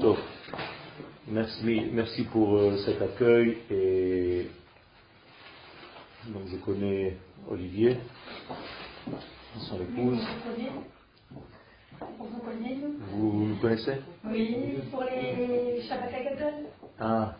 Donc, 0.00 0.16
merci, 1.28 1.90
merci 1.92 2.24
pour 2.24 2.56
euh, 2.56 2.76
cet 2.86 3.02
accueil 3.02 3.58
et 3.70 4.46
donc 6.28 6.46
je 6.46 6.56
connais 6.56 7.18
Olivier, 7.50 7.98
son 9.68 9.80
épouse. 9.82 10.18
Vous 12.98 13.46
nous 13.46 13.56
connaissez? 13.60 14.00
Oui, 14.24 14.78
pour 14.90 15.04
les 15.04 15.82
Shabbat 15.82 16.10
Gadol. 16.12 16.54
Ah, 16.98 17.36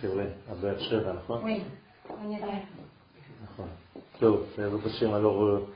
c'est 0.00 0.08
vrai, 0.08 0.36
à 0.50 0.54
Berchel, 0.56 1.06
à 1.06 1.14
la 1.14 1.20
fin. 1.20 1.40
Oui, 1.44 1.62
on 2.08 2.32
est 2.32 2.40
là. 2.40 2.48
Alors, 5.14 5.42
euh, 5.44 5.68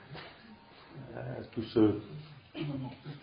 tous 1.53 1.62
ceux 1.62 2.00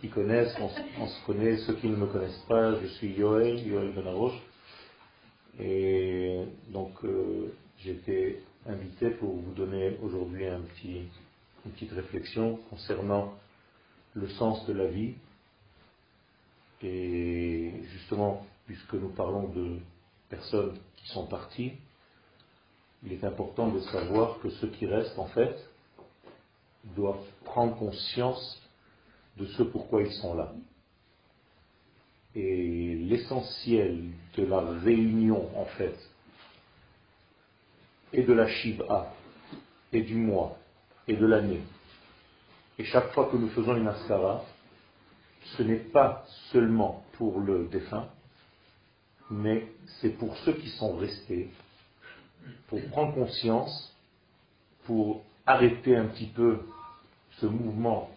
qui 0.02 0.10
connaissent, 0.10 0.56
on, 0.60 1.08
se 1.08 1.26
connaît, 1.26 1.58
ceux 1.58 1.76
qui 1.76 1.88
ne 1.88 1.96
me 1.96 2.08
connaissent 2.08 2.44
pas, 2.48 2.80
je 2.82 2.88
suis 2.88 3.14
Yoel, 3.14 3.66
Yoel 3.66 3.92
Benaroche, 3.92 4.40
et 5.60 6.46
donc 6.70 6.92
euh, 7.04 7.54
j'ai 7.80 7.92
été 7.92 8.44
invité 8.68 9.12
pour 9.12 9.36
vous 9.36 9.54
donner 9.54 9.98
aujourd'hui 10.02 10.46
une 10.46 11.72
petite 11.72 11.92
réflexion 11.92 12.60
concernant 12.70 13.34
le 14.14 14.28
sens 14.30 14.66
de 14.68 14.74
la 14.74 14.88
vie, 14.88 15.16
et 16.82 17.74
justement, 17.94 18.46
puisque 18.68 18.94
nous 18.94 19.10
parlons 19.10 19.48
de 19.50 19.78
personnes 20.30 20.78
qui 20.98 21.08
sont 21.10 21.26
parties, 21.26 21.74
il 23.04 23.14
est 23.14 23.24
important 23.24 23.68
de 23.68 23.80
savoir 23.82 24.40
que 24.40 24.50
ceux 24.50 24.68
qui 24.70 24.86
restent, 24.86 25.18
en 25.20 25.28
fait, 25.28 25.56
doivent 26.96 27.26
prendre 27.44 27.76
conscience 27.78 28.62
de 29.38 29.46
ce 29.46 29.64
pourquoi 29.64 30.02
ils 30.04 30.14
sont 30.14 30.36
là. 30.36 30.52
Et 32.36 32.96
l'essentiel 32.96 34.04
de 34.38 34.46
la 34.46 34.60
réunion, 34.60 35.50
en 35.58 35.66
fait, 35.66 35.98
et 38.14 38.24
de 38.24 38.34
la 38.34 38.48
Shiva, 38.48 39.14
et 39.92 40.02
du 40.02 40.16
mois, 40.16 40.58
et 41.08 41.16
de 41.16 41.26
l'année, 41.26 41.62
et 42.78 42.84
chaque 42.84 43.12
fois 43.14 43.30
que 43.32 43.38
nous 43.38 43.50
faisons 43.50 43.76
une 43.78 43.88
askara, 43.88 44.44
ce 45.58 45.64
n'est 45.64 45.76
pas 45.78 46.26
seulement 46.52 47.06
pour 47.14 47.40
le 47.40 47.68
défunt, 47.68 48.10
mais 49.30 49.68
c'est 50.02 50.10
pour 50.10 50.36
ceux 50.38 50.54
qui 50.54 50.70
sont 50.72 50.98
restés, 50.98 51.50
pour 52.68 52.82
prendre 52.90 53.14
conscience, 53.14 53.96
pour 54.86 55.24
arrêter 55.46 55.96
un 55.96 56.08
petit 56.08 56.28
peu 56.28 56.60
ce 57.40 57.46
mouvement 57.46 58.10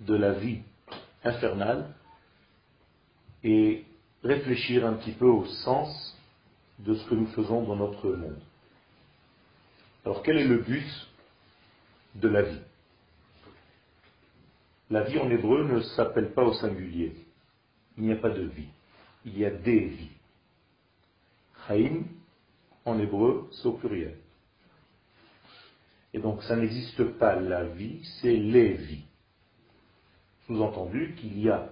de 0.00 0.14
la 0.14 0.32
vie 0.32 0.60
infernale 1.22 1.94
et 3.42 3.84
réfléchir 4.22 4.86
un 4.86 4.94
petit 4.94 5.12
peu 5.12 5.26
au 5.26 5.46
sens 5.46 6.18
de 6.78 6.94
ce 6.94 7.08
que 7.08 7.14
nous 7.14 7.26
faisons 7.28 7.62
dans 7.62 7.76
notre 7.76 8.10
monde. 8.10 8.40
Alors 10.04 10.22
quel 10.22 10.38
est 10.38 10.48
le 10.48 10.58
but 10.58 11.08
de 12.16 12.28
la 12.28 12.42
vie? 12.42 12.60
La 14.90 15.02
vie 15.02 15.18
en 15.18 15.30
hébreu 15.30 15.64
ne 15.64 15.80
s'appelle 15.80 16.32
pas 16.32 16.44
au 16.44 16.52
singulier. 16.54 17.14
Il 17.96 18.04
n'y 18.04 18.12
a 18.12 18.16
pas 18.16 18.30
de 18.30 18.42
vie. 18.42 18.68
Il 19.24 19.38
y 19.38 19.44
a 19.44 19.50
des 19.50 19.86
vies. 19.86 20.10
Chaim, 21.66 22.04
en 22.84 22.98
hébreu, 22.98 23.48
c'est 23.52 23.66
au 23.66 23.72
pluriel. 23.72 24.16
Et 26.12 26.18
donc 26.18 26.42
ça 26.42 26.56
n'existe 26.56 27.02
pas 27.18 27.34
la 27.36 27.64
vie, 27.64 28.00
c'est 28.20 28.36
les 28.36 28.74
vies. 28.74 29.04
Sous-entendu 30.46 31.14
qu'il 31.16 31.40
y 31.40 31.48
a 31.48 31.68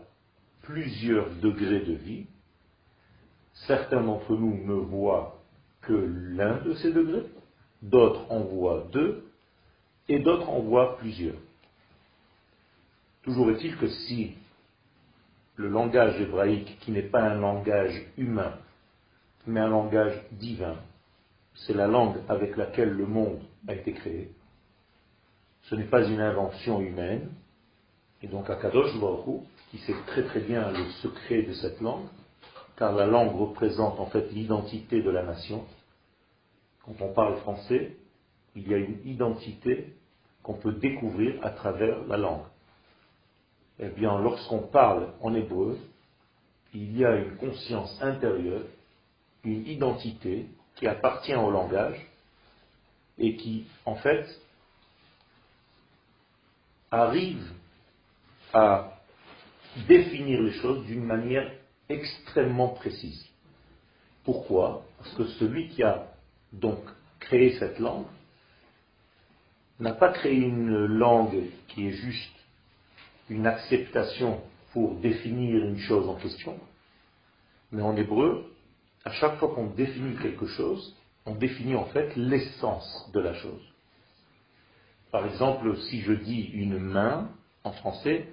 plusieurs 0.62 1.28
degrés 1.36 1.80
de 1.80 1.94
vie. 1.94 2.26
Certains 3.66 4.02
d'entre 4.02 4.34
nous 4.34 4.64
ne 4.64 4.74
voient 4.74 5.38
que 5.82 5.92
l'un 5.92 6.62
de 6.62 6.74
ces 6.74 6.92
degrés, 6.92 7.26
d'autres 7.82 8.30
en 8.30 8.40
voient 8.40 8.86
deux, 8.92 9.24
et 10.08 10.20
d'autres 10.20 10.48
en 10.48 10.60
voient 10.60 10.96
plusieurs. 10.96 11.36
Toujours 13.22 13.50
est-il 13.50 13.76
que 13.76 13.88
si 13.88 14.34
le 15.56 15.68
langage 15.68 16.20
hébraïque, 16.20 16.78
qui 16.80 16.92
n'est 16.92 17.02
pas 17.02 17.22
un 17.22 17.34
langage 17.34 18.02
humain, 18.16 18.54
mais 19.46 19.60
un 19.60 19.68
langage 19.68 20.14
divin, 20.32 20.76
c'est 21.54 21.74
la 21.74 21.86
langue 21.86 22.16
avec 22.28 22.56
laquelle 22.56 22.90
le 22.90 23.06
monde 23.06 23.40
a 23.68 23.74
été 23.74 23.92
créé, 23.92 24.32
ce 25.64 25.74
n'est 25.74 25.84
pas 25.84 26.04
une 26.04 26.20
invention 26.20 26.80
humaine, 26.80 27.28
et 28.22 28.28
donc 28.28 28.48
Akadosh 28.48 28.98
Baruch 28.98 29.26
Hu, 29.26 29.40
qui 29.70 29.78
sait 29.78 29.96
très 30.06 30.22
très 30.24 30.40
bien 30.40 30.70
le 30.70 30.90
secret 31.02 31.42
de 31.42 31.52
cette 31.54 31.80
langue, 31.80 32.06
car 32.76 32.92
la 32.92 33.06
langue 33.06 33.34
représente 33.36 33.98
en 33.98 34.06
fait 34.06 34.30
l'identité 34.32 35.02
de 35.02 35.10
la 35.10 35.24
nation. 35.24 35.64
Quand 36.84 36.94
on 37.00 37.12
parle 37.12 37.36
français, 37.38 37.96
il 38.54 38.68
y 38.68 38.74
a 38.74 38.78
une 38.78 39.00
identité 39.04 39.94
qu'on 40.42 40.54
peut 40.54 40.72
découvrir 40.72 41.44
à 41.44 41.50
travers 41.50 42.04
la 42.06 42.16
langue. 42.16 42.44
Eh 43.78 43.88
bien, 43.88 44.18
lorsqu'on 44.18 44.66
parle 44.68 45.12
en 45.20 45.34
hébreu, 45.34 45.78
il 46.74 46.96
y 46.96 47.04
a 47.04 47.16
une 47.16 47.36
conscience 47.36 48.00
intérieure, 48.00 48.64
une 49.44 49.66
identité 49.66 50.46
qui 50.76 50.86
appartient 50.86 51.34
au 51.34 51.50
langage 51.50 52.06
et 53.18 53.36
qui, 53.36 53.66
en 53.84 53.96
fait, 53.96 54.26
arrive 56.90 57.52
à 58.52 58.98
définir 59.88 60.42
les 60.42 60.52
choses 60.52 60.84
d'une 60.86 61.04
manière 61.04 61.50
extrêmement 61.88 62.68
précise. 62.68 63.24
Pourquoi? 64.24 64.84
Parce 64.98 65.14
que 65.14 65.24
celui 65.24 65.68
qui 65.68 65.82
a 65.82 66.06
donc 66.52 66.78
créé 67.18 67.58
cette 67.58 67.78
langue 67.78 68.06
n'a 69.80 69.92
pas 69.92 70.12
créé 70.12 70.36
une 70.36 70.86
langue 70.86 71.44
qui 71.68 71.88
est 71.88 71.92
juste 71.92 72.36
une 73.28 73.46
acceptation 73.46 74.40
pour 74.72 74.94
définir 74.96 75.64
une 75.64 75.78
chose 75.78 76.08
en 76.08 76.16
question, 76.16 76.58
mais 77.72 77.82
en 77.82 77.96
hébreu, 77.96 78.52
à 79.04 79.10
chaque 79.12 79.36
fois 79.38 79.54
qu'on 79.54 79.66
définit 79.66 80.16
quelque 80.16 80.46
chose, 80.46 80.94
on 81.26 81.34
définit 81.34 81.74
en 81.74 81.86
fait 81.86 82.14
l'essence 82.16 83.10
de 83.12 83.20
la 83.20 83.34
chose. 83.34 83.62
Par 85.10 85.26
exemple, 85.26 85.76
si 85.88 86.00
je 86.00 86.12
dis 86.12 86.42
une 86.54 86.78
main 86.78 87.30
en 87.64 87.72
français, 87.72 88.28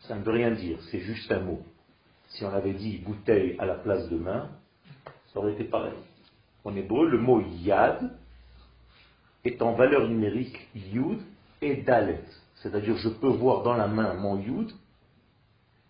ça 0.00 0.14
ne 0.14 0.22
veut 0.22 0.32
rien 0.32 0.50
dire, 0.50 0.78
c'est 0.90 1.00
juste 1.00 1.30
un 1.32 1.40
mot. 1.40 1.62
Si 2.28 2.44
on 2.44 2.50
avait 2.50 2.74
dit 2.74 2.98
bouteille 2.98 3.56
à 3.58 3.66
la 3.66 3.74
place 3.74 4.08
de 4.08 4.16
main, 4.16 4.50
ça 5.32 5.40
aurait 5.40 5.52
été 5.52 5.64
pareil. 5.64 5.98
En 6.64 6.74
hébreu, 6.76 7.08
le 7.08 7.18
mot 7.18 7.40
yad 7.40 8.10
est 9.44 9.62
en 9.62 9.72
valeur 9.72 10.08
numérique 10.08 10.68
yud 10.74 11.20
et 11.62 11.76
dalet. 11.76 12.22
C'est-à-dire, 12.56 12.96
je 12.96 13.08
peux 13.08 13.28
voir 13.28 13.62
dans 13.62 13.74
la 13.74 13.86
main 13.86 14.14
mon 14.14 14.38
yud 14.38 14.70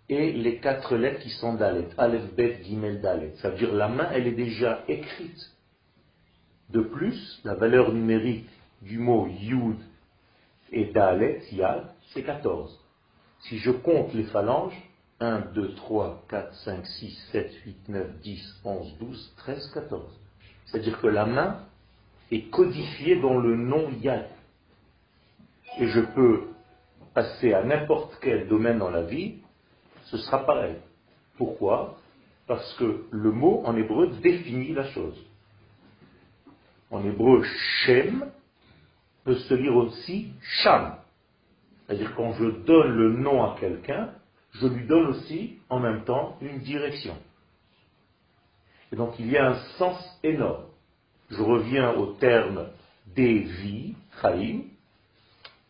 et 0.08 0.32
les 0.32 0.58
quatre 0.58 0.96
lettres 0.96 1.20
qui 1.20 1.30
sont 1.30 1.54
dalet. 1.54 1.88
Aleph, 1.98 2.34
bet, 2.34 2.62
gimel, 2.64 3.00
dalet. 3.00 3.34
Ça 3.36 3.50
veut 3.50 3.58
dire, 3.58 3.72
la 3.72 3.88
main, 3.88 4.08
elle 4.12 4.26
est 4.26 4.32
déjà 4.32 4.84
écrite. 4.88 5.52
De 6.70 6.80
plus, 6.80 7.40
la 7.44 7.54
valeur 7.54 7.92
numérique 7.92 8.48
du 8.82 8.98
mot 8.98 9.26
yud 9.26 9.78
et 10.70 10.86
dalet, 10.92 11.42
yad, 11.52 11.90
c'est 12.12 12.22
14. 12.22 12.78
Si 13.40 13.58
je 13.58 13.70
compte 13.70 14.12
les 14.14 14.24
phalanges, 14.24 14.76
1, 15.20 15.40
2, 15.54 15.74
3, 15.74 16.24
4, 16.28 16.54
5, 16.54 16.86
6, 16.86 17.28
7, 17.32 17.52
8, 17.66 17.88
9, 17.88 18.18
10, 18.20 18.60
11, 18.64 18.98
12, 18.98 19.34
13, 19.38 19.70
14. 19.74 20.20
C'est-à-dire 20.66 21.00
que 21.00 21.06
la 21.06 21.26
main 21.26 21.60
est 22.30 22.50
codifiée 22.50 23.20
dans 23.20 23.38
le 23.38 23.56
nom 23.56 23.90
Yad. 24.00 24.28
Et 25.78 25.88
je 25.88 26.00
peux 26.00 26.48
passer 27.14 27.54
à 27.54 27.64
n'importe 27.64 28.18
quel 28.20 28.48
domaine 28.48 28.78
dans 28.78 28.90
la 28.90 29.02
vie, 29.02 29.36
ce 30.04 30.18
sera 30.18 30.44
pareil. 30.44 30.76
Pourquoi? 31.36 31.98
Parce 32.46 32.74
que 32.74 33.06
le 33.10 33.30
mot 33.32 33.62
en 33.64 33.76
hébreu 33.76 34.08
définit 34.22 34.72
la 34.72 34.84
chose. 34.88 35.24
En 36.90 37.04
hébreu, 37.04 37.42
Shem 37.42 38.30
peut 39.24 39.36
se 39.36 39.54
lire 39.54 39.76
aussi 39.76 40.32
Sham. 40.40 40.96
C'est-à-dire 41.88 42.14
quand 42.16 42.34
je 42.34 42.44
donne 42.44 42.92
le 42.92 43.12
nom 43.14 43.42
à 43.42 43.56
quelqu'un, 43.58 44.10
je 44.52 44.66
lui 44.66 44.86
donne 44.86 45.06
aussi 45.06 45.58
en 45.70 45.80
même 45.80 46.04
temps 46.04 46.36
une 46.42 46.58
direction. 46.58 47.16
Et 48.92 48.96
donc 48.96 49.14
il 49.18 49.30
y 49.30 49.38
a 49.38 49.50
un 49.52 49.54
sens 49.78 49.98
énorme. 50.22 50.66
Je 51.30 51.42
reviens 51.42 51.92
au 51.94 52.12
terme 52.14 52.68
des 53.16 53.38
vies, 53.38 53.94
Chaim. 54.20 54.60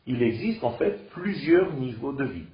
Il 0.07 0.23
existe 0.23 0.65
en 0.65 0.73
fait 0.73 1.09
plusieurs 1.11 1.73
niveaux 1.75 2.13
de 2.13 2.25
vie. 2.25 2.47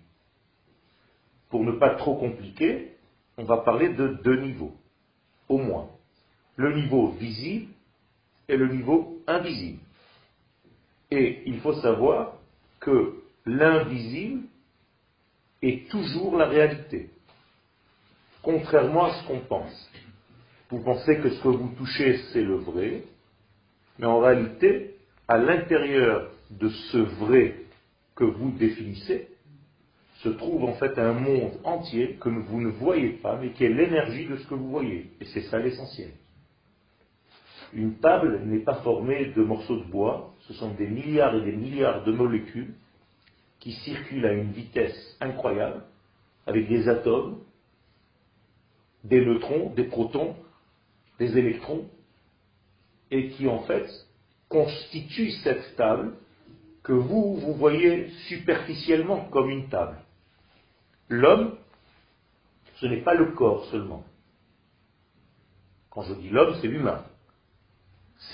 Pour 1.48 1.64
ne 1.64 1.72
pas 1.72 1.94
trop 1.94 2.16
compliquer, 2.16 2.96
on 3.38 3.44
va 3.44 3.58
parler 3.58 3.90
de 3.90 4.08
deux 4.24 4.40
niveaux, 4.40 4.74
au 5.48 5.58
moins. 5.58 5.88
Le 6.56 6.74
niveau 6.74 7.08
visible 7.12 7.72
et 8.48 8.56
le 8.56 8.68
niveau 8.68 9.22
invisible. 9.26 9.80
Et 11.10 11.42
il 11.46 11.60
faut 11.60 11.74
savoir 11.74 12.34
que 12.80 13.23
l'invisible 13.46 14.42
est 15.62 15.88
toujours 15.90 16.36
la 16.36 16.46
réalité. 16.46 17.10
contrairement 18.42 19.06
à 19.06 19.14
ce 19.14 19.26
qu'on 19.26 19.40
pense. 19.40 19.90
Vous 20.70 20.80
pensez 20.80 21.16
que 21.18 21.30
ce 21.30 21.42
que 21.42 21.48
vous 21.48 21.70
touchez, 21.78 22.18
c'est 22.32 22.42
le 22.42 22.56
vrai, 22.56 23.04
mais 23.98 24.06
en 24.06 24.18
réalité, 24.18 24.96
à 25.28 25.38
l'intérieur 25.38 26.30
de 26.50 26.68
ce 26.68 26.98
vrai 26.98 27.54
que 28.14 28.24
vous 28.24 28.50
définissez, 28.50 29.28
se 30.16 30.28
trouve 30.30 30.64
en 30.64 30.74
fait 30.74 30.98
un 30.98 31.12
monde 31.12 31.58
entier 31.64 32.16
que 32.20 32.28
vous 32.28 32.60
ne 32.60 32.68
voyez 32.68 33.10
pas, 33.10 33.38
mais 33.40 33.50
qui 33.52 33.64
est 33.64 33.68
l'énergie 33.68 34.26
de 34.26 34.36
ce 34.36 34.46
que 34.46 34.54
vous 34.54 34.70
voyez. 34.70 35.10
Et 35.20 35.26
c'est 35.26 35.42
ça 35.42 35.58
l'essentiel. 35.58 36.10
Une 37.72 37.96
table 37.98 38.42
n'est 38.44 38.60
pas 38.60 38.76
formée 38.82 39.26
de 39.26 39.42
morceaux 39.42 39.78
de 39.78 39.90
bois, 39.90 40.34
ce 40.48 40.52
sont 40.54 40.72
des 40.74 40.86
milliards 40.86 41.34
et 41.34 41.42
des 41.42 41.56
milliards 41.56 42.04
de 42.04 42.12
molécules 42.12 42.74
qui 43.64 43.72
circulent 43.72 44.26
à 44.26 44.32
une 44.34 44.52
vitesse 44.52 45.16
incroyable, 45.22 45.82
avec 46.46 46.68
des 46.68 46.86
atomes, 46.86 47.40
des 49.04 49.24
neutrons, 49.24 49.70
des 49.70 49.84
protons, 49.84 50.36
des 51.18 51.38
électrons, 51.38 51.88
et 53.10 53.30
qui 53.30 53.48
en 53.48 53.60
fait 53.60 53.88
constituent 54.50 55.30
cette 55.42 55.76
table 55.76 56.12
que 56.82 56.92
vous, 56.92 57.36
vous 57.36 57.54
voyez 57.54 58.10
superficiellement 58.28 59.24
comme 59.30 59.48
une 59.48 59.70
table. 59.70 59.96
L'homme, 61.08 61.56
ce 62.76 62.86
n'est 62.86 63.00
pas 63.00 63.14
le 63.14 63.32
corps 63.32 63.64
seulement. 63.70 64.04
Quand 65.88 66.02
je 66.02 66.12
dis 66.14 66.28
l'homme, 66.28 66.56
c'est 66.60 66.68
l'humain. 66.68 67.02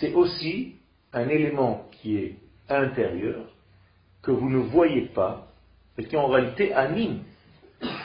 C'est 0.00 0.12
aussi 0.12 0.75
un 1.12 1.29
élément 1.29 1.88
qui 1.93 2.17
est 2.17 2.37
intérieur, 2.69 3.47
que 4.23 4.31
vous 4.31 4.49
ne 4.49 4.59
voyez 4.59 5.07
pas, 5.07 5.49
et 5.99 6.05
qui 6.05 6.17
en 6.17 6.29
réalité 6.29 6.73
anime 6.73 7.23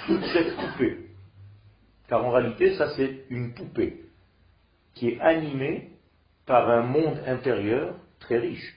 toute 0.07 0.23
cette 0.33 0.55
poupée. 0.55 1.07
Car 2.07 2.23
en 2.25 2.31
réalité, 2.31 2.75
ça 2.75 2.89
c'est 2.95 3.25
une 3.29 3.53
poupée 3.53 4.05
qui 4.93 5.09
est 5.09 5.19
animée 5.19 5.91
par 6.45 6.69
un 6.69 6.83
monde 6.83 7.19
intérieur 7.25 7.95
très 8.19 8.37
riche. 8.37 8.75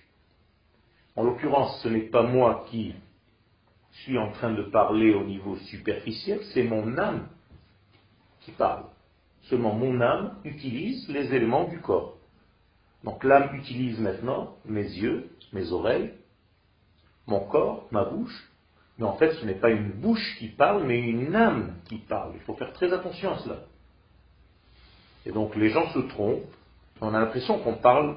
En 1.16 1.24
l'occurrence, 1.24 1.80
ce 1.82 1.88
n'est 1.88 2.08
pas 2.10 2.22
moi 2.22 2.64
qui 2.70 2.94
suis 4.04 4.18
en 4.18 4.30
train 4.30 4.52
de 4.52 4.62
parler 4.62 5.12
au 5.12 5.24
niveau 5.24 5.56
superficiel, 5.56 6.40
c'est 6.54 6.62
mon 6.62 6.96
âme 6.98 7.28
qui 8.40 8.52
parle. 8.52 8.84
Seulement 9.42 9.74
mon 9.74 10.00
âme 10.00 10.36
utilise 10.44 11.08
les 11.08 11.34
éléments 11.34 11.68
du 11.68 11.80
corps. 11.80 12.16
Donc 13.04 13.24
l'âme 13.24 13.54
utilise 13.56 13.98
maintenant 13.98 14.56
mes 14.64 14.82
yeux, 14.82 15.30
mes 15.52 15.72
oreilles, 15.72 16.12
mon 17.28 17.40
corps, 17.40 17.86
ma 17.92 18.04
bouche. 18.04 18.50
Mais 18.98 19.04
en 19.04 19.16
fait, 19.16 19.32
ce 19.34 19.44
n'est 19.44 19.54
pas 19.54 19.70
une 19.70 19.92
bouche 19.92 20.36
qui 20.38 20.48
parle, 20.48 20.82
mais 20.84 20.98
une 20.98 21.36
âme 21.36 21.74
qui 21.84 21.98
parle. 21.98 22.32
Il 22.34 22.40
faut 22.40 22.54
faire 22.54 22.72
très 22.72 22.92
attention 22.92 23.32
à 23.32 23.38
cela. 23.38 23.58
Et 25.24 25.30
donc 25.30 25.54
les 25.54 25.70
gens 25.70 25.88
se 25.90 26.00
trompent. 26.00 26.52
On 27.00 27.14
a 27.14 27.20
l'impression 27.20 27.60
qu'on 27.60 27.74
parle, 27.74 28.16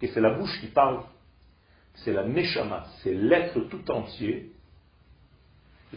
que 0.00 0.08
c'est 0.08 0.20
la 0.20 0.34
bouche 0.34 0.60
qui 0.60 0.66
parle 0.66 1.04
c'est 1.96 2.12
la 2.12 2.24
Neshama, 2.24 2.86
c'est 3.02 3.14
l'être 3.14 3.60
tout 3.68 3.90
entier. 3.90 4.50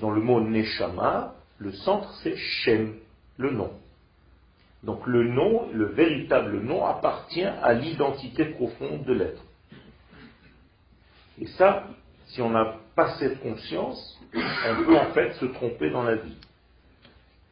dans 0.01 0.11
le 0.11 0.21
mot 0.21 0.41
Neshama, 0.41 1.35
le 1.57 1.71
centre 1.71 2.11
c'est 2.21 2.35
Shem, 2.35 2.95
le 3.37 3.51
nom. 3.51 3.71
Donc 4.83 5.07
le 5.07 5.23
nom, 5.23 5.69
le 5.71 5.85
véritable 5.85 6.59
nom, 6.59 6.85
appartient 6.85 7.45
à 7.45 7.73
l'identité 7.73 8.45
profonde 8.45 9.05
de 9.05 9.13
l'être. 9.13 9.41
Et 11.39 11.47
ça, 11.47 11.83
si 12.27 12.41
on 12.41 12.49
n'a 12.49 12.75
pas 12.95 13.17
cette 13.17 13.41
conscience, 13.41 14.19
on 14.33 14.83
peut 14.83 14.97
en 14.97 15.11
fait 15.11 15.33
se 15.33 15.45
tromper 15.45 15.89
dans 15.89 16.03
la 16.03 16.15
vie. 16.15 16.37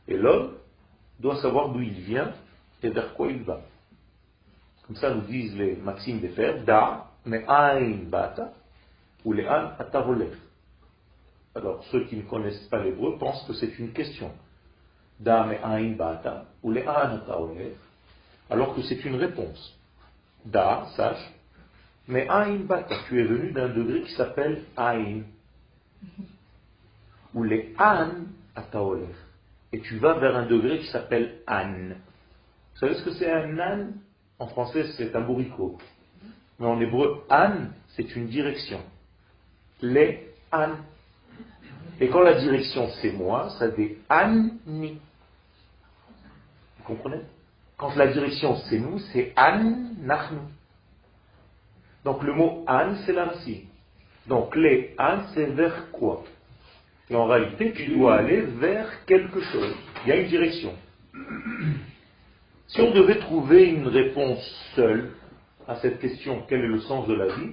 Et 0.07 0.17
l'homme 0.17 0.53
doit 1.19 1.41
savoir 1.41 1.69
d'où 1.69 1.81
il 1.81 1.93
vient 1.93 2.33
et 2.81 2.89
vers 2.89 3.13
quoi 3.13 3.29
il 3.29 3.43
va. 3.43 3.61
Comme 4.85 4.95
ça 4.97 5.13
nous 5.13 5.21
disent 5.21 5.55
les 5.55 5.75
maximes 5.77 6.19
des 6.19 6.29
pères, 6.29 6.63
Da, 6.63 7.07
mais 7.25 7.45
Ain 7.47 7.99
Bata, 8.09 8.53
ou 9.23 9.31
les 9.33 9.47
An 9.47 9.71
Atavolech. 9.79 10.33
Alors, 11.55 11.83
ceux 11.91 12.05
qui 12.05 12.17
ne 12.17 12.23
connaissent 12.23 12.67
pas 12.67 12.83
l'hébreu 12.83 13.17
pensent 13.17 13.45
que 13.47 13.53
c'est 13.53 13.79
une 13.79 13.93
question. 13.93 14.31
Da 15.19 15.45
me 15.45 15.55
Ain 15.63 15.95
Bata, 15.95 16.45
ou 16.61 16.71
les 16.71 16.83
An 16.83 17.15
Atavolech, 17.15 17.77
alors 18.49 18.75
que 18.75 18.81
c'est 18.81 19.03
une 19.05 19.15
réponse. 19.15 19.77
Da, 20.45 20.87
sache, 20.97 21.31
mais 22.07 22.27
Ain 22.29 22.59
Bata, 22.59 22.95
tu 23.07 23.19
es 23.19 23.23
venu 23.23 23.51
d'un 23.51 23.69
degré 23.69 24.01
qui 24.01 24.13
s'appelle 24.13 24.63
Ain. 24.77 25.21
Ou 27.33 27.43
les 27.43 27.73
An 27.79 28.09
Ataolech. 28.55 29.15
Et 29.71 29.79
tu 29.81 29.97
vas 29.97 30.19
vers 30.19 30.35
un 30.35 30.45
degré 30.45 30.79
qui 30.79 30.87
s'appelle 30.87 31.39
An. 31.47 31.89
Vous 32.73 32.79
savez 32.79 32.95
ce 32.95 33.03
que 33.03 33.11
c'est 33.11 33.31
un 33.31 33.59
An? 33.59 33.87
En 34.39 34.47
français, 34.47 34.85
c'est 34.97 35.15
un 35.15 35.21
bourricot. 35.21 35.77
Mais 36.59 36.65
en 36.67 36.79
hébreu, 36.81 37.23
an, 37.29 37.67
c'est 37.95 38.15
une 38.15 38.27
direction. 38.27 38.81
Les 39.81 40.33
an. 40.51 40.71
Et 41.99 42.09
quand 42.09 42.21
la 42.21 42.35
direction 42.35 42.89
c'est 43.01 43.11
moi, 43.11 43.49
ça 43.57 43.69
dit 43.69 43.93
an-ni. 44.09 44.99
Vous 46.77 46.83
comprenez? 46.83 47.21
Quand 47.77 47.95
la 47.95 48.07
direction 48.07 48.55
c'est 48.69 48.79
nous, 48.79 48.99
c'est 49.11 49.33
an 49.37 49.63
nachnu. 50.01 50.39
Donc 52.05 52.23
le 52.23 52.33
mot 52.33 52.63
an, 52.67 52.95
c'est 53.05 53.13
la 53.13 53.25
racine. 53.25 53.65
Donc 54.27 54.55
les 54.55 54.95
an, 54.99 55.23
c'est 55.33 55.45
vers 55.45 55.91
quoi? 55.91 56.23
Et 57.09 57.15
en 57.15 57.25
réalité, 57.25 57.73
tu 57.73 57.95
dois 57.95 58.15
aller 58.15 58.41
vers 58.41 59.05
quelque 59.05 59.41
chose. 59.41 59.75
Il 60.03 60.09
y 60.09 60.11
a 60.11 60.17
une 60.17 60.27
direction. 60.27 60.73
Si 62.67 62.81
on 62.81 62.91
devait 62.91 63.19
trouver 63.19 63.65
une 63.65 63.87
réponse 63.87 64.43
seule, 64.75 65.11
à 65.67 65.75
cette 65.75 65.99
question 65.99 66.43
quel 66.49 66.61
est 66.61 66.67
le 66.67 66.79
sens 66.81 67.07
de 67.07 67.13
la 67.13 67.27
vie, 67.27 67.51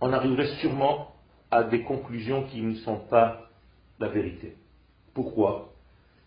on 0.00 0.12
arriverait 0.12 0.54
sûrement 0.60 1.12
à 1.50 1.64
des 1.64 1.82
conclusions 1.82 2.44
qui 2.44 2.60
ne 2.60 2.76
sont 2.76 2.98
pas 2.98 3.50
la 3.98 4.08
vérité. 4.08 4.56
Pourquoi? 5.14 5.72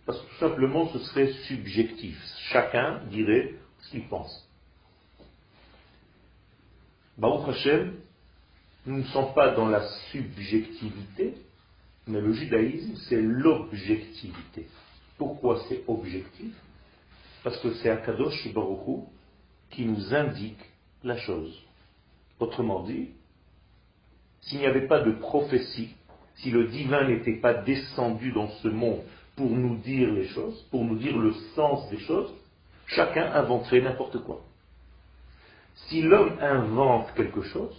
Parce 0.06 0.19
que 0.19 0.28
tout 0.28 0.40
simplement 0.40 0.88
ce 0.90 1.00
serait 1.00 1.31
subjectif. 1.48 2.22
Chacun 2.52 3.02
dirait 3.10 3.54
ce 3.80 3.92
qu'il 3.92 4.07
pense. 4.07 4.44
Baruch 7.18 7.48
Hashem, 7.48 7.94
nous 8.86 8.98
ne 8.98 9.04
sommes 9.04 9.34
pas 9.34 9.56
dans 9.56 9.68
la 9.68 9.88
subjectivité, 10.12 11.36
mais 12.08 12.22
le 12.22 12.34
judaïsme, 12.34 12.96
c'est 13.08 13.22
l'objectivité. 13.22 14.68
Pourquoi 15.18 15.62
c'est 15.68 15.84
objectif? 15.88 16.54
Parce 17.44 17.57
que 17.60 17.74
c'est 17.76 17.90
Akadosh 17.90 18.54
Baruch 18.54 19.06
qui 19.72 19.86
nous 19.86 20.14
indique 20.14 20.60
la 21.04 21.18
chose. 21.18 21.57
Autrement 22.40 22.84
dit, 22.84 23.10
s'il 24.42 24.60
n'y 24.60 24.66
avait 24.66 24.88
pas 24.88 25.02
de 25.02 25.12
prophétie, 25.12 25.95
si 26.36 26.52
le 26.52 26.68
divin 26.68 27.07
n'était 27.07 27.38
pas 27.38 27.54
descendu 27.54 28.31
dans 28.34 28.50
ce 28.62 28.68
monde 28.68 29.02
pour 29.36 29.50
nous 29.50 29.78
dire 29.78 30.12
les 30.12 30.28
choses, 30.28 30.62
pour 30.69 30.84
nous 30.84 30.98
dire 30.98 31.18
le 31.18 31.34
sens 31.56 31.90
des 31.90 32.00
choses, 32.00 32.34
chacun 32.88 33.31
inventerait 33.34 33.81
n'importe 33.81 34.22
quoi. 34.24 34.44
Si 35.76 36.02
l'homme 36.02 36.38
invente 36.40 37.14
quelque 37.14 37.42
chose, 37.42 37.76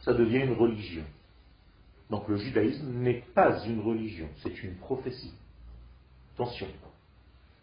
ça 0.00 0.12
devient 0.12 0.44
une 0.44 0.54
religion. 0.54 1.04
Donc 2.10 2.28
le 2.28 2.36
judaïsme 2.36 2.90
n'est 3.00 3.22
pas 3.34 3.64
une 3.64 3.80
religion, 3.80 4.28
c'est 4.42 4.62
une 4.62 4.76
prophétie. 4.76 5.34
Attention, 6.34 6.68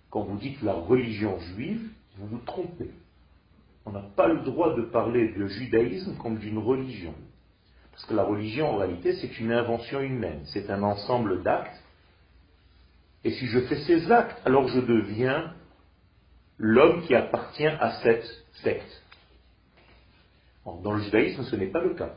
quand 0.09 0.23
vous 0.23 0.37
dites 0.37 0.61
la 0.61 0.73
religion 0.73 1.39
juive, 1.39 1.89
vous 2.17 2.27
vous 2.27 2.41
trompez. 2.45 2.91
On 3.85 3.91
n'a 3.91 4.03
pas 4.15 4.27
le 4.27 4.41
droit 4.41 4.75
de 4.75 4.83
parler 4.83 5.33
de 5.33 5.47
judaïsme 5.47 6.15
comme 6.17 6.37
d'une 6.37 6.57
religion. 6.57 7.13
Parce 7.91 8.05
que 8.05 8.13
la 8.13 8.23
religion, 8.23 8.71
en 8.71 8.77
réalité, 8.77 9.13
c'est 9.13 9.39
une 9.39 9.51
invention 9.51 10.01
humaine. 10.01 10.41
C'est 10.45 10.69
un 10.69 10.83
ensemble 10.83 11.43
d'actes. 11.43 11.81
Et 13.23 13.31
si 13.31 13.45
je 13.47 13.59
fais 13.61 13.77
ces 13.83 14.11
actes, 14.11 14.41
alors 14.45 14.67
je 14.67 14.79
deviens 14.79 15.53
l'homme 16.57 17.03
qui 17.03 17.15
appartient 17.15 17.65
à 17.67 18.01
cette 18.01 18.25
secte. 18.63 19.04
Dans 20.65 20.93
le 20.93 21.01
judaïsme, 21.03 21.43
ce 21.43 21.55
n'est 21.55 21.67
pas 21.67 21.81
le 21.81 21.93
cas. 21.93 22.15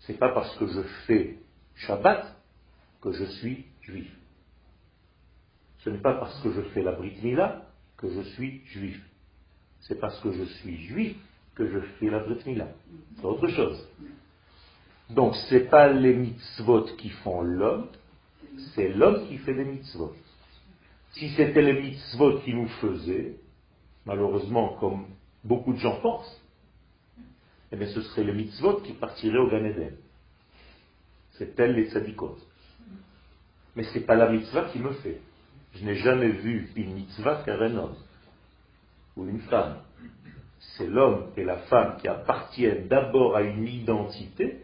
Ce 0.00 0.12
n'est 0.12 0.18
pas 0.18 0.30
parce 0.30 0.56
que 0.56 0.66
je 0.66 0.80
fais 1.06 1.38
Shabbat 1.76 2.36
que 3.00 3.12
je 3.12 3.24
suis 3.24 3.66
juif. 3.82 4.10
Ce 5.78 5.90
n'est 5.90 5.98
pas 5.98 6.14
parce 6.14 6.40
que 6.42 6.52
je 6.52 6.60
fais 6.72 6.82
la 6.82 6.92
Brit 6.92 7.16
Mila 7.22 7.66
que 7.96 8.10
je 8.10 8.20
suis 8.30 8.62
juif 8.66 9.00
c'est 9.86 10.00
parce 10.00 10.18
que 10.20 10.32
je 10.32 10.44
suis 10.44 10.76
juif 10.86 11.16
que 11.54 11.66
je 11.68 11.78
fais 11.98 12.10
la 12.10 12.20
Brit 12.20 12.38
C'est 12.44 13.24
autre 13.24 13.48
chose. 13.48 13.86
Donc, 15.10 15.36
ce 15.36 15.54
n'est 15.54 15.60
pas 15.68 15.88
les 15.88 16.14
mitzvot 16.14 16.84
qui 16.96 17.10
font 17.10 17.42
l'homme, 17.42 17.88
c'est 18.74 18.88
l'homme 18.88 19.26
qui 19.28 19.38
fait 19.38 19.54
des 19.54 19.64
mitzvot. 19.64 20.14
Si 21.12 21.28
c'était 21.30 21.62
les 21.62 21.80
mitzvot 21.80 22.40
qui 22.40 22.54
nous 22.54 22.68
faisaient, 22.80 23.36
malheureusement, 24.06 24.76
comme 24.80 25.04
beaucoup 25.44 25.74
de 25.74 25.78
gens 25.78 26.00
pensent, 26.00 26.40
eh 27.74 27.76
bien, 27.76 27.88
ce 27.88 28.02
serait 28.02 28.22
les 28.22 28.32
mitzvot 28.32 28.82
qui 28.82 28.92
partiraient 28.92 29.38
au 29.38 29.48
Gan 29.48 29.68
C'est 31.32 31.56
tel 31.56 31.74
les 31.74 31.90
tzadikot. 31.90 32.38
Mais 33.74 33.82
ce 33.82 33.98
n'est 33.98 34.04
pas 34.04 34.14
la 34.14 34.30
mitzvah 34.30 34.66
qui 34.66 34.78
me 34.78 34.92
fait. 34.92 35.20
Je 35.74 35.84
n'ai 35.84 35.96
jamais 35.96 36.28
vu 36.28 36.70
une 36.76 36.94
mitzvah 36.94 37.42
faire 37.42 37.60
un 37.60 37.76
homme 37.76 37.96
ou 39.16 39.26
une 39.26 39.40
femme. 39.40 39.78
C'est 40.76 40.86
l'homme 40.86 41.32
et 41.36 41.42
la 41.42 41.56
femme 41.58 41.96
qui 42.00 42.06
appartiennent 42.06 42.86
d'abord 42.86 43.34
à 43.34 43.42
une 43.42 43.66
identité 43.66 44.60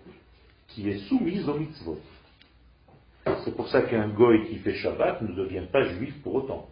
qui 0.68 0.88
est 0.88 0.98
soumise 1.08 1.48
au 1.48 1.54
mitzvot. 1.54 1.98
C'est 3.44 3.56
pour 3.56 3.68
ça 3.68 3.82
qu'un 3.82 4.08
goy 4.08 4.46
qui 4.48 4.58
fait 4.58 4.74
Shabbat 4.74 5.22
ne 5.22 5.34
devient 5.34 5.66
pas 5.72 5.82
juif 5.82 6.22
pour 6.22 6.36
autant. 6.36 6.68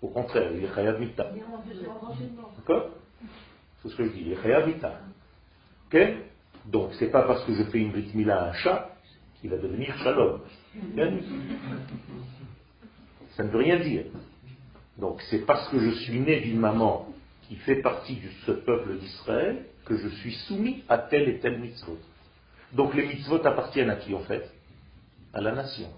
Au 0.00 0.08
contraire, 0.08 0.50
il 0.54 0.64
est 0.64 0.74
chayav 0.74 0.98
mita. 0.98 1.30
D'accord? 2.56 2.88
C'est 3.82 3.88
ce 3.90 3.96
que 3.96 4.04
je 4.04 4.12
dis, 4.12 4.22
il 4.22 4.32
est 4.32 4.42
chayav 4.42 4.66
mita. 5.92 5.98
Ok 6.06 6.16
Donc, 6.66 6.92
c'est 6.98 7.10
pas 7.10 7.22
parce 7.22 7.44
que 7.44 7.54
je 7.54 7.64
fais 7.64 7.78
une 7.78 7.92
brit 7.92 8.10
mila 8.14 8.42
à 8.42 8.48
un 8.50 8.52
chat 8.52 8.96
qu'il 9.40 9.50
va 9.50 9.56
devenir 9.56 9.96
shalom. 9.98 10.40
Ça 13.30 13.44
ne 13.44 13.48
veut 13.50 13.58
rien 13.58 13.78
dire. 13.80 14.04
Donc, 14.98 15.22
c'est 15.22 15.46
parce 15.46 15.68
que 15.68 15.78
je 15.78 15.90
suis 15.90 16.20
né 16.20 16.40
d'une 16.40 16.58
maman 16.58 17.08
qui 17.48 17.56
fait 17.56 17.76
partie 17.76 18.16
de 18.16 18.28
ce 18.46 18.52
peuple 18.52 18.98
d'Israël 18.98 19.64
que 19.86 19.96
je 19.96 20.08
suis 20.08 20.34
soumis 20.46 20.84
à 20.88 20.98
tel 20.98 21.28
et 21.28 21.38
tel 21.38 21.58
mitzvot. 21.58 21.98
Donc, 22.72 22.94
les 22.94 23.06
mitzvot 23.06 23.44
appartiennent 23.46 23.90
à 23.90 23.96
qui 23.96 24.14
en 24.14 24.20
fait? 24.20 24.48
À 25.32 25.40
la 25.40 25.52
nation. 25.52 25.88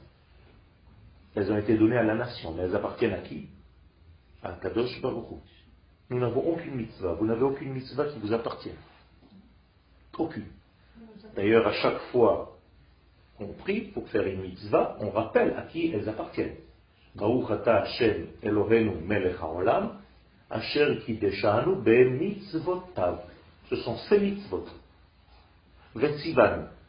Elles 1.34 1.50
ont 1.50 1.56
été 1.56 1.76
données 1.76 1.96
à 1.96 2.02
la 2.02 2.14
nation, 2.14 2.52
mais 2.52 2.62
elles 2.62 2.76
appartiennent 2.76 3.14
à 3.14 3.18
qui? 3.18 3.48
À 4.42 4.52
Kadosh 4.52 5.00
Baruch 5.00 5.40
Nous 6.10 6.20
n'avons 6.20 6.40
aucune 6.40 6.74
mitzvah. 6.74 7.14
Vous 7.14 7.26
n'avez 7.26 7.42
aucune 7.42 7.72
mitzvah 7.72 8.06
qui 8.06 8.18
vous 8.18 8.32
appartient. 8.32 8.70
D'ailleurs, 11.34 11.66
à 11.66 11.72
chaque 11.72 11.98
fois 12.12 12.56
qu'on 13.38 13.52
prie 13.54 13.82
pour 13.92 14.08
faire 14.08 14.26
une 14.26 14.42
mitzvah, 14.42 14.96
on 15.00 15.10
rappelle 15.10 15.54
à 15.56 15.62
qui 15.62 15.92
elles 15.92 16.08
appartiennent. 16.08 16.56
Hashem 17.18 18.26
melech 19.06 19.36
haolam. 19.40 19.92
Ce 23.70 23.76
sont 23.76 23.96
ces 24.08 24.20
mitzvot. 24.20 24.66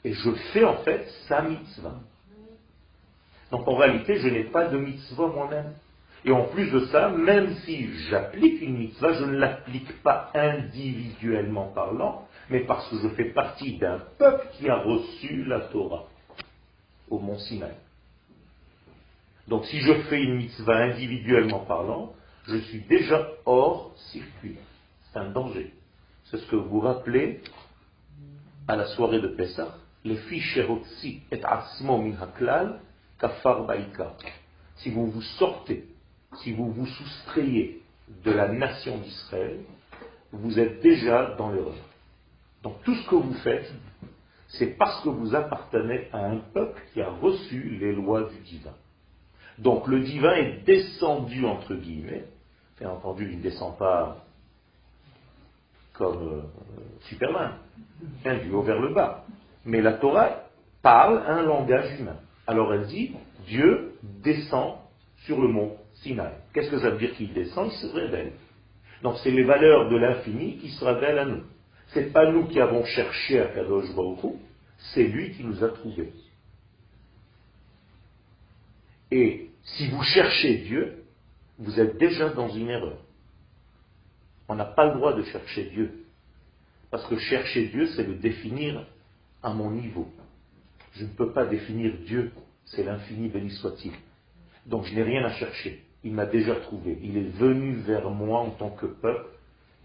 Et 0.06 0.14
je 0.14 0.32
fais 0.52 0.66
en 0.66 0.78
fait 0.78 1.08
sa 1.28 1.42
mitzvah. 1.42 1.96
Donc 3.52 3.68
en 3.68 3.76
réalité, 3.76 4.16
je 4.18 4.28
n'ai 4.28 4.46
pas 4.46 4.68
de 4.68 4.78
mitzvah 4.78 5.28
moi-même. 5.28 5.74
Et 6.26 6.32
en 6.32 6.46
plus 6.46 6.72
de 6.72 6.86
ça, 6.88 7.10
même 7.10 7.56
si 7.66 7.94
j'applique 8.10 8.62
une 8.62 8.78
mitzvah, 8.78 9.14
je 9.14 9.26
ne 9.26 9.38
l'applique 9.38 10.02
pas 10.02 10.32
individuellement 10.34 11.68
parlant, 11.68 12.28
mais 12.50 12.62
parce 12.62 12.88
que 12.90 12.98
je 13.00 13.08
fais 13.10 13.32
partie 13.32 13.78
d'un 13.78 14.00
peuple 14.18 14.48
qui 14.54 14.70
a 14.70 14.78
reçu 14.78 15.46
la 15.46 15.62
Torah 15.62 16.06
au 17.10 17.20
mont 17.20 17.38
Sinaï. 17.40 17.76
Donc 19.48 19.66
si 19.66 19.80
je 19.80 19.94
fais 20.04 20.24
une 20.24 20.36
mitzvah 20.36 20.78
individuellement 20.78 21.60
parlant, 21.60 22.14
je 22.48 22.58
suis 22.58 22.82
déjà 22.82 23.28
hors 23.46 23.94
circuit. 24.12 24.58
C'est 25.12 25.20
un 25.20 25.30
danger. 25.32 25.74
C'est 26.26 26.38
ce 26.38 26.46
que 26.48 26.56
vous 26.56 26.80
rappelez 26.80 27.42
à 28.68 28.76
la 28.76 28.88
soirée 28.88 29.22
de 29.22 29.28
Pessah. 29.28 29.76
Les 30.06 30.18
ficherotsi 30.18 31.22
et 31.32 31.44
asmo 31.44 31.98
min 31.98 32.16
haklal 32.22 32.82
kafar 33.20 33.66
baika. 33.66 34.14
Si 34.78 34.92
vous 34.92 35.08
vous 35.08 35.22
sortez, 35.22 35.88
si 36.42 36.54
vous 36.54 36.72
vous 36.72 36.86
soustrayez 36.86 37.82
de 38.24 38.32
la 38.32 38.50
nation 38.50 38.98
d'Israël, 38.98 39.62
vous 40.32 40.60
êtes 40.60 40.82
déjà 40.82 41.36
dans 41.38 41.52
l'erreur. 41.52 41.76
Donc 42.64 42.82
tout 42.84 42.96
ce 42.96 43.10
que 43.10 43.16
vous 43.16 43.34
faites, 43.36 43.72
c'est 44.48 44.78
parce 44.78 45.04
que 45.04 45.10
vous 45.10 45.36
appartenez 45.36 46.08
à 46.14 46.26
un 46.26 46.38
peuple 46.38 46.82
qui 46.94 47.02
a 47.02 47.10
reçu 47.10 47.78
les 47.80 47.94
lois 47.94 48.24
du 48.24 48.38
divin. 48.40 48.74
Donc 49.60 49.88
le 49.88 50.00
divin 50.00 50.34
est 50.34 50.64
descendu, 50.66 51.46
entre 51.46 51.76
guillemets. 51.76 52.26
Bien 52.80 52.92
entendu, 52.92 53.30
il 53.32 53.38
ne 53.38 53.44
descend 53.44 53.78
pas 53.78 54.18
comme 55.94 56.28
euh, 56.28 56.42
Superman, 57.02 57.52
hein, 58.26 58.38
du 58.38 58.52
haut 58.52 58.64
vers 58.64 58.80
le 58.80 58.94
bas. 58.94 59.26
Mais 59.66 59.82
la 59.82 59.94
Torah 59.94 60.44
parle 60.82 61.22
un 61.28 61.44
langage 61.44 62.00
humain. 62.00 62.18
Alors 62.48 62.74
elle 62.74 62.88
dit, 62.88 63.16
Dieu 63.46 63.94
descend 64.24 64.78
sur 65.26 65.40
le 65.40 65.48
mont 65.48 65.78
Sinaï. 66.02 66.34
Qu'est-ce 66.54 66.72
que 66.72 66.80
ça 66.80 66.90
veut 66.90 66.98
dire 66.98 67.14
qu'il 67.16 67.34
descend? 67.34 67.72
Il 67.72 67.78
se 67.78 67.94
révèle. 67.94 68.34
Donc 69.04 69.18
c'est 69.24 69.32
les 69.32 69.44
valeurs 69.44 69.90
de 69.90 69.98
l'infini 69.98 70.58
qui 70.58 70.70
se 70.70 70.84
révèlent 70.84 71.20
à 71.20 71.26
nous. 71.26 71.44
Ce 71.94 72.00
n'est 72.00 72.08
pas 72.08 72.32
nous 72.32 72.48
qui 72.48 72.60
avons 72.60 72.84
cherché 72.86 73.40
à 73.40 73.48
Kadosh 73.48 73.94
Baruch 73.96 74.36
c'est 74.94 75.04
lui 75.04 75.32
qui 75.32 75.44
nous 75.44 75.64
a 75.64 75.70
trouvés. 75.70 76.12
Et 79.12 79.50
si 79.64 79.88
vous 79.90 80.04
cherchez 80.04 80.58
Dieu, 80.58 81.04
vous 81.60 81.80
êtes 81.80 81.98
déjà 81.98 82.30
dans 82.30 82.50
une 82.50 82.70
erreur. 82.70 82.98
On 84.50 84.56
n'a 84.56 84.66
pas 84.66 84.88
le 84.88 84.96
droit 84.96 85.14
de 85.14 85.24
chercher 85.24 85.66
Dieu. 85.70 86.06
Parce 86.90 87.06
que 87.08 87.18
chercher 87.18 87.68
Dieu, 87.68 87.88
c'est 87.96 88.04
le 88.04 88.16
définir 88.16 88.86
à 89.42 89.54
mon 89.54 89.72
niveau. 89.72 90.12
Je 90.94 91.04
ne 91.06 91.10
peux 91.10 91.32
pas 91.32 91.46
définir 91.46 91.94
Dieu, 92.06 92.32
c'est 92.66 92.84
l'infini, 92.84 93.30
béni 93.30 93.52
soit-il. 93.52 93.94
Donc 94.66 94.86
je 94.86 94.94
n'ai 94.94 95.04
rien 95.04 95.24
à 95.24 95.32
chercher. 95.32 95.84
Il 96.04 96.14
m'a 96.14 96.26
déjà 96.26 96.56
trouvé. 96.56 96.98
Il 97.02 97.18
est 97.18 97.38
venu 97.38 97.76
vers 97.76 98.10
moi 98.10 98.42
en 98.42 98.50
tant 98.50 98.72
que 98.72 98.88
peuple 98.88 99.33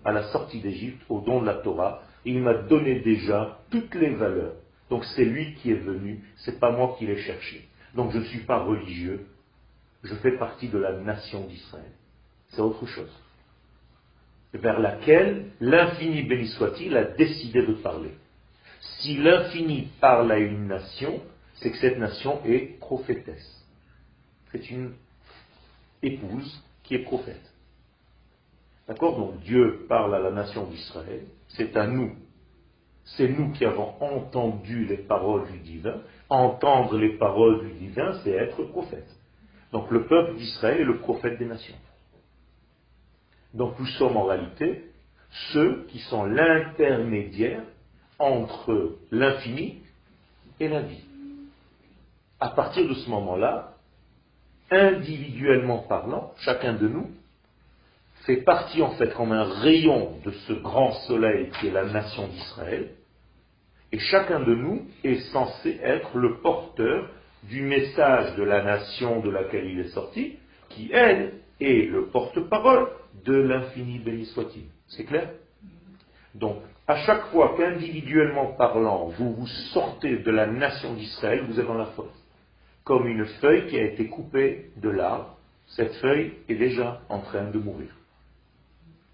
à 0.05 0.13
la 0.13 0.25
sortie 0.25 0.61
d'Égypte, 0.61 1.03
au 1.09 1.21
don 1.21 1.41
de 1.41 1.47
la 1.47 1.55
Torah. 1.55 2.03
Il 2.25 2.41
m'a 2.41 2.55
donné 2.55 3.01
déjà 3.01 3.59
toutes 3.71 3.95
les 3.95 4.11
valeurs. 4.11 4.55
Donc 4.91 5.05
c'est 5.05 5.25
lui 5.25 5.55
qui 5.55 5.71
est 5.71 5.83
venu, 5.83 6.23
c'est 6.37 6.59
pas 6.59 6.71
moi 6.71 6.97
qui 6.99 7.07
l'ai 7.07 7.19
cherché. 7.19 7.69
Donc 7.95 8.13
je 8.13 8.19
ne 8.19 8.25
suis 8.25 8.41
pas 8.41 8.59
religieux, 8.59 9.27
je 10.03 10.15
fais 10.17 10.39
partie 10.39 10.69
de 10.69 10.79
la 10.79 10.93
nation 10.93 11.47
d'Israël. 11.47 11.93
C'est 12.51 12.61
autre 12.61 12.87
chose. 12.87 13.13
Vers 14.55 14.81
laquelle 14.81 15.51
l'infini, 15.61 16.23
béni 16.23 16.49
soit-il, 16.49 16.97
a 16.97 17.05
décidé 17.05 17.67
de 17.67 17.75
parler. 17.75 18.15
Si 18.81 19.17
l'infini 19.17 19.89
parle 20.01 20.33
à 20.33 20.39
une 20.39 20.69
nation, 20.69 21.21
c'est 21.57 21.71
que 21.71 21.77
cette 21.79 21.99
nation 21.99 22.41
est 22.47 22.79
prophétesse. 22.79 23.67
C'est 24.53 24.71
une 24.71 24.93
épouse 26.03 26.63
qui 26.85 26.95
est 26.95 27.01
prophète. 27.01 27.48
D'accord? 28.89 29.19
Donc 29.19 29.41
Dieu 29.41 29.85
parle 29.89 30.15
à 30.15 30.19
la 30.19 30.31
nation 30.31 30.65
d'Israël, 30.65 31.27
c'est 31.49 31.77
à 31.77 31.87
nous. 31.87 32.17
C'est 33.05 33.29
nous 33.29 33.53
qui 33.53 33.65
avons 33.65 33.95
entendu 34.01 34.87
les 34.87 34.99
paroles 34.99 35.47
du 35.51 35.59
divin. 35.59 36.01
Entendre 36.31 36.97
les 36.99 37.17
paroles 37.17 37.61
du 37.67 37.73
divin, 37.75 38.19
c'est 38.23 38.33
être 38.33 38.63
prophète. 38.65 39.09
Donc 39.73 39.91
le 39.91 40.07
peuple 40.07 40.37
d'Israël 40.37 40.81
est 40.81 40.85
le 40.85 40.99
prophète 40.99 41.39
des 41.39 41.45
nations. 41.45 41.77
Donc 43.55 43.79
nous 43.79 43.87
sommes 43.87 44.17
en 44.17 44.25
réalité 44.25 44.85
ceux 45.53 45.85
qui 45.89 45.99
sont 46.01 46.25
l'intermédiaire 46.25 47.63
entre 48.19 48.97
l'infini 49.11 49.83
et 50.61 50.69
la 50.69 50.81
vie. 50.81 51.05
À 52.41 52.49
partir 52.49 52.89
de 52.89 52.95
ce 52.95 53.11
moment-là, 53.11 53.75
individuellement 54.71 55.79
parlant, 55.79 56.33
chacun 56.39 56.75
de 56.75 56.89
nous 56.89 57.11
fait 58.29 58.43
partie 58.43 58.83
en 58.83 58.91
fait 58.91 59.15
comme 59.15 59.33
un 59.33 59.45
rayon 59.45 60.19
de 60.23 60.31
ce 60.31 60.53
grand 60.53 60.93
soleil 61.07 61.49
qui 61.59 61.69
est 61.69 61.71
la 61.71 61.87
nation 61.87 62.29
d'Israël, 62.29 62.91
et 63.91 63.99
chacun 63.99 64.41
de 64.41 64.55
nous 64.55 64.87
est 65.03 65.21
censé 65.33 65.81
être 65.83 66.19
le 66.19 66.37
porteur 66.43 67.09
du 67.45 67.63
message 67.63 68.37
de 68.37 68.43
la 68.43 68.63
nation 68.63 69.21
de 69.21 69.31
laquelle 69.31 69.67
il 69.67 69.81
est 69.81 69.95
sorti, 69.95 70.37
qui, 70.69 70.91
elle, 70.93 71.41
est 71.59 71.89
le 71.91 72.09
porte-parole 72.09 72.89
de 73.25 73.33
l'infini 73.33 73.99
béni 73.99 74.27
soit-il. 74.27 74.65
C'est 74.89 75.05
clair? 75.05 75.31
Donc, 76.35 76.59
à 76.87 76.97
chaque 76.97 77.29
fois 77.29 77.55
qu'individuellement 77.57 78.53
parlant, 78.59 79.07
vous 79.07 79.33
vous 79.37 79.47
sortez 79.73 80.19
de 80.19 80.31
la 80.31 80.47
nation 80.47 80.93
d'Israël, 80.93 81.45
vous 81.49 81.59
êtes 81.59 81.67
dans 81.67 81.79
la 81.79 81.87
faute. 81.87 82.13
Comme 82.85 83.07
une 83.07 83.25
feuille 83.41 83.69
qui 83.69 83.79
a 83.79 83.85
été 83.85 84.07
coupée 84.09 84.67
de 84.77 84.91
l'arbre, 84.91 85.39
cette 85.69 85.95
feuille 85.95 86.35
est 86.47 86.57
déjà 86.57 87.01
en 87.09 87.21
train 87.21 87.51
de 87.51 87.59
mourir. 87.59 87.98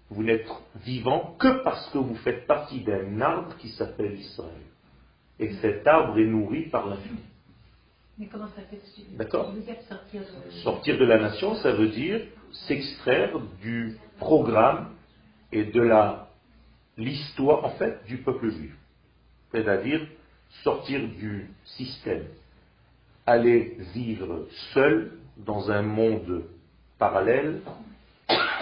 Vous 0.09 0.23
n'êtes 0.23 0.47
vivant 0.83 1.35
que 1.39 1.63
parce 1.63 1.89
que 1.89 1.97
vous 1.97 2.15
faites 2.15 2.45
partie 2.45 2.81
d'un 2.81 3.19
arbre 3.21 3.55
qui 3.57 3.69
s'appelle 3.69 4.19
Israël. 4.19 4.61
Et 5.39 5.53
cet 5.55 5.85
arbre 5.87 6.17
est 6.19 6.25
nourri 6.25 6.69
par 6.69 6.87
l'infini. 6.87 7.19
Mais 8.17 8.27
comment 8.27 8.47
ça 8.47 8.61
fait 8.69 8.79
D'accord 9.17 9.53
sortir 9.89 10.21
de... 10.21 10.51
Sortir 10.61 10.97
de 10.97 11.05
la 11.05 11.17
nation, 11.17 11.55
ça 11.55 11.73
veut 11.73 11.89
dire 11.89 12.21
s'extraire 12.67 13.37
du 13.61 13.97
programme 14.17 14.91
et 15.51 15.65
de 15.65 15.81
la 15.81 16.29
l'histoire 16.97 17.65
en 17.65 17.71
fait 17.71 18.05
du 18.05 18.17
peuple 18.19 18.49
juif. 18.49 18.73
C'est-à-dire 19.51 20.07
sortir 20.63 21.01
du 21.07 21.49
système, 21.65 22.23
aller 23.25 23.77
vivre 23.93 24.47
seul 24.73 25.11
dans 25.37 25.69
un 25.71 25.81
monde 25.81 26.43
parallèle, 26.97 27.61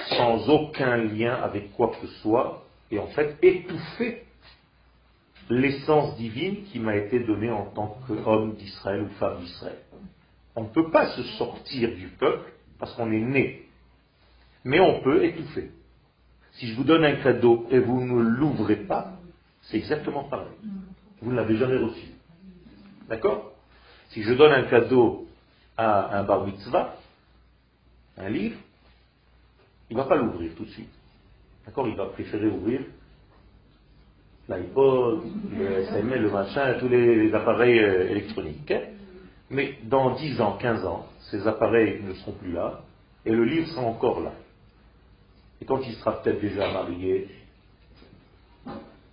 sans 0.10 0.50
aucun 0.50 0.98
lien 0.98 1.34
avec 1.36 1.74
quoi 1.74 1.90
que 1.90 2.08
ce 2.08 2.14
soit, 2.22 2.66
et 2.92 3.00
en 3.00 3.08
fait 3.08 3.38
étouffer 3.42 4.24
l'essence 5.50 6.16
divine 6.18 6.64
qui 6.66 6.80
m'a 6.80 6.96
été 6.96 7.20
donnée 7.20 7.52
en 7.52 7.66
tant 7.66 7.98
qu'homme 8.08 8.56
d'Israël 8.56 9.04
ou 9.04 9.10
femme 9.20 9.40
d'Israël. 9.40 9.80
On 10.56 10.64
ne 10.64 10.70
peut 10.70 10.90
pas 10.92 11.08
se 11.16 11.24
sortir 11.38 11.90
du 11.96 12.08
peuple 12.08 12.52
parce 12.80 12.94
qu'on 12.96 13.12
est 13.12 13.20
né. 13.20 13.68
Mais 14.64 14.80
on 14.80 15.02
peut 15.02 15.24
étouffer. 15.26 15.72
Si 16.54 16.68
je 16.68 16.76
vous 16.76 16.84
donne 16.84 17.04
un 17.04 17.16
cadeau 17.16 17.68
et 17.72 17.80
vous 17.80 18.00
ne 18.00 18.22
l'ouvrez 18.22 18.76
pas, 18.76 19.14
c'est 19.64 19.78
exactement 19.78 20.26
pareil. 20.26 20.54
Vous 21.22 21.32
ne 21.32 21.36
l'avez 21.36 21.58
jamais 21.58 21.78
reçu. 21.78 22.08
D'accord? 23.10 23.52
Si 24.10 24.22
je 24.22 24.34
donne 24.34 24.52
un 24.52 24.64
cadeau 24.64 25.28
à 25.78 26.20
un 26.20 26.24
bar 26.24 26.46
mitzvah, 26.46 26.96
un 28.18 28.30
livre, 28.30 28.60
il 29.94 29.98
ne 29.98 30.02
va 30.02 30.08
pas 30.10 30.16
l'ouvrir 30.16 30.56
tout 30.56 30.66
de 30.66 30.72
suite. 30.72 30.90
D'accord 31.68 31.88
Il 31.88 31.96
va 31.96 32.08
préférer 32.08 32.48
ouvrir 32.48 32.82
l'iPod, 34.50 35.22
le 35.56 35.84
SML, 35.84 36.20
le 36.20 36.32
machin, 36.32 36.80
tous 36.80 36.88
les, 36.88 37.32
appareils 37.32 37.78
euh, 37.78 38.10
électroniques. 38.10 38.74
Mais 39.52 39.78
dans 39.84 40.16
10 40.16 40.42
ans, 40.42 40.58
15 40.60 40.84
ans, 40.88 41.06
ces 41.30 41.48
appareils 41.48 42.02
ne 42.02 42.16
seront 42.16 42.32
plus 42.32 42.54
là 42.54 42.82
et 43.24 43.30
le 43.30 43.44
livre 43.44 43.68
sera 43.68 43.84
encore 43.84 44.22
là. 44.22 44.32
Et 45.62 45.66
quand 45.66 45.80
il 45.88 45.94
sera 45.94 46.24
peut-être 46.24 46.42
déjà 46.42 46.74
marié, 46.74 47.30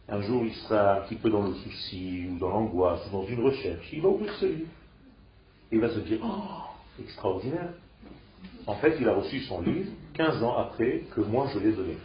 un 0.09 0.23
jour 0.23 0.47
il 0.47 0.55
sera 0.55 0.95
un 0.95 1.01
petit 1.03 1.17
peu 1.17 1.29
dans 1.29 1.47
le 1.47 1.55
souci 1.57 2.27
ou 2.31 2.39
dans 2.39 2.49
l'angoisse 2.49 3.07
ou 3.09 3.13
dans 3.13 3.27
une 3.27 3.45
recherche, 3.45 3.87
il 3.93 4.01
va 4.01 4.09
ouvrir 4.09 4.33
ce 4.33 4.47
livre. 4.47 4.71
Il 5.73 5.79
va 5.79 5.91
se 5.91 5.99
dire, 5.99 6.21
oh, 6.25 7.03
extraordinaire. 7.03 7.75
En 8.67 8.75
fait, 8.77 8.97
il 9.01 9.09
a 9.09 9.15
reçu 9.15 9.41
son 9.41 9.63
livre 9.63 9.91
15 10.15 10.43
ans 10.43 10.57
après 10.57 11.03
que 11.15 11.21
moi 11.21 11.49
je 11.53 11.59
l'ai 11.59 11.73
donné. 11.73 11.97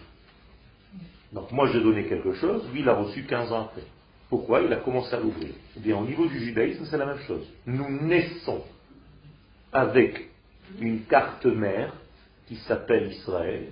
Donc 1.34 1.52
moi 1.52 1.68
j'ai 1.72 1.82
donné 1.82 2.06
quelque 2.06 2.34
chose, 2.34 2.64
lui 2.72 2.82
il 2.82 2.90
a 2.90 2.94
reçu 2.94 3.24
15 3.24 3.52
ans 3.52 3.64
après. 3.64 3.84
Pourquoi? 4.30 4.62
Il 4.62 4.74
a 4.74 4.78
commencé 4.78 5.14
à 5.14 5.20
l'ouvrir. 5.20 5.50
Eh 5.78 5.80
bien, 5.80 5.98
au 5.98 6.04
niveau 6.04 6.26
du 6.26 6.40
judaïsme, 6.40 6.86
c'est 6.86 6.98
la 6.98 7.06
même 7.06 7.20
chose. 7.28 7.46
Nous 7.66 8.02
naissons 8.08 8.64
avec 9.72 10.30
une 10.80 11.04
carte 11.04 11.46
mère 11.46 11.94
qui 12.48 12.56
s'appelle 12.56 13.12
Israël, 13.12 13.68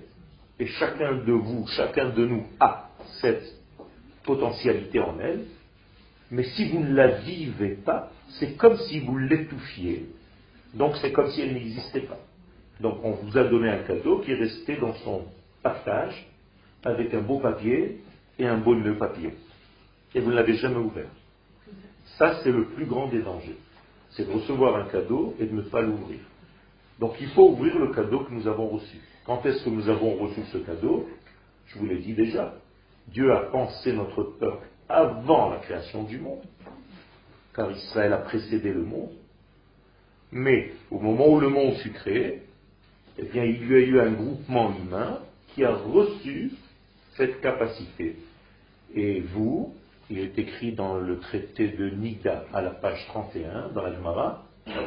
et 0.58 0.66
chacun 0.66 1.16
de 1.16 1.32
vous, 1.32 1.66
chacun 1.68 2.10
de 2.10 2.26
nous 2.26 2.46
a 2.60 2.90
cette 3.20 3.44
potentialité 4.22 5.00
en 5.00 5.18
elle, 5.18 5.44
mais 6.30 6.44
si 6.44 6.68
vous 6.70 6.80
ne 6.80 6.94
la 6.94 7.08
vivez 7.18 7.74
pas, 7.74 8.10
c'est 8.38 8.56
comme 8.56 8.76
si 8.76 9.00
vous 9.00 9.18
l'étouffiez. 9.18 10.06
Donc 10.72 10.96
c'est 10.96 11.12
comme 11.12 11.30
si 11.30 11.40
elle 11.40 11.54
n'existait 11.54 12.00
pas. 12.00 12.18
Donc 12.80 12.98
on 13.04 13.12
vous 13.12 13.38
a 13.38 13.44
donné 13.44 13.68
un 13.68 13.82
cadeau 13.84 14.18
qui 14.18 14.32
est 14.32 14.36
resté 14.36 14.76
dans 14.76 14.94
son 14.94 15.22
partage 15.62 16.26
avec 16.84 17.14
un 17.14 17.20
beau 17.20 17.38
papier 17.38 18.00
et 18.38 18.46
un 18.46 18.58
beau 18.58 18.74
nœud 18.74 18.96
papier. 18.96 19.30
Et 20.14 20.20
vous 20.20 20.30
ne 20.30 20.36
l'avez 20.36 20.54
jamais 20.54 20.76
ouvert. 20.76 21.08
Ça, 22.18 22.40
c'est 22.42 22.52
le 22.52 22.66
plus 22.66 22.86
grand 22.86 23.08
des 23.08 23.22
dangers. 23.22 23.56
C'est 24.10 24.28
de 24.28 24.32
recevoir 24.32 24.76
un 24.76 24.84
cadeau 24.84 25.34
et 25.40 25.46
de 25.46 25.54
ne 25.54 25.62
pas 25.62 25.80
l'ouvrir. 25.80 26.20
Donc 27.00 27.14
il 27.20 27.28
faut 27.28 27.48
ouvrir 27.48 27.78
le 27.78 27.92
cadeau 27.92 28.20
que 28.20 28.32
nous 28.32 28.46
avons 28.46 28.68
reçu. 28.68 28.98
Quand 29.26 29.44
est-ce 29.46 29.64
que 29.64 29.70
nous 29.70 29.88
avons 29.88 30.14
reçu 30.16 30.42
ce 30.52 30.58
cadeau? 30.58 31.08
Je 31.66 31.78
vous 31.78 31.86
l'ai 31.86 31.98
dit 31.98 32.12
déjà. 32.12 32.54
Dieu 33.08 33.32
a 33.32 33.50
pensé 33.50 33.92
notre 33.92 34.22
peuple 34.22 34.66
avant 34.88 35.50
la 35.50 35.58
création 35.58 36.04
du 36.04 36.18
monde, 36.18 36.42
car 37.54 37.70
Israël 37.70 38.12
a 38.12 38.18
précédé 38.18 38.72
le 38.72 38.84
monde. 38.84 39.10
Mais 40.30 40.72
au 40.90 40.98
moment 40.98 41.28
où 41.28 41.40
le 41.40 41.48
monde 41.48 41.74
fut 41.76 41.92
créé, 41.92 42.42
eh 43.18 43.24
bien, 43.24 43.44
il 43.44 43.70
y 43.70 43.74
a 43.74 43.78
eu 43.78 44.00
un 44.00 44.12
groupement 44.12 44.74
humain 44.76 45.20
qui 45.54 45.64
a 45.64 45.74
reçu 45.74 46.52
cette 47.16 47.40
capacité. 47.40 48.16
Et 48.94 49.20
vous, 49.20 49.74
il 50.10 50.18
est 50.18 50.38
écrit 50.38 50.72
dans 50.72 50.98
le 50.98 51.18
traité 51.18 51.68
de 51.68 51.90
Nida 51.90 52.44
à 52.52 52.60
la 52.60 52.70
page 52.70 53.04
31, 53.08 53.70
dans 53.70 53.82
la 53.82 53.90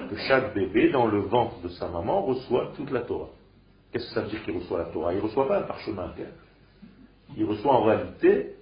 que 0.09 0.15
chaque 0.27 0.53
bébé 0.53 0.89
dans 0.91 1.07
le 1.07 1.19
ventre 1.19 1.61
de 1.61 1.69
sa 1.69 1.87
maman 1.87 2.21
reçoit 2.23 2.73
toute 2.75 2.91
la 2.91 3.01
Torah. 3.01 3.29
Qu'est-ce 3.91 4.07
que 4.09 4.13
ça 4.13 4.21
veut 4.21 4.29
dire 4.29 4.43
qu'il 4.43 4.57
reçoit 4.57 4.79
la 4.79 4.85
Torah? 4.85 5.13
Il 5.13 5.17
ne 5.17 5.21
reçoit 5.21 5.47
pas 5.47 5.59
un 5.59 5.63
parchemin. 5.63 6.13
Il 7.35 7.45
reçoit 7.45 7.73
en 7.73 7.83
réalité 7.83 8.55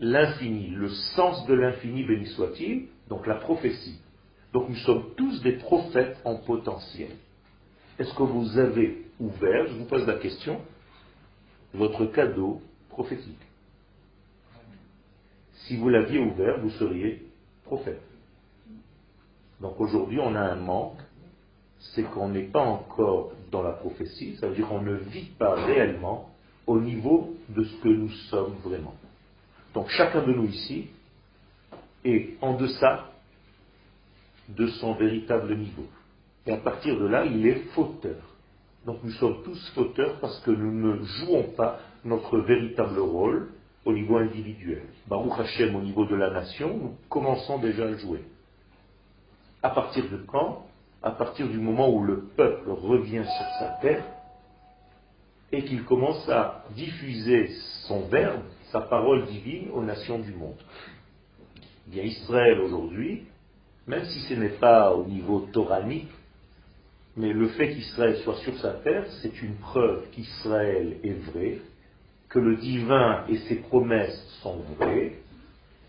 l'infini, 0.00 0.70
le 0.70 0.88
sens 0.88 1.46
de 1.46 1.54
l'infini, 1.54 2.04
béni 2.04 2.26
soit-il, 2.26 2.88
donc 3.08 3.26
la 3.26 3.36
prophétie. 3.36 4.00
Donc 4.52 4.68
nous 4.68 4.76
sommes 4.76 5.04
tous 5.16 5.42
des 5.42 5.52
prophètes 5.52 6.16
en 6.24 6.36
potentiel. 6.36 7.10
Est-ce 7.98 8.14
que 8.14 8.22
vous 8.22 8.58
avez 8.58 9.06
ouvert, 9.18 9.66
je 9.68 9.74
vous 9.74 9.84
pose 9.84 10.06
la 10.06 10.14
question, 10.14 10.60
votre 11.74 12.06
cadeau 12.06 12.60
prophétique 12.88 13.40
Si 15.52 15.76
vous 15.76 15.88
l'aviez 15.88 16.20
ouvert, 16.20 16.60
vous 16.60 16.70
seriez 16.70 17.26
prophète. 17.64 18.00
Donc 19.60 19.80
aujourd'hui, 19.80 20.20
on 20.20 20.34
a 20.34 20.40
un 20.40 20.56
manque, 20.56 21.00
c'est 21.78 22.04
qu'on 22.04 22.28
n'est 22.28 22.44
pas 22.44 22.64
encore 22.64 23.32
dans 23.50 23.62
la 23.62 23.72
prophétie, 23.72 24.36
ça 24.36 24.48
veut 24.48 24.54
dire 24.54 24.68
qu'on 24.68 24.82
ne 24.82 24.94
vit 24.94 25.30
pas 25.38 25.54
réellement 25.54 26.30
au 26.66 26.78
niveau 26.80 27.34
de 27.48 27.64
ce 27.64 27.76
que 27.82 27.88
nous 27.88 28.10
sommes 28.30 28.54
vraiment. 28.62 28.94
Donc 29.74 29.88
chacun 29.90 30.22
de 30.22 30.32
nous 30.32 30.46
ici 30.46 30.90
est 32.04 32.36
en 32.40 32.56
deçà 32.56 33.10
de 34.48 34.66
son 34.68 34.94
véritable 34.94 35.56
niveau. 35.56 35.86
Et 36.48 36.52
à 36.52 36.56
partir 36.56 36.98
de 36.98 37.06
là, 37.06 37.26
il 37.26 37.46
est 37.46 37.60
fauteur. 37.74 38.16
Donc 38.86 39.00
nous 39.04 39.12
sommes 39.12 39.42
tous 39.44 39.70
fauteurs 39.74 40.18
parce 40.18 40.40
que 40.40 40.50
nous 40.50 40.72
ne 40.72 41.02
jouons 41.02 41.42
pas 41.54 41.78
notre 42.06 42.38
véritable 42.38 42.98
rôle 43.00 43.50
au 43.84 43.92
niveau 43.92 44.16
individuel. 44.16 44.84
Baruch 45.06 45.38
Hashem, 45.38 45.76
au 45.76 45.82
niveau 45.82 46.06
de 46.06 46.16
la 46.16 46.30
nation, 46.30 46.74
nous 46.74 46.94
commençons 47.10 47.58
déjà 47.58 47.84
à 47.84 47.96
jouer. 47.96 48.24
À 49.62 49.68
partir 49.68 50.08
de 50.10 50.16
quand? 50.26 50.64
À 51.02 51.10
partir 51.10 51.48
du 51.48 51.58
moment 51.58 51.90
où 51.90 52.02
le 52.02 52.22
peuple 52.34 52.70
revient 52.70 53.24
sur 53.24 53.46
sa 53.58 53.78
terre 53.82 54.04
et 55.52 55.64
qu'il 55.64 55.84
commence 55.84 56.26
à 56.30 56.64
diffuser 56.74 57.50
son 57.86 58.06
verbe, 58.08 58.40
sa 58.72 58.80
parole 58.80 59.26
divine 59.26 59.68
aux 59.74 59.82
nations 59.82 60.18
du 60.18 60.32
monde. 60.32 60.56
Eh 61.86 61.90
bien, 61.90 62.04
Israël 62.04 62.58
aujourd'hui, 62.60 63.24
même 63.86 64.06
si 64.06 64.20
ce 64.20 64.34
n'est 64.34 64.58
pas 64.58 64.94
au 64.94 65.04
niveau 65.04 65.40
toranique, 65.52 66.08
mais 67.18 67.32
le 67.32 67.48
fait 67.48 67.74
qu'Israël 67.74 68.16
soit 68.18 68.36
sur 68.36 68.56
sa 68.58 68.74
terre, 68.74 69.04
c'est 69.20 69.42
une 69.42 69.56
preuve 69.56 70.08
qu'Israël 70.12 70.98
est 71.02 71.30
vrai, 71.32 71.58
que 72.28 72.38
le 72.38 72.56
divin 72.56 73.24
et 73.28 73.38
ses 73.38 73.56
promesses 73.56 74.38
sont 74.40 74.60
vraies, 74.78 75.14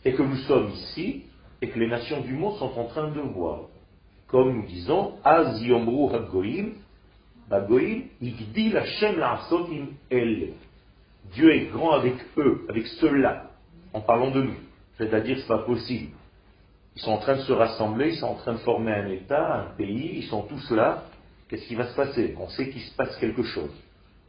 et 0.04 0.13
que 0.13 0.24
nous 0.24 0.38
sommes 0.38 0.72
ici, 0.72 1.24
et 1.62 1.70
que 1.70 1.78
les 1.78 1.88
nations 1.88 2.22
du 2.22 2.34
monde 2.34 2.58
sont 2.58 2.72
en 2.78 2.86
train 2.86 3.12
de 3.12 3.20
voir. 3.20 3.62
Comme 4.28 4.56
nous 4.56 4.65
disons, 4.65 5.13
Az 5.24 5.62
Yomru 5.62 6.15
Hagoim, 6.15 6.72
Dieu 11.34 11.54
est 11.54 11.65
grand 11.72 11.92
avec 11.92 12.15
eux, 12.38 12.65
avec 12.70 12.88
ceux-là, 12.88 13.52
en 13.94 14.02
parlant 14.02 14.32
de 14.32 14.42
nous. 14.44 14.58
C'est-à-dire, 14.98 15.38
c'est 15.39 15.48
pas 15.48 15.60
possible. 15.60 16.12
Ils 16.96 17.02
sont 17.02 17.12
en 17.12 17.18
train 17.18 17.36
de 17.36 17.42
se 17.42 17.52
rassembler, 17.54 18.13
ils 18.13 18.18
sont 18.18 18.28
en 18.28 18.36
train 18.36 18.54
de 18.54 18.60
former 18.60 18.94
un 18.94 19.08
État, 19.08 19.62
un 19.62 19.76
pays, 19.76 20.18
ils 20.18 20.28
sont 20.28 20.42
tous 20.44 20.72
là. 20.72 21.04
Qu'est-ce 21.49 21.67
qui 21.67 21.75
va 21.75 21.88
se 21.88 21.95
passer? 21.95 22.35
On 22.39 22.47
sait 22.49 22.69
qu'il 22.69 22.81
se 22.81 22.95
passe 22.95 23.17
quelque 23.17 23.43
chose. 23.43 23.71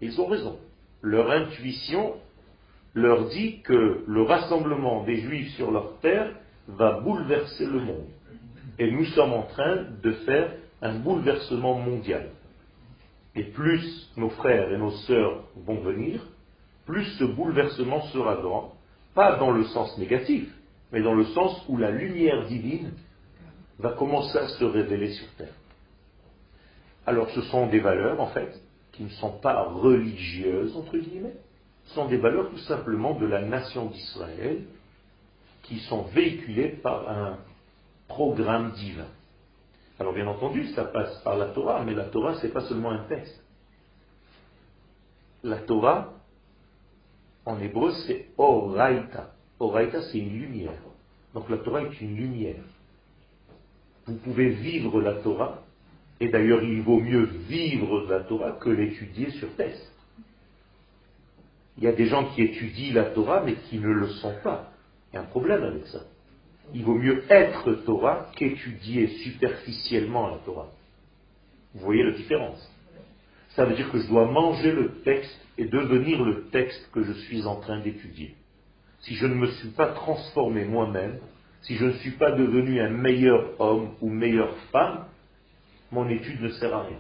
ils 0.00 0.18
ont 0.20 0.26
raison. 0.26 0.58
Leur 1.02 1.30
intuition 1.30 2.14
leur 2.94 3.28
dit 3.28 3.60
que 3.60 4.04
le 4.06 4.22
rassemblement 4.22 5.04
des 5.04 5.16
Juifs 5.20 5.54
sur 5.54 5.70
leur 5.70 5.98
terre 6.00 6.34
va 6.66 7.00
bouleverser 7.00 7.66
le 7.66 7.80
monde. 7.80 8.08
Et 8.78 8.90
nous 8.90 9.04
sommes 9.06 9.32
en 9.32 9.42
train 9.42 9.84
de 10.02 10.12
faire 10.12 10.52
un 10.80 10.98
bouleversement 10.98 11.78
mondial. 11.78 12.30
Et 13.34 13.44
plus 13.44 14.10
nos 14.16 14.30
frères 14.30 14.72
et 14.72 14.78
nos 14.78 14.90
sœurs 14.90 15.44
vont 15.56 15.80
venir, 15.80 16.26
plus 16.86 17.04
ce 17.18 17.24
bouleversement 17.24 18.02
sera 18.08 18.36
grand, 18.36 18.74
pas 19.14 19.36
dans 19.36 19.50
le 19.50 19.64
sens 19.64 19.96
négatif, 19.98 20.48
mais 20.90 21.02
dans 21.02 21.14
le 21.14 21.24
sens 21.26 21.64
où 21.68 21.76
la 21.76 21.90
lumière 21.90 22.46
divine 22.46 22.92
va 23.78 23.92
commencer 23.92 24.38
à 24.38 24.48
se 24.48 24.64
révéler 24.64 25.12
sur 25.12 25.28
terre. 25.36 25.59
Alors 27.10 27.28
ce 27.30 27.42
sont 27.42 27.66
des 27.66 27.80
valeurs, 27.80 28.20
en 28.20 28.28
fait, 28.28 28.62
qui 28.92 29.02
ne 29.02 29.08
sont 29.08 29.32
pas 29.32 29.64
religieuses, 29.64 30.76
entre 30.76 30.96
guillemets, 30.96 31.34
ce 31.86 31.94
sont 31.94 32.06
des 32.06 32.18
valeurs 32.18 32.50
tout 32.50 32.58
simplement 32.58 33.14
de 33.14 33.26
la 33.26 33.42
nation 33.42 33.86
d'Israël, 33.86 34.62
qui 35.64 35.80
sont 35.80 36.02
véhiculées 36.02 36.68
par 36.68 37.10
un 37.10 37.38
programme 38.06 38.70
divin. 38.74 39.08
Alors 39.98 40.12
bien 40.12 40.28
entendu, 40.28 40.68
ça 40.68 40.84
passe 40.84 41.18
par 41.24 41.36
la 41.36 41.46
Torah, 41.46 41.82
mais 41.84 41.94
la 41.94 42.04
Torah, 42.04 42.36
ce 42.36 42.46
n'est 42.46 42.52
pas 42.52 42.60
seulement 42.60 42.92
un 42.92 43.02
texte. 43.08 43.42
La 45.42 45.56
Torah, 45.56 46.12
en 47.44 47.58
hébreu, 47.58 47.90
c'est 48.06 48.28
Oraita. 48.38 49.32
Oraita, 49.58 50.00
c'est 50.02 50.18
une 50.18 50.38
lumière. 50.38 50.78
Donc 51.34 51.50
la 51.50 51.58
Torah 51.58 51.82
est 51.82 52.00
une 52.00 52.14
lumière. 52.14 52.62
Vous 54.06 54.14
pouvez 54.14 54.50
vivre 54.50 55.00
la 55.00 55.14
Torah, 55.14 55.64
et 56.20 56.28
d'ailleurs 56.28 56.62
il 56.62 56.82
vaut 56.82 57.00
mieux 57.00 57.24
vivre 57.48 58.06
la 58.08 58.20
Torah 58.20 58.52
que 58.52 58.70
l'étudier 58.70 59.30
sur 59.30 59.54
texte. 59.56 59.90
Il 61.78 61.84
y 61.84 61.88
a 61.88 61.92
des 61.92 62.06
gens 62.06 62.26
qui 62.26 62.42
étudient 62.42 62.94
la 62.94 63.04
Torah 63.04 63.42
mais 63.44 63.54
qui 63.54 63.78
ne 63.78 63.88
le 63.88 64.08
sont 64.08 64.34
pas. 64.44 64.70
Il 65.10 65.16
y 65.16 65.18
a 65.18 65.22
un 65.22 65.26
problème 65.26 65.62
avec 65.62 65.86
ça. 65.86 66.00
Il 66.74 66.84
vaut 66.84 66.94
mieux 66.94 67.24
être 67.30 67.72
Torah 67.86 68.30
qu'étudier 68.36 69.08
superficiellement 69.24 70.28
la 70.28 70.36
Torah. 70.44 70.68
Vous 71.74 71.84
voyez 71.84 72.02
la 72.02 72.12
différence? 72.12 72.70
Ça 73.50 73.64
veut 73.64 73.74
dire 73.74 73.90
que 73.90 73.98
je 73.98 74.06
dois 74.06 74.26
manger 74.26 74.72
le 74.72 75.00
texte 75.02 75.40
et 75.58 75.64
devenir 75.64 76.22
le 76.22 76.48
texte 76.50 76.90
que 76.92 77.02
je 77.02 77.12
suis 77.12 77.44
en 77.46 77.56
train 77.56 77.80
d'étudier. 77.80 78.34
Si 79.00 79.14
je 79.14 79.26
ne 79.26 79.34
me 79.34 79.46
suis 79.46 79.70
pas 79.70 79.88
transformé 79.88 80.64
moi-même, 80.64 81.18
si 81.62 81.76
je 81.76 81.86
ne 81.86 81.92
suis 81.94 82.12
pas 82.12 82.32
devenu 82.32 82.80
un 82.80 82.90
meilleur 82.90 83.60
homme 83.60 83.90
ou 84.00 84.10
meilleure 84.10 84.54
femme, 84.70 85.06
mon 85.92 86.08
étude 86.08 86.40
ne 86.40 86.48
sert 86.50 86.74
à 86.74 86.84
rien. 86.84 86.98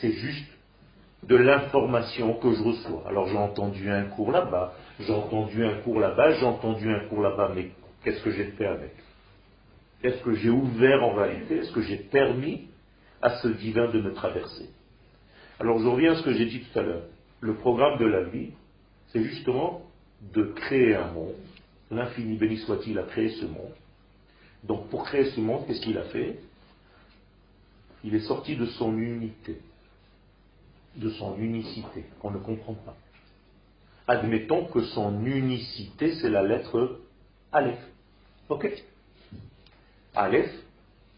C'est 0.00 0.12
juste 0.12 0.50
de 1.22 1.36
l'information 1.36 2.34
que 2.34 2.52
je 2.52 2.62
reçois. 2.62 3.04
Alors 3.06 3.28
j'ai 3.28 3.36
entendu 3.36 3.90
un 3.90 4.04
cours 4.04 4.32
là-bas, 4.32 4.74
j'ai 4.98 5.12
entendu 5.12 5.64
un 5.64 5.74
cours 5.82 6.00
là-bas, 6.00 6.32
j'ai 6.32 6.44
entendu 6.46 6.92
un 6.92 7.08
cours 7.08 7.22
là-bas, 7.22 7.52
mais 7.54 7.70
qu'est-ce 8.02 8.22
que 8.22 8.30
j'ai 8.32 8.46
fait 8.46 8.66
avec? 8.66 8.94
Est-ce 10.02 10.22
que 10.22 10.34
j'ai 10.34 10.50
ouvert 10.50 11.04
en 11.04 11.12
réalité 11.14 11.58
Est-ce 11.58 11.72
que 11.72 11.82
j'ai 11.82 11.96
permis 11.96 12.68
à 13.20 13.38
ce 13.38 13.48
divin 13.48 13.88
de 13.90 14.00
me 14.00 14.12
traverser? 14.12 14.68
Alors 15.60 15.78
je 15.78 15.86
reviens 15.86 16.12
à 16.12 16.16
ce 16.16 16.22
que 16.22 16.32
j'ai 16.32 16.46
dit 16.46 16.60
tout 16.60 16.78
à 16.78 16.82
l'heure. 16.82 17.04
Le 17.40 17.54
programme 17.54 17.98
de 17.98 18.06
la 18.06 18.24
vie, 18.24 18.50
c'est 19.08 19.22
justement 19.22 19.82
de 20.34 20.44
créer 20.44 20.94
un 20.96 21.12
monde. 21.12 21.34
L'infini 21.90 22.36
béni 22.36 22.56
soit-il 22.58 22.98
a 22.98 23.02
créé 23.04 23.28
ce 23.28 23.44
monde. 23.44 23.74
Donc 24.64 24.88
pour 24.88 25.04
créer 25.04 25.26
ce 25.26 25.40
monde, 25.40 25.66
qu'est-ce 25.66 25.80
qu'il 25.82 25.98
a 25.98 26.04
fait? 26.04 26.38
Il 28.04 28.14
est 28.14 28.26
sorti 28.26 28.56
de 28.56 28.66
son 28.66 28.96
unité 28.98 29.58
de 30.96 31.10
son 31.10 31.38
unicité, 31.38 32.04
qu'on 32.20 32.30
ne 32.30 32.38
comprend 32.38 32.74
pas. 32.74 32.96
Admettons 34.06 34.66
que 34.66 34.82
son 34.82 35.24
unicité, 35.24 36.14
c'est 36.14 36.30
la 36.30 36.42
lettre 36.42 36.98
Aleph. 37.52 37.78
Ok 38.48 38.70
Aleph, 40.14 40.50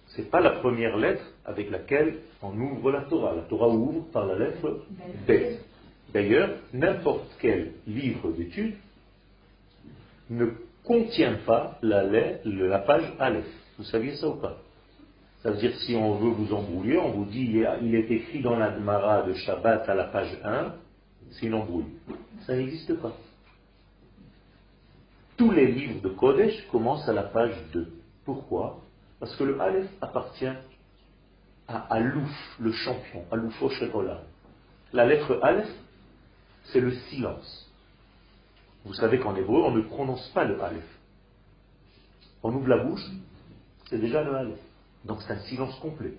c'est 0.09 0.31
pas 0.31 0.41
la 0.41 0.51
première 0.51 0.97
lettre 0.97 1.25
avec 1.45 1.71
laquelle 1.71 2.19
on 2.43 2.57
ouvre 2.59 2.93
la 2.93 3.03
Torah. 3.03 3.35
La 3.35 3.43
Torah 3.43 3.69
ouvre 3.69 4.05
par 4.13 4.27
la 4.27 4.39
lettre 4.39 4.85
B. 5.27 5.33
D'ailleurs, 6.13 6.51
n'importe 6.73 7.27
quel 7.41 7.73
livre 7.87 8.31
d'études 8.31 8.77
ne 10.31 10.47
contient 10.85 11.39
pas 11.47 11.79
la, 11.83 12.05
la 12.05 12.79
page 12.81 13.13
Aleph. 13.19 13.47
Vous 13.79 13.85
saviez 13.85 14.15
ça 14.17 14.29
ou 14.29 14.37
pas? 14.37 14.59
Ça 15.45 15.51
veut 15.51 15.59
dire 15.59 15.77
si 15.81 15.95
on 15.95 16.15
veut 16.15 16.31
vous 16.31 16.55
embrouiller, 16.55 16.97
on 16.97 17.11
vous 17.11 17.27
dit 17.27 17.63
il 17.83 17.95
est 17.95 18.11
écrit 18.11 18.41
dans 18.41 18.57
la 18.57 18.75
Gemara 18.75 19.25
de 19.25 19.35
Shabbat 19.35 19.87
à 19.87 19.95
la 19.95 20.05
page 20.05 20.39
1, 20.43 20.73
c'est 21.33 21.45
une 21.45 21.53
embrouille. 21.53 21.85
Ça 22.47 22.57
n'existe 22.57 22.95
pas. 22.95 23.13
Tous 25.37 25.51
les 25.51 25.71
livres 25.71 26.01
de 26.01 26.09
Kodesh 26.09 26.67
commencent 26.69 27.07
à 27.11 27.13
la 27.13 27.25
page 27.25 27.55
2. 27.75 27.93
Pourquoi? 28.25 28.81
Parce 29.21 29.37
que 29.37 29.45
le 29.45 29.61
Aleph 29.61 29.87
appartient 30.01 30.49
à 31.69 31.79
Alouf, 31.93 32.57
le 32.59 32.73
champion, 32.73 33.27
Aloufo 33.31 33.69
Shekola. 33.69 34.23
La 34.95 35.05
lettre 35.05 35.41
Aleph, 35.43 35.69
c'est 36.73 36.81
le 36.81 36.93
silence. 37.11 37.71
Vous 38.87 38.95
savez 38.95 39.19
qu'en 39.19 39.37
hébreu, 39.37 39.61
on 39.63 39.73
ne 39.73 39.83
prononce 39.83 40.27
pas 40.29 40.45
le 40.45 40.59
Aleph. 40.63 40.99
On 42.43 42.55
ouvre 42.55 42.69
la 42.69 42.83
bouche, 42.83 43.05
c'est 43.91 43.99
déjà 43.99 44.23
le 44.23 44.35
Aleph. 44.35 44.74
Donc 45.05 45.23
c'est 45.23 45.33
un 45.33 45.41
silence 45.41 45.79
complet. 45.81 46.15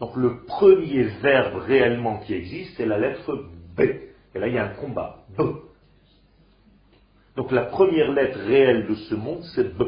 Donc 0.00 0.16
le 0.16 0.44
premier 0.44 1.02
verbe 1.22 1.62
réellement 1.62 2.18
qui 2.20 2.34
existe, 2.34 2.76
c'est 2.76 2.86
la 2.86 2.98
lettre 2.98 3.46
B. 3.76 3.80
Et 4.34 4.38
là, 4.38 4.48
il 4.48 4.54
y 4.54 4.58
a 4.58 4.64
un 4.64 4.74
combat. 4.74 5.24
B. 5.36 5.42
Donc 7.36 7.52
la 7.52 7.64
première 7.64 8.12
lettre 8.12 8.38
réelle 8.38 8.86
de 8.86 8.94
ce 8.94 9.14
monde, 9.14 9.42
c'est 9.54 9.76
B. 9.76 9.82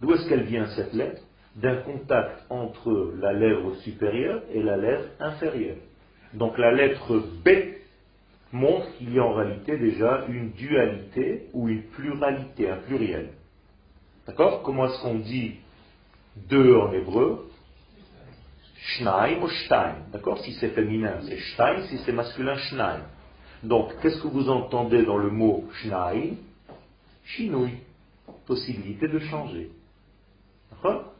D'où 0.00 0.12
est-ce 0.14 0.28
qu'elle 0.28 0.44
vient 0.44 0.66
cette 0.68 0.94
lettre? 0.94 1.22
D'un 1.56 1.76
contact 1.76 2.44
entre 2.48 3.12
la 3.18 3.32
lèvre 3.32 3.74
supérieure 3.76 4.42
et 4.52 4.62
la 4.62 4.76
lèvre 4.76 5.04
inférieure. 5.18 5.76
Donc 6.32 6.56
la 6.58 6.72
lettre 6.72 7.22
B 7.44 7.48
montre 8.52 8.86
qu'il 8.96 9.12
y 9.12 9.18
a 9.18 9.24
en 9.24 9.34
réalité 9.34 9.76
déjà 9.76 10.24
une 10.28 10.52
dualité 10.52 11.48
ou 11.52 11.68
une 11.68 11.82
pluralité, 11.82 12.70
un 12.70 12.76
pluriel. 12.76 13.30
D'accord? 14.26 14.62
Comment 14.62 14.86
est-ce 14.86 15.02
qu'on 15.02 15.18
dit 15.18 15.56
deux 16.48 16.76
en 16.76 16.92
hébreu, 16.92 17.50
Shnaim 18.76 19.42
ou. 19.42 19.48
D'accord 20.12 20.38
Si 20.38 20.52
c'est 20.54 20.70
féminin, 20.70 21.20
c'est 21.26 21.38
Shtaim, 21.38 21.86
si 21.88 21.98
c'est 21.98 22.12
masculin, 22.12 22.56
Shnaim. 22.56 23.02
Donc, 23.62 23.92
qu'est-ce 24.00 24.20
que 24.22 24.28
vous 24.28 24.48
entendez 24.48 25.02
dans 25.04 25.18
le 25.18 25.30
mot 25.30 25.68
Shnaim 25.82 26.36
Shinui. 27.24 27.74
Possibilité 28.46 29.06
de 29.08 29.18
changer. 29.18 29.70
D'accord? 30.70 31.12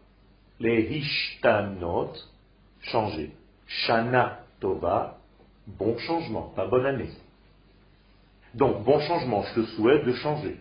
Les 0.59 0.83
Hishtanot, 0.83 2.13
changer. 2.83 3.33
Shana 3.67 4.41
Tova, 4.59 5.19
bon 5.67 5.97
changement, 5.99 6.53
pas 6.57 6.67
bonne 6.67 6.87
année. 6.87 7.11
Donc, 8.55 8.83
bon 8.85 8.99
changement, 9.01 9.43
je 9.43 9.61
te 9.61 9.67
souhaite 9.69 10.05
de 10.05 10.13
changer. 10.15 10.57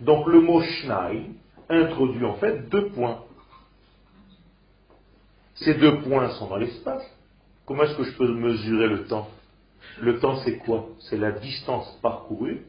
Donc, 0.00 0.26
le 0.26 0.40
mot 0.40 0.60
Shnaim 0.60 1.34
introduit 1.68 2.24
en 2.24 2.34
fait 2.34 2.68
deux 2.68 2.90
points. 2.90 3.24
Ces 5.56 5.74
deux 5.74 6.00
points 6.02 6.30
sont 6.30 6.48
dans 6.48 6.56
l'espace. 6.56 7.02
Comment 7.64 7.84
est-ce 7.84 7.96
que 7.96 8.04
je 8.04 8.12
peux 8.12 8.32
mesurer 8.32 8.88
le 8.88 9.06
temps? 9.06 9.28
Le 10.00 10.18
temps, 10.20 10.36
c'est 10.44 10.58
quoi? 10.58 10.88
C'est 11.00 11.16
la 11.16 11.32
distance 11.32 11.98
parcourue 12.02 12.62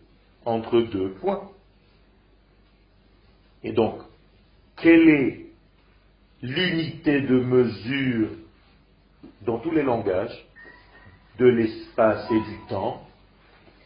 entre 0.45 0.81
deux 0.81 1.11
points. 1.13 1.49
Et 3.63 3.73
donc, 3.73 3.99
quelle 4.77 5.09
est 5.09 5.45
l'unité 6.41 7.21
de 7.21 7.39
mesure 7.39 8.29
dans 9.41 9.59
tous 9.59 9.71
les 9.71 9.83
langages 9.83 10.47
de 11.39 11.45
l'espace 11.45 12.29
et 12.31 12.39
du 12.39 12.57
temps? 12.69 13.03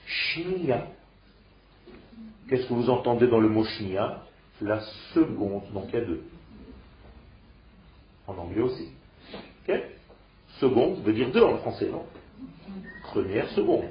Shnia. 0.05 0.87
Qu'est-ce 2.47 2.67
que 2.67 2.73
vous 2.73 2.89
entendez 2.89 3.27
dans 3.27 3.39
le 3.39 3.49
mot 3.49 3.63
shnia 3.63 4.23
La 4.61 4.81
seconde, 5.13 5.71
donc 5.73 5.85
il 5.89 5.93
y 5.95 5.97
a 5.97 6.05
deux. 6.05 6.23
En 8.31 8.43
anglais 8.43 8.61
aussi. 8.61 8.89
Seconde 10.59 11.01
veut 11.03 11.13
dire 11.13 11.31
deux 11.31 11.41
en 11.41 11.57
français, 11.57 11.89
non 11.89 12.05
Première, 13.03 13.49
seconde. 13.49 13.85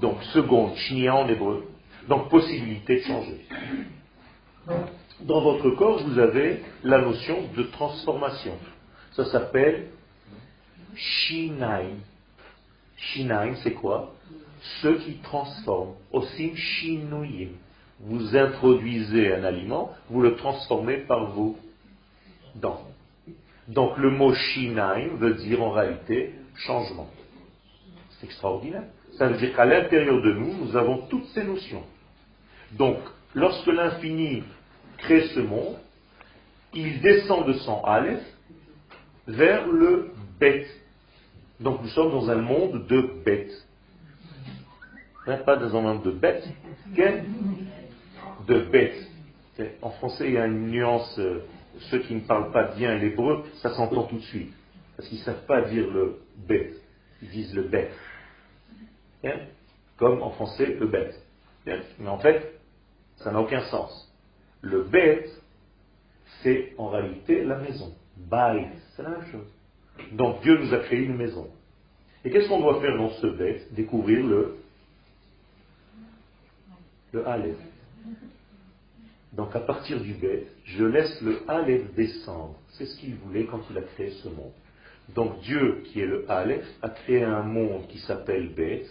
Donc 0.00 0.22
seconde, 0.32 0.74
shnia 0.76 1.14
en 1.14 1.28
hébreu. 1.28 1.66
Donc 2.08 2.30
possibilité 2.30 2.96
de 2.96 3.02
changer. 3.02 3.46
Dans 5.20 5.42
votre 5.42 5.70
corps, 5.70 6.02
vous 6.02 6.18
avez 6.18 6.62
la 6.82 7.02
notion 7.02 7.48
de 7.54 7.64
transformation. 7.64 8.54
Ça 9.12 9.26
s'appelle 9.26 9.88
shinaim. 10.94 11.98
Shinaim, 12.96 13.56
c'est 13.56 13.74
quoi 13.74 14.14
Ce 14.80 14.88
qui 14.88 15.16
transforme. 15.16 15.94
Osim 16.12 16.54
shinuyim. 16.54 17.50
Vous 18.00 18.34
introduisez 18.34 19.34
un 19.34 19.44
aliment, 19.44 19.90
vous 20.08 20.22
le 20.22 20.36
transformez 20.36 20.98
par 20.98 21.26
vos 21.32 21.58
dents. 22.54 22.89
Donc 23.70 23.96
le 23.98 24.10
mot 24.10 24.34
shinaim 24.34 25.16
veut 25.16 25.34
dire 25.34 25.62
en 25.62 25.70
réalité 25.70 26.34
changement. 26.66 27.08
C'est 28.10 28.26
extraordinaire. 28.26 28.82
Ça 29.16 29.28
veut 29.28 29.38
dire 29.38 29.54
qu'à 29.54 29.64
l'intérieur 29.64 30.20
de 30.20 30.32
nous, 30.32 30.52
nous 30.64 30.76
avons 30.76 31.06
toutes 31.08 31.26
ces 31.26 31.44
notions. 31.44 31.84
Donc, 32.72 32.98
lorsque 33.34 33.66
l'infini 33.66 34.42
crée 34.98 35.28
ce 35.28 35.40
monde, 35.40 35.76
il 36.74 37.00
descend 37.00 37.46
de 37.46 37.54
son 37.54 37.82
Aleph 37.84 38.22
vers 39.26 39.66
le 39.68 40.10
Bet. 40.38 40.66
Donc 41.60 41.82
nous 41.82 41.88
sommes 41.88 42.10
dans 42.10 42.30
un 42.30 42.36
monde 42.36 42.86
de 42.88 43.22
bêtes. 43.24 43.66
Hein, 45.26 45.38
pas 45.44 45.56
dans 45.56 45.76
un 45.76 45.80
monde 45.80 46.02
de 46.02 46.10
bêtes, 46.10 46.48
de 48.48 48.60
bêtes. 48.60 49.06
En 49.82 49.90
français, 49.90 50.28
il 50.28 50.34
y 50.34 50.38
a 50.38 50.46
une 50.46 50.68
nuance 50.70 51.18
euh, 51.18 51.40
ceux 51.90 52.00
qui 52.00 52.14
ne 52.14 52.20
parlent 52.20 52.52
pas 52.52 52.74
bien 52.74 52.96
l'hébreu, 52.96 53.44
ça 53.62 53.70
s'entend 53.74 54.04
tout 54.04 54.16
de 54.16 54.22
suite. 54.22 54.52
Parce 54.96 55.08
qu'ils 55.08 55.18
ne 55.18 55.24
savent 55.24 55.46
pas 55.46 55.62
dire 55.62 55.90
le 55.90 56.20
bête. 56.36 56.74
Ils 57.22 57.30
disent 57.30 57.54
le 57.54 57.62
bête. 57.62 57.92
Comme 59.96 60.22
en 60.22 60.30
français, 60.30 60.76
le 60.78 60.86
bête. 60.86 61.14
Mais 61.66 62.08
en 62.08 62.18
fait, 62.18 62.60
ça 63.16 63.30
n'a 63.30 63.40
aucun 63.40 63.62
sens. 63.62 64.12
Le 64.62 64.82
bête, 64.84 65.28
c'est 66.42 66.74
en 66.78 66.88
réalité 66.88 67.44
la 67.44 67.58
maison. 67.58 67.94
Baï, 68.16 68.68
c'est 68.94 69.02
la 69.02 69.10
même 69.10 69.26
chose. 69.30 69.46
Donc 70.12 70.42
Dieu 70.42 70.58
nous 70.58 70.72
a 70.74 70.78
créé 70.78 71.00
une 71.00 71.16
maison. 71.16 71.48
Et 72.24 72.30
qu'est-ce 72.30 72.48
qu'on 72.48 72.60
doit 72.60 72.80
faire 72.80 72.96
dans 72.96 73.10
ce 73.10 73.26
bête 73.26 73.72
Découvrir 73.72 74.26
le, 74.26 74.56
le 77.12 77.26
Aleph. 77.26 77.56
Donc 79.32 79.54
à 79.54 79.60
partir 79.60 80.00
du 80.00 80.14
bête, 80.14 80.48
je 80.64 80.84
laisse 80.84 81.20
le 81.22 81.38
Aleph 81.48 81.94
descendre. 81.94 82.56
C'est 82.70 82.86
ce 82.86 82.96
qu'il 82.98 83.14
voulait 83.16 83.46
quand 83.46 83.60
il 83.70 83.78
a 83.78 83.82
créé 83.82 84.10
ce 84.22 84.28
monde. 84.28 84.52
Donc 85.14 85.40
Dieu, 85.40 85.82
qui 85.86 86.00
est 86.00 86.06
le 86.06 86.30
Aleph, 86.30 86.66
a 86.82 86.88
créé 86.88 87.22
un 87.22 87.42
monde 87.42 87.86
qui 87.88 87.98
s'appelle 87.98 88.52
bête. 88.54 88.86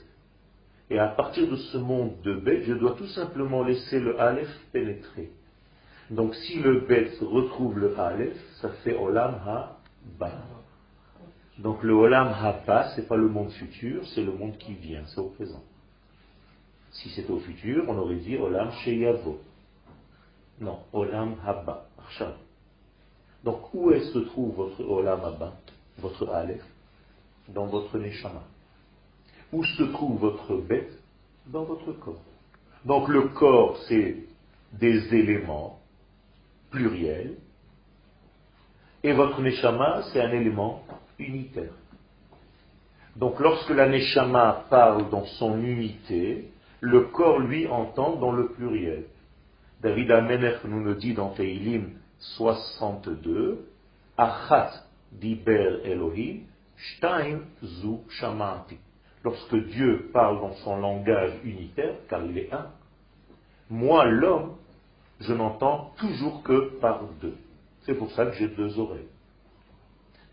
Et 0.90 0.98
à 0.98 1.08
partir 1.08 1.48
de 1.48 1.56
ce 1.56 1.78
monde 1.78 2.22
de 2.24 2.36
bête, 2.36 2.64
je 2.64 2.74
dois 2.74 2.94
tout 2.94 3.08
simplement 3.08 3.64
laisser 3.64 4.00
le 4.00 4.20
Aleph 4.20 4.50
pénétrer. 4.72 5.32
Donc 6.10 6.34
si 6.36 6.60
le 6.60 6.82
bête 6.82 7.18
retrouve 7.22 7.78
le 7.78 8.00
Aleph, 8.00 8.38
ça 8.62 8.70
fait 8.84 8.96
Olam 8.96 9.36
Ha-Ba. 9.46 10.32
Donc 11.60 11.84
le 11.84 11.94
Olam 11.94 12.28
Haba, 12.28 12.90
ce 12.90 13.02
n'est 13.02 13.08
pas 13.08 13.18
le 13.18 13.28
monde 13.28 13.52
futur, 13.52 14.08
c'est 14.08 14.24
le 14.24 14.32
monde 14.32 14.58
qui 14.58 14.74
vient, 14.74 15.04
c'est 15.08 15.20
au 15.20 15.30
présent. 15.30 15.64
Si 16.92 17.10
c'était 17.10 17.32
au 17.32 17.40
futur, 17.40 17.84
on 17.88 17.98
aurait 17.98 18.16
dit 18.16 18.38
Olam 18.38 18.72
Sheyavo. 18.84 19.40
Non, 20.60 20.80
Olam 20.92 21.36
Haba, 21.46 21.86
Donc 23.44 23.74
où 23.74 23.92
est-ce 23.92 24.12
se 24.14 24.20
trouve 24.20 24.56
votre 24.56 24.84
Olam 24.84 25.24
Haba, 25.24 25.54
votre 26.00 26.30
Aleph 26.30 26.64
Dans 27.48 27.68
votre 27.68 27.98
Neshama? 27.98 28.44
Où 29.54 29.64
se 29.64 29.84
trouve 29.84 30.20
votre 30.20 30.58
bête 30.58 30.92
Dans 31.48 31.64
votre 31.64 31.94
corps. 31.94 32.22
Donc 32.86 33.08
le 33.08 33.30
corps, 33.30 33.78
c'est 33.88 34.18
des 34.74 35.16
éléments 35.16 35.80
pluriels. 36.72 37.38
Et 39.04 39.14
votre 39.14 39.42
Neshama, 39.42 40.04
c'est 40.12 40.22
un 40.22 40.32
élément 40.32 40.84
unitaire. 41.18 41.74
Donc 43.16 43.40
lorsque 43.40 43.70
la 43.70 43.88
Neshama 43.88 44.66
parle 44.70 45.10
dans 45.10 45.26
son 45.26 45.62
unité, 45.64 46.52
le 46.82 47.02
corps 47.06 47.40
lui 47.40 47.68
entend 47.68 48.18
dans 48.18 48.32
le 48.34 48.50
pluriel. 48.50 49.06
David 49.82 50.12
Amenech 50.12 50.64
nous 50.66 50.84
le 50.84 50.96
dit 50.96 51.14
dans 51.14 51.30
Teilim 51.30 51.92
62, 52.20 53.66
Achat 54.18 54.72
diber 55.14 55.82
Elohim, 55.86 56.42
Shtaim 56.76 57.46
zu 57.64 58.02
shamati. 58.10 58.78
Lorsque 59.24 59.56
Dieu 59.56 60.10
parle 60.12 60.40
dans 60.42 60.54
son 60.56 60.78
langage 60.78 61.34
unitaire, 61.44 61.96
car 62.10 62.26
il 62.26 62.38
est 62.38 62.54
un, 62.54 62.72
moi 63.70 64.06
l'homme, 64.06 64.56
je 65.20 65.34
n'entends 65.34 65.94
toujours 65.98 66.44
que 66.44 66.78
par 66.80 67.04
deux. 67.22 67.38
C'est 67.82 67.96
pour 67.96 68.12
ça 68.12 68.26
que 68.26 68.34
j'ai 68.34 68.48
deux 68.50 68.80
oreilles. 68.80 69.08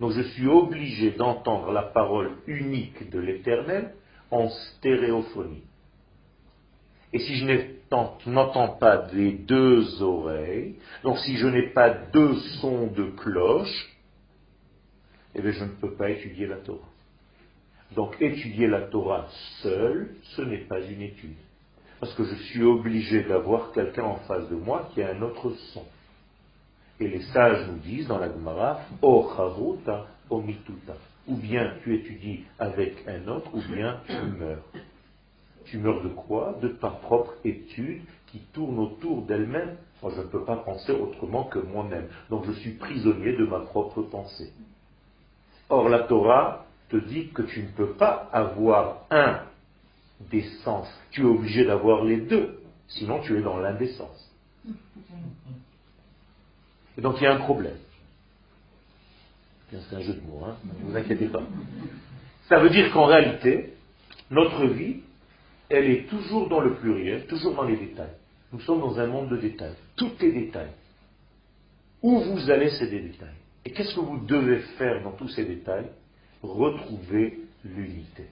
Donc 0.01 0.13
je 0.13 0.23
suis 0.23 0.47
obligé 0.49 1.13
d'entendre 1.13 1.73
la 1.73 1.83
parole 1.83 2.33
unique 2.47 3.11
de 3.11 3.19
l'Éternel 3.19 3.95
en 4.31 4.49
stéréophonie. 4.49 5.66
Et 7.17 7.21
si 7.21 7.37
je 7.37 8.29
n'entends 8.29 8.77
pas 8.77 8.99
des 8.99 9.33
deux 9.33 10.03
oreilles, 10.03 10.75
donc 11.03 11.17
si 11.21 11.39
je 11.39 11.47
n'ai 11.47 11.69
pas 11.71 11.89
deux 11.89 12.35
sons 12.61 12.89
de 12.89 13.05
cloche, 13.05 13.97
eh 15.35 15.41
bien 15.41 15.53
je 15.53 15.65
ne 15.65 15.71
peux 15.71 15.95
pas 15.95 16.11
étudier 16.11 16.47
la 16.47 16.57
Torah. 16.57 16.91
Donc 17.95 18.21
étudier 18.21 18.67
la 18.67 18.83
Torah 18.83 19.29
seul, 19.63 20.11
ce 20.25 20.43
n'est 20.43 20.67
pas 20.67 20.79
une 20.79 21.01
étude. 21.01 21.37
Parce 22.01 22.13
que 22.13 22.25
je 22.25 22.35
suis 22.35 22.63
obligé 22.63 23.23
d'avoir 23.23 23.73
quelqu'un 23.73 24.05
en 24.05 24.17
face 24.17 24.51
de 24.51 24.57
moi 24.57 24.91
qui 24.93 25.03
a 25.03 25.15
un 25.15 25.23
autre 25.23 25.55
son. 25.73 25.87
Et 27.01 27.09
les 27.09 27.23
sages 27.33 27.67
nous 27.69 27.79
disent 27.79 28.09
dans 28.09 28.19
la 28.19 28.31
Gemara, 28.31 28.83
O 29.01 29.33
charuta, 29.35 30.07
o 30.29 30.43
mituta. 30.43 30.97
Ou 31.27 31.37
bien 31.37 31.77
tu 31.83 31.95
étudies 31.95 32.45
avec 32.59 33.09
un 33.09 33.27
autre, 33.29 33.55
ou 33.55 33.63
bien 33.73 34.03
tu 34.07 34.39
meurs. 34.39 34.65
Tu 35.67 35.79
meurs 35.79 36.03
de 36.03 36.09
quoi 36.09 36.59
De 36.63 36.69
ta 36.69 36.91
propre 36.91 37.35
étude 37.45 38.03
qui 38.29 38.39
tourne 38.53 38.79
autour 38.79 39.23
d'elle-même. 39.23 39.77
Moi, 40.03 40.13
je 40.15 40.21
ne 40.21 40.27
peux 40.27 40.45
pas 40.45 40.57
penser 40.57 40.93
autrement 40.93 41.45
que 41.45 41.59
moi-même. 41.59 42.07
Donc, 42.31 42.45
je 42.47 42.53
suis 42.53 42.73
prisonnier 42.73 43.37
de 43.37 43.45
ma 43.45 43.61
propre 43.61 44.03
pensée. 44.03 44.53
Or, 45.69 45.89
la 45.89 46.01
Torah 46.01 46.67
te 46.89 46.97
dit 46.97 47.29
que 47.29 47.43
tu 47.43 47.63
ne 47.63 47.69
peux 47.69 47.93
pas 47.93 48.29
avoir 48.33 49.07
un 49.11 49.41
des 50.31 50.43
sens. 50.65 50.87
Tu 51.11 51.23
es 51.23 51.25
obligé 51.25 51.65
d'avoir 51.65 52.05
les 52.05 52.19
deux. 52.19 52.61
Sinon, 52.89 53.21
tu 53.21 53.37
es 53.37 53.43
dans 53.43 53.59
l'indécence. 53.59 54.33
Et 56.99 57.01
donc 57.01 57.17
il 57.21 57.25
y 57.25 57.27
a 57.27 57.35
un 57.35 57.39
problème. 57.39 57.77
C'est 59.71 59.97
un 59.97 60.01
jeu 60.01 60.15
de 60.15 60.21
mots, 60.21 60.45
hein 60.47 60.57
ne 60.65 60.91
vous 60.91 60.97
inquiétez 60.97 61.27
pas. 61.27 61.43
Ça 62.49 62.59
veut 62.59 62.71
dire 62.71 62.93
qu'en 62.93 63.07
réalité, 63.07 63.75
notre 64.31 64.65
vie, 64.67 65.01
elle 65.69 65.91
est 65.91 66.09
toujours 66.09 66.49
dans 66.49 66.61
le 66.61 66.75
pluriel, 66.75 67.27
toujours 67.27 67.55
dans 67.55 67.65
les 67.65 67.77
détails. 67.77 68.15
Nous 68.53 68.61
sommes 68.61 68.81
dans 68.81 68.99
un 68.99 69.07
monde 69.07 69.31
de 69.31 69.37
détails. 69.37 69.75
Tout 69.97 70.13
est 70.21 70.33
détail. 70.33 70.71
Où 72.03 72.21
vous 72.21 72.51
allez, 72.51 72.71
c'est 72.71 72.89
des 72.89 73.01
détails. 73.01 73.35
Et 73.65 73.73
qu'est-ce 73.73 73.95
que 73.95 74.01
vous 74.01 74.25
devez 74.25 74.59
faire 74.79 75.03
dans 75.03 75.13
tous 75.13 75.29
ces 75.29 75.45
détails? 75.45 75.91
Retrouver 76.43 77.41
l'unité. 77.65 78.27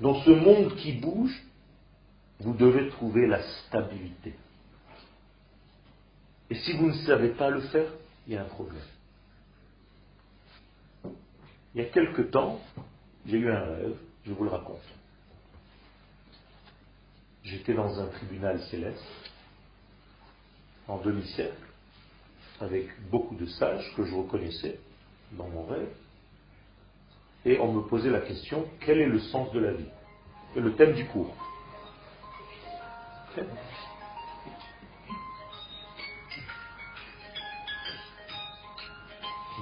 Dans 0.00 0.20
ce 0.22 0.30
monde 0.30 0.74
qui 0.76 0.92
bouge, 0.92 1.42
vous 2.40 2.54
devez 2.54 2.88
trouver 2.88 3.26
la 3.26 3.42
stabilité. 3.42 4.34
Et 6.48 6.56
si 6.56 6.72
vous 6.72 6.88
ne 6.88 6.94
savez 7.06 7.28
pas 7.28 7.50
le 7.50 7.60
faire, 7.60 7.86
il 8.26 8.32
y 8.34 8.36
a 8.36 8.42
un 8.42 8.46
problème. 8.46 8.82
Il 11.74 11.82
y 11.82 11.84
a 11.84 11.88
quelque 11.90 12.22
temps, 12.22 12.60
j'ai 13.26 13.38
eu 13.38 13.50
un 13.50 13.60
rêve, 13.60 13.96
je 14.26 14.32
vous 14.32 14.42
le 14.42 14.50
raconte. 14.50 14.80
J'étais 17.44 17.74
dans 17.74 17.98
un 17.98 18.06
tribunal 18.06 18.60
céleste, 18.70 19.04
en 20.86 20.98
demi-cercle, 20.98 21.66
avec 22.60 22.88
beaucoup 23.10 23.34
de 23.34 23.46
sages 23.46 23.92
que 23.96 24.04
je 24.04 24.14
reconnaissais 24.14 24.78
dans 25.32 25.48
mon 25.48 25.64
rêve, 25.64 25.88
et 27.46 27.58
on 27.58 27.72
me 27.72 27.80
posait 27.82 28.10
la 28.10 28.20
question, 28.20 28.68
quel 28.80 29.00
est 29.00 29.06
le 29.06 29.20
sens 29.20 29.50
de 29.52 29.60
la 29.60 29.72
vie? 29.72 29.88
C'est 30.52 30.60
le 30.60 30.74
thème 30.74 30.92
du 30.92 31.06
cours. 31.06 31.34
Je 33.36 33.42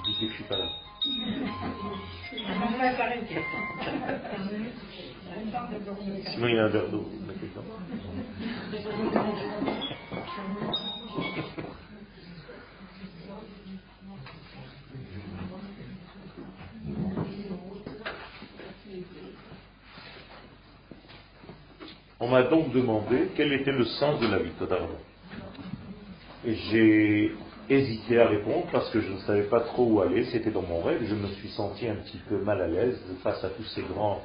dis 0.05 0.21
que 0.21 0.29
je 0.29 0.35
suis 0.35 0.45
pas 0.45 0.57
là. 0.57 0.69
On 22.21 22.29
m'a 22.29 22.43
donc 22.43 22.73
demandé 22.73 23.29
quel 23.37 23.53
était 23.53 23.73
le 23.73 23.85
sens 23.85 24.21
de 24.21 24.27
la 24.27 24.39
vie. 24.39 24.51
Et 26.45 26.55
j'ai 26.55 27.33
hésité 27.69 28.21
à 28.21 28.29
répondre 28.29 28.67
parce 28.73 28.91
que 28.91 29.01
je 29.01 29.13
ne 29.13 29.19
savais 29.19 29.45
pas 29.45 29.61
trop 29.61 29.87
où 29.87 30.01
aller. 30.01 30.25
C'était 30.27 30.51
dans 30.51 30.63
mon 30.63 30.83
rêve. 30.83 31.03
Je 31.05 31.15
me 31.15 31.29
suis 31.29 31.49
senti 31.51 31.87
un 31.87 31.95
petit 31.97 32.19
peu 32.29 32.39
mal 32.39 32.61
à 32.61 32.67
l'aise 32.67 32.99
face 33.23 33.43
à 33.45 33.51
tous 33.51 33.65
ces 33.75 33.83
grands 33.83 34.21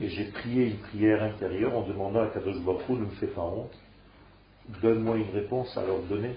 Et 0.00 0.08
j'ai 0.08 0.24
prié 0.24 0.66
une 0.66 0.78
prière 0.78 1.22
intérieure 1.22 1.76
en 1.76 1.82
demandant 1.82 2.22
à 2.22 2.26
Kadosh 2.28 2.60
Baruch 2.60 2.88
ne 2.88 3.06
me 3.06 3.10
fais 3.20 3.28
pas 3.28 3.42
honte. 3.42 3.72
Donne-moi 4.82 5.16
une 5.16 5.30
réponse 5.30 5.76
à 5.76 5.84
leur 5.84 6.00
donner. 6.02 6.36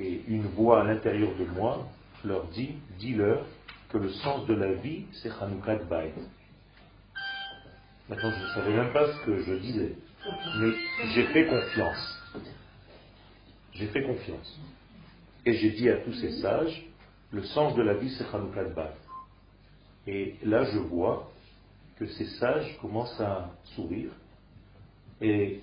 Et 0.00 0.22
une 0.28 0.46
voix 0.48 0.82
à 0.82 0.84
l'intérieur 0.84 1.30
de 1.38 1.44
moi 1.44 1.86
leur 2.24 2.46
dit, 2.48 2.74
dis-leur 2.98 3.44
que 3.90 3.98
le 3.98 4.10
sens 4.10 4.46
de 4.46 4.54
la 4.54 4.72
vie, 4.74 5.06
c'est 5.22 5.30
Hanoukat 5.40 5.84
Bayt. 5.84 6.12
Maintenant, 8.08 8.30
je 8.30 8.42
ne 8.42 8.48
savais 8.54 8.76
même 8.76 8.92
pas 8.92 9.06
ce 9.12 9.24
que 9.24 9.42
je 9.42 9.54
disais. 9.54 9.94
Mais 10.60 10.72
j'ai 11.14 11.26
fait 11.26 11.46
confiance. 11.46 12.22
J'ai 13.72 13.86
fait 13.86 14.02
confiance. 14.02 14.60
Et 15.46 15.54
j'ai 15.54 15.70
dit 15.70 15.88
à 15.88 15.98
tous 15.98 16.12
ces 16.14 16.40
sages, 16.40 16.84
le 17.30 17.44
sens 17.44 17.74
de 17.76 17.82
la 17.82 17.94
vie, 17.94 18.10
c'est 18.10 18.26
Hanoukat 18.34 18.64
Bayt. 18.74 19.07
Et 20.10 20.36
là, 20.42 20.64
je 20.64 20.78
vois 20.78 21.30
que 21.98 22.06
ces 22.06 22.24
sages 22.38 22.78
commencent 22.80 23.20
à 23.20 23.50
sourire 23.74 24.10
et 25.20 25.60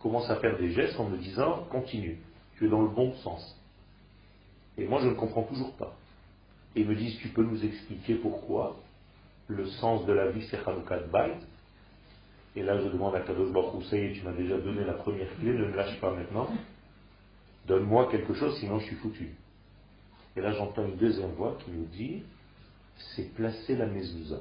commencent 0.00 0.28
à 0.28 0.36
faire 0.36 0.58
des 0.58 0.72
gestes 0.72 1.00
en 1.00 1.08
me 1.08 1.16
disant, 1.16 1.64
continue, 1.70 2.18
tu 2.58 2.66
es 2.66 2.68
dans 2.68 2.82
le 2.82 2.90
bon 2.90 3.14
sens. 3.14 3.58
Et 4.76 4.84
moi, 4.86 5.00
je 5.00 5.08
ne 5.08 5.14
comprends 5.14 5.44
toujours 5.44 5.72
pas. 5.76 5.96
Et 6.74 6.82
ils 6.82 6.86
me 6.86 6.94
disent, 6.94 7.16
tu 7.16 7.28
peux 7.28 7.42
nous 7.42 7.64
expliquer 7.64 8.16
pourquoi 8.16 8.76
le 9.48 9.64
sens 9.64 10.04
de 10.04 10.12
la 10.12 10.30
vie, 10.30 10.46
c'est 10.50 10.58
Hanoukat 10.68 11.06
Bayt 11.10 11.38
Et 12.54 12.62
là, 12.62 12.78
je 12.78 12.88
demande 12.88 13.14
à 13.14 13.20
Kadosh 13.20 13.50
Baruch 13.50 13.88
tu 13.88 14.22
m'as 14.24 14.32
déjà 14.32 14.58
donné 14.58 14.84
la 14.84 14.92
première 14.92 15.34
clé, 15.36 15.54
ne 15.54 15.64
me 15.64 15.74
lâche 15.74 15.98
pas 16.00 16.12
maintenant. 16.12 16.50
Donne-moi 17.66 18.10
quelque 18.10 18.34
chose, 18.34 18.58
sinon 18.58 18.78
je 18.80 18.84
suis 18.84 18.96
foutu. 18.96 19.30
Et 20.36 20.42
là, 20.42 20.52
j'entends 20.52 20.84
une 20.84 20.96
deuxième 20.96 21.30
voix 21.30 21.56
qui 21.64 21.70
nous 21.70 21.86
dit, 21.86 22.22
c'est 22.96 23.34
placer 23.34 23.76
la 23.76 23.86
mezouza. 23.86 24.40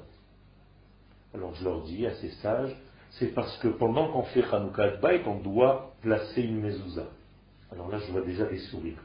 Alors 1.34 1.54
je 1.56 1.64
leur 1.64 1.84
dis 1.84 2.06
ces 2.22 2.30
sages, 2.42 2.76
c'est 3.12 3.34
parce 3.34 3.58
que 3.58 3.68
pendant 3.68 4.12
qu'on 4.12 4.24
fait 4.24 4.44
Hanoukat 4.44 4.98
Bayt, 4.98 5.24
on 5.26 5.40
doit 5.40 5.94
placer 6.02 6.42
une 6.42 6.60
mezouza. 6.60 7.08
Alors 7.72 7.90
là, 7.90 7.98
je 8.00 8.12
vois 8.12 8.22
déjà 8.22 8.46
des 8.46 8.60
sourires. 8.60 9.04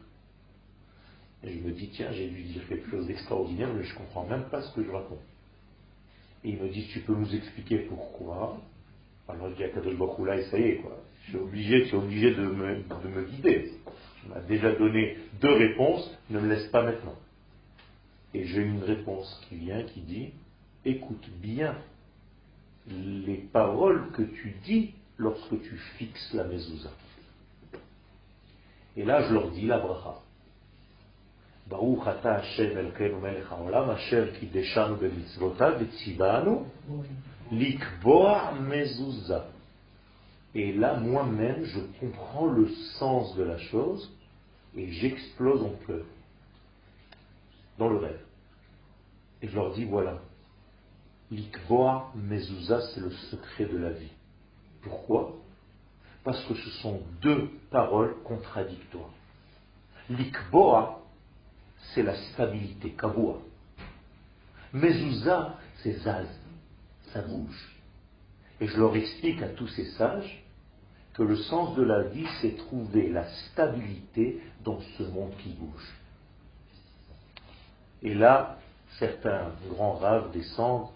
Et 1.43 1.53
je 1.53 1.59
me 1.61 1.73
dis, 1.73 1.89
tiens, 1.89 2.13
j'ai 2.13 2.29
dû 2.29 2.43
dire 2.43 2.67
quelque 2.69 2.91
chose 2.91 3.07
d'extraordinaire, 3.07 3.73
mais 3.75 3.83
je 3.83 3.93
ne 3.93 3.99
comprends 3.99 4.27
même 4.27 4.45
pas 4.51 4.63
ce 4.63 4.75
que 4.75 4.85
je 4.85 4.91
raconte. 4.91 5.21
Et 6.45 6.51
il 6.51 6.59
me 6.59 6.69
dit, 6.69 6.87
tu 6.93 7.01
peux 7.01 7.15
nous 7.15 7.35
expliquer 7.35 7.79
pourquoi? 7.79 8.59
Alors 9.29 9.49
je 9.51 9.57
dis 9.57 9.65
à 9.65 9.69
Kadosh 9.69 9.95
là, 10.27 10.37
et 10.37 10.45
ça 10.45 10.59
y 10.59 10.63
est, 10.63 10.77
quoi. 10.77 10.99
Je 11.25 11.31
suis 11.31 11.39
obligé, 11.39 11.85
tu 11.85 11.91
es 11.91 11.99
obligé 11.99 12.35
de 12.35 12.43
me, 12.43 12.77
de 12.77 13.09
me 13.09 13.25
guider. 13.25 13.73
Tu 14.21 14.29
m'as 14.29 14.41
déjà 14.41 14.73
donné 14.73 15.17
deux 15.41 15.53
réponses, 15.53 16.11
ne 16.31 16.41
me 16.41 16.49
laisse 16.49 16.67
pas 16.69 16.83
maintenant. 16.83 17.15
Et 18.35 18.45
j'ai 18.45 18.63
une 18.63 18.83
réponse 18.83 19.41
qui 19.49 19.57
vient 19.57 19.83
qui 19.83 20.01
dit, 20.01 20.31
écoute 20.85 21.29
bien 21.41 21.75
les 22.87 23.37
paroles 23.53 24.11
que 24.13 24.23
tu 24.23 24.57
dis 24.65 24.95
lorsque 25.19 25.61
tu 25.63 25.77
fixes 25.97 26.33
la 26.35 26.45
mezouza. 26.45 26.91
Et 28.97 29.05
là, 29.05 29.29
je 29.29 29.35
leur 29.35 29.51
dis 29.51 29.67
la 29.67 29.79
bracha. 29.79 30.21
Et 40.55 40.73
là, 40.73 40.97
moi-même, 40.97 41.65
je 41.65 41.81
comprends 42.01 42.47
le 42.47 42.69
sens 42.99 43.37
de 43.37 43.45
la 43.45 43.59
chose 43.59 44.11
et 44.77 44.91
j'explose 44.93 45.63
en 45.63 45.71
pleurs. 45.85 46.07
Dans 47.81 47.89
le 47.89 47.97
rêve. 47.97 48.21
Et 49.41 49.49
je 49.49 49.55
leur 49.55 49.73
dis, 49.73 49.87
voilà, 49.87 50.19
l'ikboa 51.31 52.13
mezouza, 52.15 52.83
c'est 52.89 53.01
le 53.01 53.11
secret 53.11 53.65
de 53.65 53.79
la 53.79 53.89
vie. 53.89 54.13
Pourquoi? 54.83 55.35
Parce 56.23 56.45
que 56.45 56.55
ce 56.57 56.71
sont 56.83 57.01
deux 57.23 57.49
paroles 57.71 58.17
contradictoires. 58.25 59.15
L'ikboa, 60.11 61.01
c'est 61.95 62.03
la 62.03 62.17
stabilité, 62.33 62.91
kaboa. 62.91 63.39
Mezouza, 64.75 65.57
c'est 65.83 66.01
zaz, 66.01 66.29
ça 67.15 67.23
bouge. 67.23 67.81
Et 68.61 68.67
je 68.67 68.77
leur 68.77 68.95
explique 68.95 69.41
à 69.41 69.49
tous 69.49 69.69
ces 69.69 69.87
sages 69.93 70.45
que 71.15 71.23
le 71.23 71.37
sens 71.37 71.75
de 71.77 71.83
la 71.83 72.03
vie, 72.03 72.29
c'est 72.43 72.59
trouver 72.59 73.09
la 73.09 73.25
stabilité 73.25 74.43
dans 74.65 74.81
ce 74.99 75.03
monde 75.05 75.33
qui 75.43 75.55
bouge. 75.55 76.00
Et 78.03 78.15
là, 78.15 78.59
certains 78.99 79.53
grands 79.69 79.95
raves 79.95 80.33
descendent, 80.33 80.89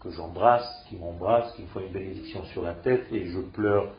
que 0.00 0.10
j'embrasse, 0.10 0.86
qui 0.88 0.96
m'embrassent, 0.96 1.52
qui 1.54 1.62
me 1.62 1.66
font 1.68 1.80
une 1.80 1.92
bénédiction 1.92 2.44
sur 2.46 2.62
la 2.62 2.74
tête, 2.74 3.06
et 3.12 3.26
je 3.26 3.38
pleure. 3.38 3.92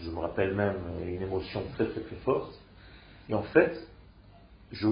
Je 0.00 0.10
me 0.10 0.18
rappelle 0.18 0.54
même 0.54 0.76
une 1.02 1.22
émotion 1.22 1.62
très 1.74 1.86
très 1.86 2.00
très 2.00 2.16
forte. 2.16 2.58
Et 3.28 3.34
en 3.34 3.42
fait, 3.42 3.86
je 4.72 4.88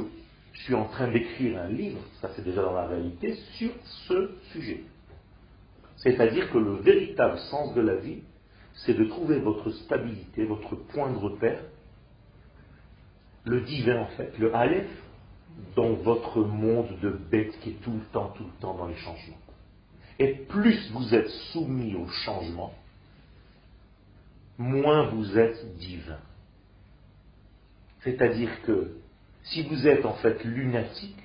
suis 0.52 0.74
en 0.74 0.84
train 0.86 1.08
d'écrire 1.08 1.60
un 1.60 1.68
livre, 1.68 2.00
ça 2.20 2.30
c'est 2.34 2.44
déjà 2.44 2.62
dans 2.62 2.74
la 2.74 2.86
réalité, 2.86 3.34
sur 3.54 3.70
ce 4.08 4.30
sujet. 4.52 4.82
C'est-à-dire 5.96 6.50
que 6.50 6.58
le 6.58 6.76
véritable 6.76 7.38
sens 7.50 7.74
de 7.74 7.80
la 7.80 7.96
vie, 7.96 8.22
c'est 8.74 8.94
de 8.94 9.04
trouver 9.04 9.38
votre 9.38 9.70
stabilité, 9.70 10.44
votre 10.44 10.74
point 10.74 11.10
de 11.10 11.16
repère, 11.16 11.60
le 13.44 13.60
divin 13.62 14.00
en 14.00 14.06
fait, 14.08 14.36
le 14.38 14.54
Aleph, 14.54 14.88
dans 15.74 15.92
votre 15.94 16.40
monde 16.40 16.98
de 17.00 17.10
bêtes 17.10 17.58
qui 17.60 17.70
est 17.70 17.82
tout 17.82 17.92
le 17.92 18.04
temps, 18.12 18.32
tout 18.36 18.44
le 18.44 18.60
temps 18.60 18.74
dans 18.74 18.86
les 18.86 18.96
changements. 18.96 19.36
Et 20.18 20.32
plus 20.32 20.90
vous 20.92 21.14
êtes 21.14 21.28
soumis 21.52 21.94
au 21.94 22.06
changement, 22.08 22.72
moins 24.58 25.06
vous 25.08 25.38
êtes 25.38 25.76
divin. 25.76 26.18
C'est-à-dire 28.00 28.50
que 28.62 28.96
si 29.44 29.62
vous 29.62 29.86
êtes 29.86 30.06
en 30.06 30.14
fait 30.14 30.42
lunatique, 30.44 31.18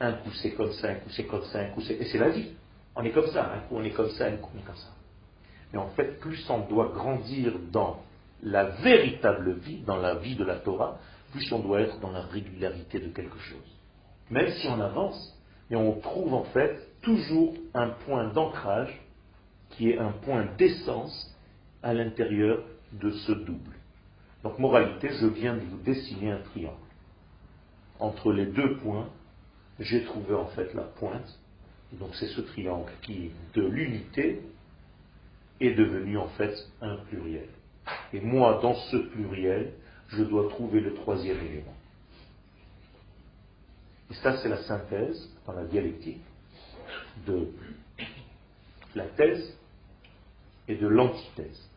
un 0.00 0.12
coup 0.12 0.30
c'est 0.42 0.52
comme 0.52 0.72
ça, 0.72 0.90
un 0.90 0.94
coup 0.96 1.10
c'est 1.10 1.26
comme 1.26 1.44
ça, 1.44 1.60
un 1.60 1.70
coup 1.70 1.80
c'est... 1.80 1.94
Et 1.94 2.04
c'est 2.06 2.18
la 2.18 2.30
vie. 2.30 2.50
On 2.94 3.04
est 3.04 3.12
comme 3.12 3.28
ça, 3.28 3.52
un 3.52 3.60
coup 3.60 3.76
on 3.76 3.84
est 3.84 3.90
comme 3.90 4.10
ça, 4.10 4.26
un 4.26 4.36
coup 4.36 4.50
on 4.54 4.58
est 4.58 4.64
comme 4.64 4.76
ça. 4.76 4.92
Mais 5.72 5.78
en 5.78 5.88
fait, 5.90 6.18
plus 6.20 6.48
on 6.50 6.60
doit 6.66 6.88
grandir 6.88 7.52
dans 7.70 8.02
la 8.42 8.64
véritable 8.64 9.54
vie, 9.54 9.80
dans 9.80 9.96
la 9.96 10.16
vie 10.16 10.36
de 10.36 10.44
la 10.44 10.56
Torah, 10.56 10.98
plus 11.32 11.52
on 11.52 11.60
doit 11.60 11.82
être 11.82 12.00
dans 12.00 12.10
la 12.10 12.22
régularité 12.22 13.00
de 13.00 13.08
quelque 13.08 13.38
chose. 13.38 13.76
Même 14.30 14.50
si 14.52 14.66
on 14.68 14.80
avance, 14.80 15.38
on 15.70 15.92
trouve 16.00 16.34
en 16.34 16.44
fait 16.44 16.88
toujours 17.02 17.54
un 17.74 17.90
point 17.90 18.32
d'ancrage 18.32 19.00
qui 19.70 19.90
est 19.90 19.98
un 19.98 20.12
point 20.12 20.46
d'essence 20.56 21.36
à 21.82 21.92
l'intérieur 21.92 22.64
de 22.92 23.10
ce 23.10 23.32
double. 23.32 23.76
Donc 24.42 24.58
moralité, 24.58 25.10
je 25.20 25.26
viens 25.26 25.54
de 25.54 25.60
vous 25.60 25.78
dessiner 25.78 26.32
un 26.32 26.40
triangle. 26.40 26.76
Entre 27.98 28.32
les 28.32 28.46
deux 28.46 28.76
points, 28.78 29.08
j'ai 29.78 30.04
trouvé 30.04 30.34
en 30.34 30.46
fait 30.46 30.72
la 30.74 30.82
pointe. 30.82 31.38
Donc 31.92 32.14
c'est 32.14 32.28
ce 32.28 32.40
triangle 32.40 32.90
qui, 33.02 33.30
de 33.54 33.62
l'unité, 33.62 34.42
est 35.60 35.74
devenu 35.74 36.18
en 36.18 36.28
fait 36.28 36.54
un 36.80 36.96
pluriel. 37.08 37.48
Et 38.12 38.20
moi, 38.20 38.60
dans 38.62 38.74
ce 38.74 38.96
pluriel, 38.96 39.72
je 40.08 40.22
dois 40.22 40.48
trouver 40.48 40.80
le 40.80 40.94
troisième 40.94 41.38
élément. 41.38 41.74
Et 44.10 44.14
ça, 44.14 44.38
c'est 44.38 44.48
la 44.48 44.62
synthèse, 44.62 45.28
dans 45.46 45.52
la 45.52 45.64
dialectique, 45.64 46.20
de 47.26 47.48
la 48.94 49.04
thèse 49.04 49.56
et 50.66 50.76
de 50.76 50.86
l'antithèse. 50.86 51.68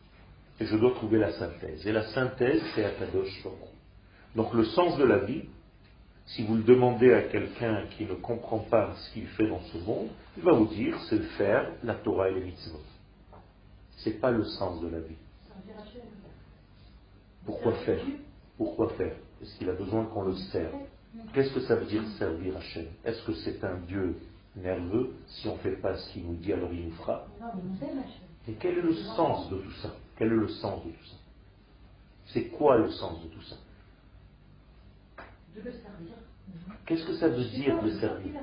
Et 0.60 0.66
je 0.66 0.76
dois 0.76 0.92
trouver 0.92 1.18
la 1.18 1.32
synthèse. 1.32 1.86
Et 1.86 1.92
la 1.92 2.04
synthèse, 2.12 2.62
c'est 2.74 2.84
Akadosh 2.84 3.42
Baruch. 3.42 3.58
Donc 4.34 4.54
le 4.54 4.64
sens 4.64 4.96
de 4.96 5.04
la 5.04 5.18
vie, 5.18 5.44
si 6.26 6.44
vous 6.44 6.54
le 6.54 6.62
demandez 6.62 7.12
à 7.12 7.22
quelqu'un 7.22 7.86
qui 7.96 8.04
ne 8.04 8.14
comprend 8.14 8.60
pas 8.60 8.94
ce 8.96 9.12
qu'il 9.12 9.26
fait 9.28 9.46
dans 9.46 9.60
ce 9.60 9.78
monde, 9.78 10.08
il 10.36 10.42
va 10.42 10.52
vous 10.52 10.66
dire, 10.66 10.98
c'est 11.08 11.20
faire 11.36 11.70
la 11.82 11.94
Torah 11.94 12.30
et 12.30 12.34
les 12.34 12.44
mitzvot. 12.44 12.80
Ce 13.98 14.08
n'est 14.08 14.16
pas 14.16 14.30
le 14.30 14.44
sens 14.44 14.80
de 14.80 14.88
la 14.88 15.00
vie. 15.00 15.16
Pourquoi 17.44 17.72
faire 17.84 18.00
Pourquoi 18.56 18.90
faire 18.90 19.14
Est-ce 19.40 19.56
qu'il 19.58 19.68
a 19.68 19.74
besoin 19.74 20.04
qu'on 20.06 20.22
le 20.22 20.34
serve 20.34 20.74
Qu'est-ce 21.34 21.52
que 21.52 21.60
ça 21.60 21.76
veut 21.76 21.86
dire 21.86 22.02
servir 22.18 22.56
Hachem 22.56 22.86
Est-ce 23.04 23.22
que 23.24 23.34
c'est 23.34 23.62
un 23.64 23.78
Dieu 23.86 24.16
nerveux 24.56 25.14
Si 25.26 25.48
on 25.48 25.54
ne 25.54 25.58
fait 25.58 25.76
pas 25.76 25.96
ce 25.96 26.12
qu'il 26.12 26.24
nous 26.24 26.34
dit, 26.34 26.52
alors 26.52 26.72
il 26.72 26.86
nous 26.86 26.94
frappe 26.94 27.28
Et 28.48 28.52
quel 28.54 28.78
est 28.78 28.82
le 28.82 28.94
sens 28.94 29.50
de 29.50 29.56
tout 29.58 29.72
ça 29.82 29.94
Quel 30.16 30.28
est 30.28 30.36
le 30.36 30.48
sens 30.48 30.84
de 30.84 30.90
tout 30.90 31.04
ça 31.06 31.16
C'est 32.26 32.44
quoi 32.48 32.78
le 32.78 32.90
sens 32.90 33.22
de 33.22 33.28
tout 33.28 33.42
ça 33.42 33.56
De 35.56 35.60
le 35.60 35.72
servir. 35.72 36.14
Qu'est-ce 36.86 37.06
que 37.06 37.16
ça 37.16 37.28
veut 37.28 37.44
dire 37.44 37.82
de 37.82 37.90
servir 37.98 38.40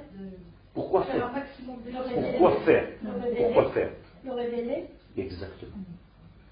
Pourquoi 0.74 1.04
Faire 1.06 1.32
Pourquoi 1.66 2.62
faire 2.62 2.90
Le. 3.04 3.36
Pourquoi 3.38 3.72
faire 3.72 3.92
Le 4.26 4.32
révéler. 4.32 4.86
Exactement. 5.18 5.78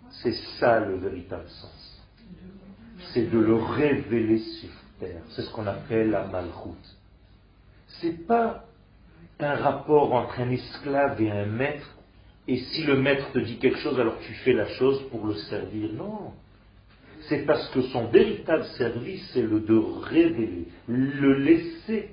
C'est 0.10 0.34
ça 0.60 0.80
le 0.80 0.96
véritable 0.98 1.48
sens. 1.48 1.97
C'est 3.18 3.32
de 3.32 3.40
le 3.40 3.56
révéler 3.56 4.38
sur 4.38 4.70
terre. 5.00 5.24
C'est 5.30 5.42
ce 5.42 5.52
qu'on 5.52 5.66
appelle 5.66 6.12
la 6.12 6.28
malchoute. 6.28 6.98
C'est 8.00 8.28
pas 8.28 8.66
un 9.40 9.56
rapport 9.56 10.14
entre 10.14 10.40
un 10.40 10.52
esclave 10.52 11.20
et 11.20 11.32
un 11.32 11.48
maître, 11.48 11.98
et 12.48 12.58
si 12.58 12.84
le 12.84 13.02
maître 13.02 13.32
te 13.32 13.40
dit 13.40 13.58
quelque 13.58 13.80
chose, 13.80 14.00
alors 14.00 14.20
tu 14.20 14.34
fais 14.34 14.54
la 14.54 14.68
chose 14.68 15.02
pour 15.10 15.26
le 15.26 15.34
servir. 15.34 15.94
Non. 15.94 16.32
C'est 17.22 17.44
parce 17.48 17.68
que 17.70 17.82
son 17.82 18.06
véritable 18.10 18.66
service, 18.78 19.28
c'est 19.34 19.42
le 19.42 19.62
de 19.62 19.78
révéler, 20.04 20.68
le 20.88 21.40
laisser, 21.40 22.12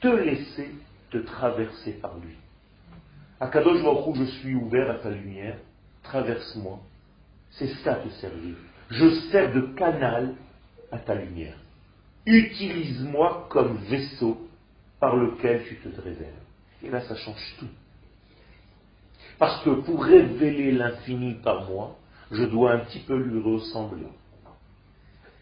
te 0.00 0.08
laisser 0.08 0.70
te 1.10 1.18
traverser 1.18 1.92
par 2.00 2.16
lui. 2.20 2.36
Akadosh 3.38 3.82
Baruch 3.82 4.16
je 4.16 4.24
suis 4.24 4.54
ouvert 4.54 4.92
à 4.92 4.94
ta 4.94 5.10
lumière, 5.10 5.58
traverse-moi. 6.04 6.80
C'est 7.50 7.68
ça 7.84 7.96
te 7.96 8.08
servir. 8.14 8.54
Je 8.90 9.10
sers 9.30 9.52
de 9.52 9.60
canal 9.74 10.34
à 10.90 10.98
ta 10.98 11.14
lumière. 11.14 11.56
Utilise-moi 12.26 13.46
comme 13.50 13.76
vaisseau 13.88 14.48
par 15.00 15.16
lequel 15.16 15.64
tu 15.66 15.76
te 15.76 16.00
révèles. 16.00 16.32
Et 16.82 16.90
là, 16.90 17.00
ça 17.02 17.16
change 17.16 17.56
tout. 17.58 17.68
Parce 19.38 19.62
que 19.62 19.70
pour 19.70 20.04
révéler 20.04 20.72
l'infini 20.72 21.34
par 21.34 21.68
moi, 21.70 21.96
je 22.30 22.44
dois 22.44 22.72
un 22.72 22.78
petit 22.80 23.00
peu 23.00 23.16
lui 23.16 23.40
ressembler. 23.40 24.06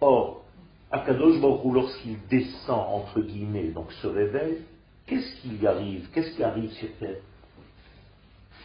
Or, 0.01 0.45
Akadosh 0.91 1.41
Baruch 1.41 1.75
lorsqu'il 1.75 2.19
descend, 2.29 2.79
entre 2.79 3.21
guillemets, 3.21 3.69
donc 3.69 3.93
se 3.93 4.07
révèle, 4.07 4.59
qu'est-ce 5.07 5.41
qui 5.41 5.57
y 5.57 5.67
arrive? 5.67 6.09
Qu'est-ce 6.13 6.37
qui 6.37 6.45
arrive 6.45 6.71
sur 6.73 6.89
terre 6.99 7.17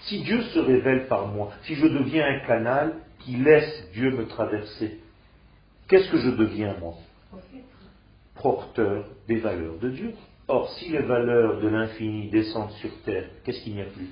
Si 0.03 0.21
Dieu 0.21 0.41
se 0.41 0.59
révèle 0.59 1.07
par 1.07 1.27
moi, 1.27 1.51
si 1.63 1.75
je 1.75 1.87
deviens 1.87 2.25
un 2.25 2.39
canal 2.45 2.93
qui 3.23 3.37
laisse 3.37 3.89
Dieu 3.93 4.11
me 4.11 4.27
traverser, 4.27 4.99
qu'est-ce 5.87 6.09
que 6.09 6.19
je 6.19 6.29
deviens 6.31 6.77
moi? 6.79 6.95
Porteur 8.35 9.05
des 9.27 9.37
valeurs 9.37 9.77
de 9.77 9.89
Dieu. 9.89 10.13
Or, 10.47 10.69
si 10.73 10.89
les 10.89 11.01
valeurs 11.01 11.61
de 11.61 11.67
l'infini 11.67 12.29
descendent 12.29 12.71
sur 12.71 12.89
terre, 13.03 13.29
qu'est-ce 13.43 13.61
qu'il 13.63 13.75
n'y 13.75 13.81
a 13.81 13.85
plus? 13.85 14.09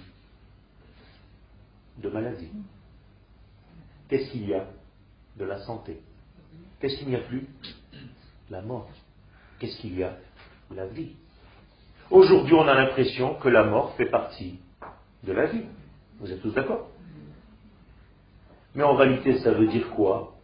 De 1.97 2.09
maladie. 2.09 2.51
Qu'est-ce 4.07 4.31
qu'il 4.31 4.47
y 4.47 4.53
a? 4.53 4.67
De 5.37 5.45
la 5.45 5.59
santé. 5.59 5.99
Qu'est-ce 6.79 6.97
qu'il 6.97 7.09
n'y 7.09 7.15
a 7.15 7.21
plus? 7.21 7.47
La 8.49 8.61
mort. 8.61 8.89
Qu'est-ce 9.59 9.77
qu'il 9.81 9.97
y 9.97 10.03
a? 10.03 10.17
La 10.73 10.85
vie. 10.85 11.15
Aujourd'hui, 12.09 12.53
on 12.53 12.67
a 12.67 12.73
l'impression 12.73 13.35
que 13.35 13.49
la 13.49 13.63
mort 13.63 13.95
fait 13.95 14.05
partie 14.05 14.59
de 15.23 15.33
la 15.33 15.47
vie. 15.47 15.65
Vous 16.19 16.31
êtes 16.31 16.41
tous 16.41 16.53
d'accord? 16.53 16.89
Mais 18.75 18.83
en 18.83 18.95
réalité, 18.95 19.39
ça 19.39 19.51
veut 19.51 19.67
dire 19.67 19.89
quoi? 19.91 20.35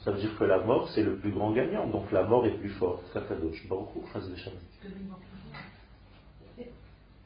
Ça 0.00 0.12
veut 0.12 0.20
dire 0.20 0.36
que 0.38 0.44
la 0.44 0.60
mort, 0.60 0.88
c'est 0.90 1.02
le 1.02 1.16
plus 1.16 1.32
grand 1.32 1.52
gagnant. 1.52 1.86
Donc 1.88 2.12
la 2.12 2.22
mort 2.22 2.46
est 2.46 2.58
plus 2.58 2.70
forte 2.70 3.04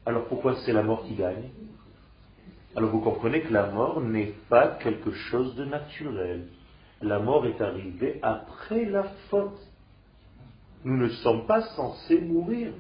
Alors 0.07 0.25
pourquoi 0.27 0.57
c'est 0.65 0.73
la 0.73 0.83
mort 0.83 1.05
qui 1.05 1.15
gagne? 1.15 1.51
Alors 2.75 2.91
vous 2.91 3.01
comprenez 3.01 3.43
que 3.43 3.53
la 3.53 3.71
mort 3.71 4.01
n'est 4.01 4.35
pas 4.49 4.69
quelque 4.69 5.13
chose 5.13 5.55
de 5.57 5.65
naturel. 5.65 6.47
La 7.03 7.19
mort 7.19 7.47
est 7.47 7.61
arrivée 7.61 8.19
après 8.23 8.87
la 8.87 9.05
faute. 9.29 9.61
Nous 10.85 10.97
ne 10.97 11.09
sommes 11.09 11.47
pas 11.47 11.61
censés 11.77 12.21
mourir. 12.21 12.73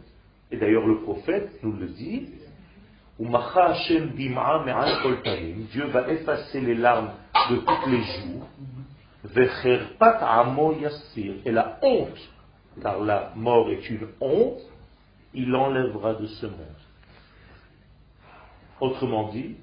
Et 0.50 0.56
d'ailleurs 0.56 0.86
le 0.86 1.00
prophète 1.02 1.62
nous 1.62 1.72
le 1.72 1.88
dit, 1.88 2.30
Dieu 3.18 3.34
va 5.86 6.08
effacer 6.10 6.60
les 6.60 6.74
larmes 6.74 7.10
de 7.50 7.56
tous 7.56 7.88
les 7.90 8.02
jours. 8.02 8.48
Et 11.44 11.52
la 11.52 11.78
honte, 11.82 12.30
car 12.80 13.00
la 13.00 13.32
mort 13.36 13.70
est 13.70 13.88
une 13.90 14.08
honte, 14.20 14.60
il 15.34 15.48
l'enlèvera 15.48 16.14
de 16.14 16.26
ce 16.26 16.46
monde. 16.46 16.58
Autrement 18.80 19.28
dit, 19.28 19.56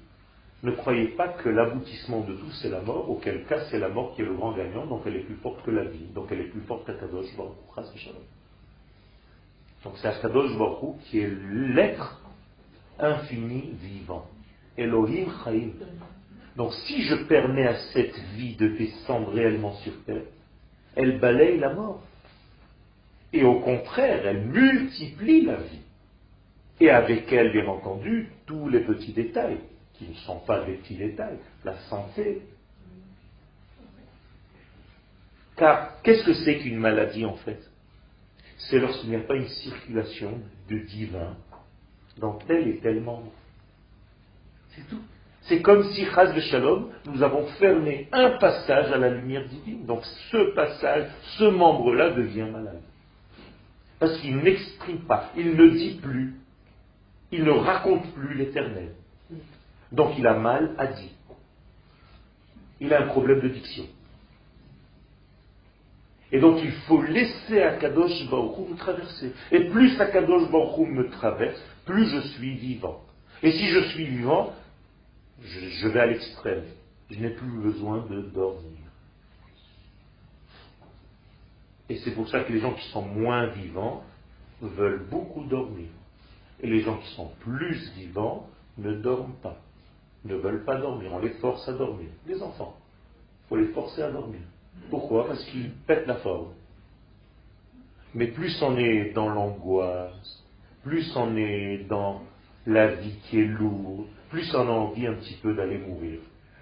ne 0.62 0.70
croyez 0.72 1.08
pas 1.08 1.28
que 1.28 1.48
l'aboutissement 1.48 2.20
de 2.20 2.34
tout 2.34 2.50
c'est 2.62 2.70
la 2.70 2.80
mort, 2.80 3.10
auquel 3.10 3.44
cas 3.44 3.60
c'est 3.70 3.78
la 3.78 3.88
mort 3.88 4.14
qui 4.14 4.22
est 4.22 4.24
le 4.24 4.34
grand 4.34 4.52
gagnant, 4.52 4.86
donc 4.86 5.02
elle 5.06 5.16
est 5.16 5.20
plus 5.24 5.36
forte 5.36 5.62
que 5.62 5.70
la 5.70 5.84
vie, 5.84 6.06
donc 6.14 6.28
elle 6.30 6.40
est 6.40 6.50
plus 6.50 6.60
forte 6.62 6.86
qu'Akadosh 6.86 7.36
Baruch 7.36 7.54
Donc 9.84 9.94
c'est 9.96 10.08
Akadosh 10.08 10.56
Baruch 10.56 10.98
qui 11.04 11.20
est 11.20 11.30
l'être 11.74 12.20
infini 13.00 13.72
vivant. 13.80 14.26
Elohim 14.76 15.26
Chaim. 15.44 15.72
Donc 16.56 16.72
si 16.86 17.02
je 17.02 17.14
permets 17.14 17.66
à 17.66 17.76
cette 17.92 18.18
vie 18.36 18.56
de 18.56 18.68
descendre 18.68 19.30
réellement 19.32 19.74
sur 19.76 19.92
terre, 20.04 20.22
elle 20.96 21.18
balaye 21.18 21.58
la 21.58 21.72
mort. 21.72 22.02
Et 23.32 23.44
au 23.44 23.60
contraire, 23.60 24.26
elle 24.26 24.46
multiplie 24.46 25.42
la 25.42 25.56
vie. 25.56 25.80
Et 26.80 26.90
avec 26.90 27.30
elle, 27.32 27.52
bien 27.52 27.66
entendu, 27.66 28.30
tous 28.46 28.68
les 28.68 28.80
petits 28.80 29.12
détails, 29.12 29.58
qui 29.94 30.08
ne 30.08 30.14
sont 30.14 30.40
pas 30.40 30.64
des 30.64 30.72
petits 30.74 30.96
détails, 30.96 31.38
la 31.64 31.76
santé. 31.88 32.42
Car 35.56 36.00
qu'est-ce 36.02 36.24
que 36.24 36.34
c'est 36.34 36.58
qu'une 36.58 36.78
maladie 36.78 37.26
en 37.26 37.36
fait? 37.36 37.60
C'est 38.56 38.78
lorsqu'il 38.78 39.10
n'y 39.10 39.16
a 39.16 39.20
pas 39.20 39.36
une 39.36 39.48
circulation 39.48 40.40
de 40.68 40.78
divin 40.78 41.36
dans 42.18 42.34
tel 42.46 42.68
et 42.68 42.78
tel 42.78 43.00
membre. 43.00 43.32
C'est 44.70 44.88
tout. 44.88 45.00
C'est 45.42 45.62
comme 45.62 45.82
si, 45.92 46.04
Chaz 46.04 46.32
de 46.34 46.40
Shalom, 46.40 46.90
nous 47.06 47.22
avons 47.22 47.46
fermé 47.58 48.08
un 48.12 48.30
passage 48.38 48.92
à 48.92 48.98
la 48.98 49.10
lumière 49.10 49.46
divine. 49.48 49.86
Donc 49.86 50.04
ce 50.30 50.54
passage, 50.54 51.10
ce 51.38 51.44
membre-là 51.44 52.10
devient 52.10 52.46
malade. 52.50 52.82
Parce 53.98 54.16
qu'il 54.18 54.36
n'exprime 54.36 55.00
pas, 55.00 55.30
il 55.36 55.56
ne 55.56 55.68
dit 55.68 55.98
plus, 56.02 56.34
il 57.32 57.44
ne 57.44 57.50
raconte 57.50 58.12
plus 58.14 58.34
l'éternel. 58.34 58.92
Donc 59.92 60.16
il 60.18 60.26
a 60.26 60.34
mal 60.34 60.74
à 60.78 60.86
dire. 60.86 61.10
Il 62.80 62.94
a 62.94 63.02
un 63.02 63.06
problème 63.06 63.40
de 63.40 63.48
diction. 63.48 63.84
Et 66.32 66.38
donc 66.38 66.60
il 66.62 66.72
faut 66.86 67.02
laisser 67.02 67.60
Akadosh 67.62 68.28
Baruch 68.30 68.70
me 68.70 68.76
traverser. 68.76 69.32
Et 69.50 69.64
plus 69.70 70.00
Akadosh 70.00 70.50
Baruch 70.50 70.88
me 70.88 71.10
traverse, 71.10 71.60
plus 71.84 72.06
je 72.06 72.20
suis 72.28 72.54
vivant. 72.54 73.00
Et 73.42 73.52
si 73.52 73.66
je 73.68 73.80
suis 73.88 74.04
vivant, 74.04 74.52
je, 75.42 75.88
vais 75.88 76.00
à 76.00 76.06
l'extrême. 76.06 76.64
Je 77.10 77.18
n'ai 77.18 77.30
plus 77.30 77.48
besoin 77.48 78.06
de 78.08 78.20
dormir. 78.22 78.78
Et 81.88 81.96
c'est 81.98 82.12
pour 82.12 82.28
ça 82.28 82.40
que 82.40 82.52
les 82.52 82.60
gens 82.60 82.74
qui 82.74 82.88
sont 82.90 83.02
moins 83.02 83.46
vivants 83.46 84.04
veulent 84.60 85.06
beaucoup 85.10 85.44
dormir. 85.44 85.88
Et 86.62 86.68
les 86.68 86.82
gens 86.82 86.98
qui 86.98 87.08
sont 87.14 87.30
plus 87.40 87.90
vivants 87.96 88.48
ne 88.78 88.94
dorment 88.94 89.34
pas, 89.42 89.56
ne 90.24 90.36
veulent 90.36 90.64
pas 90.64 90.76
dormir. 90.76 91.10
On 91.12 91.18
les 91.18 91.30
force 91.30 91.66
à 91.68 91.72
dormir. 91.72 92.08
Les 92.26 92.40
enfants, 92.42 92.76
il 92.78 93.48
faut 93.48 93.56
les 93.56 93.68
forcer 93.68 94.02
à 94.02 94.10
dormir. 94.10 94.40
Pourquoi? 94.88 95.26
Parce 95.26 95.44
qu'ils 95.44 95.70
pètent 95.86 96.06
la 96.06 96.16
forme. 96.16 96.52
Mais 98.14 98.28
plus 98.28 98.60
on 98.62 98.76
est 98.76 99.12
dans 99.12 99.28
l'angoisse, 99.28 100.44
plus 100.82 101.14
on 101.16 101.36
est 101.36 101.86
dans 101.88 102.22
la 102.66 102.88
vie 102.94 103.14
qui 103.24 103.40
est 103.40 103.46
lourde, 103.46 104.06
plus 104.30 104.52
on 104.54 104.66
a 104.66 104.70
envie 104.70 105.06
un 105.06 105.14
petit 105.14 105.34
peu 105.42 105.54
d'aller 105.54 105.78
mourir. 105.78 106.18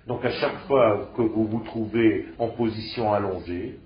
Donc 0.06 0.24
à 0.24 0.30
chaque 0.30 0.58
fois 0.66 1.10
que 1.16 1.22
vous 1.22 1.46
vous 1.46 1.60
trouvez 1.60 2.26
en 2.38 2.48
position 2.48 3.12
allongée, 3.12 3.78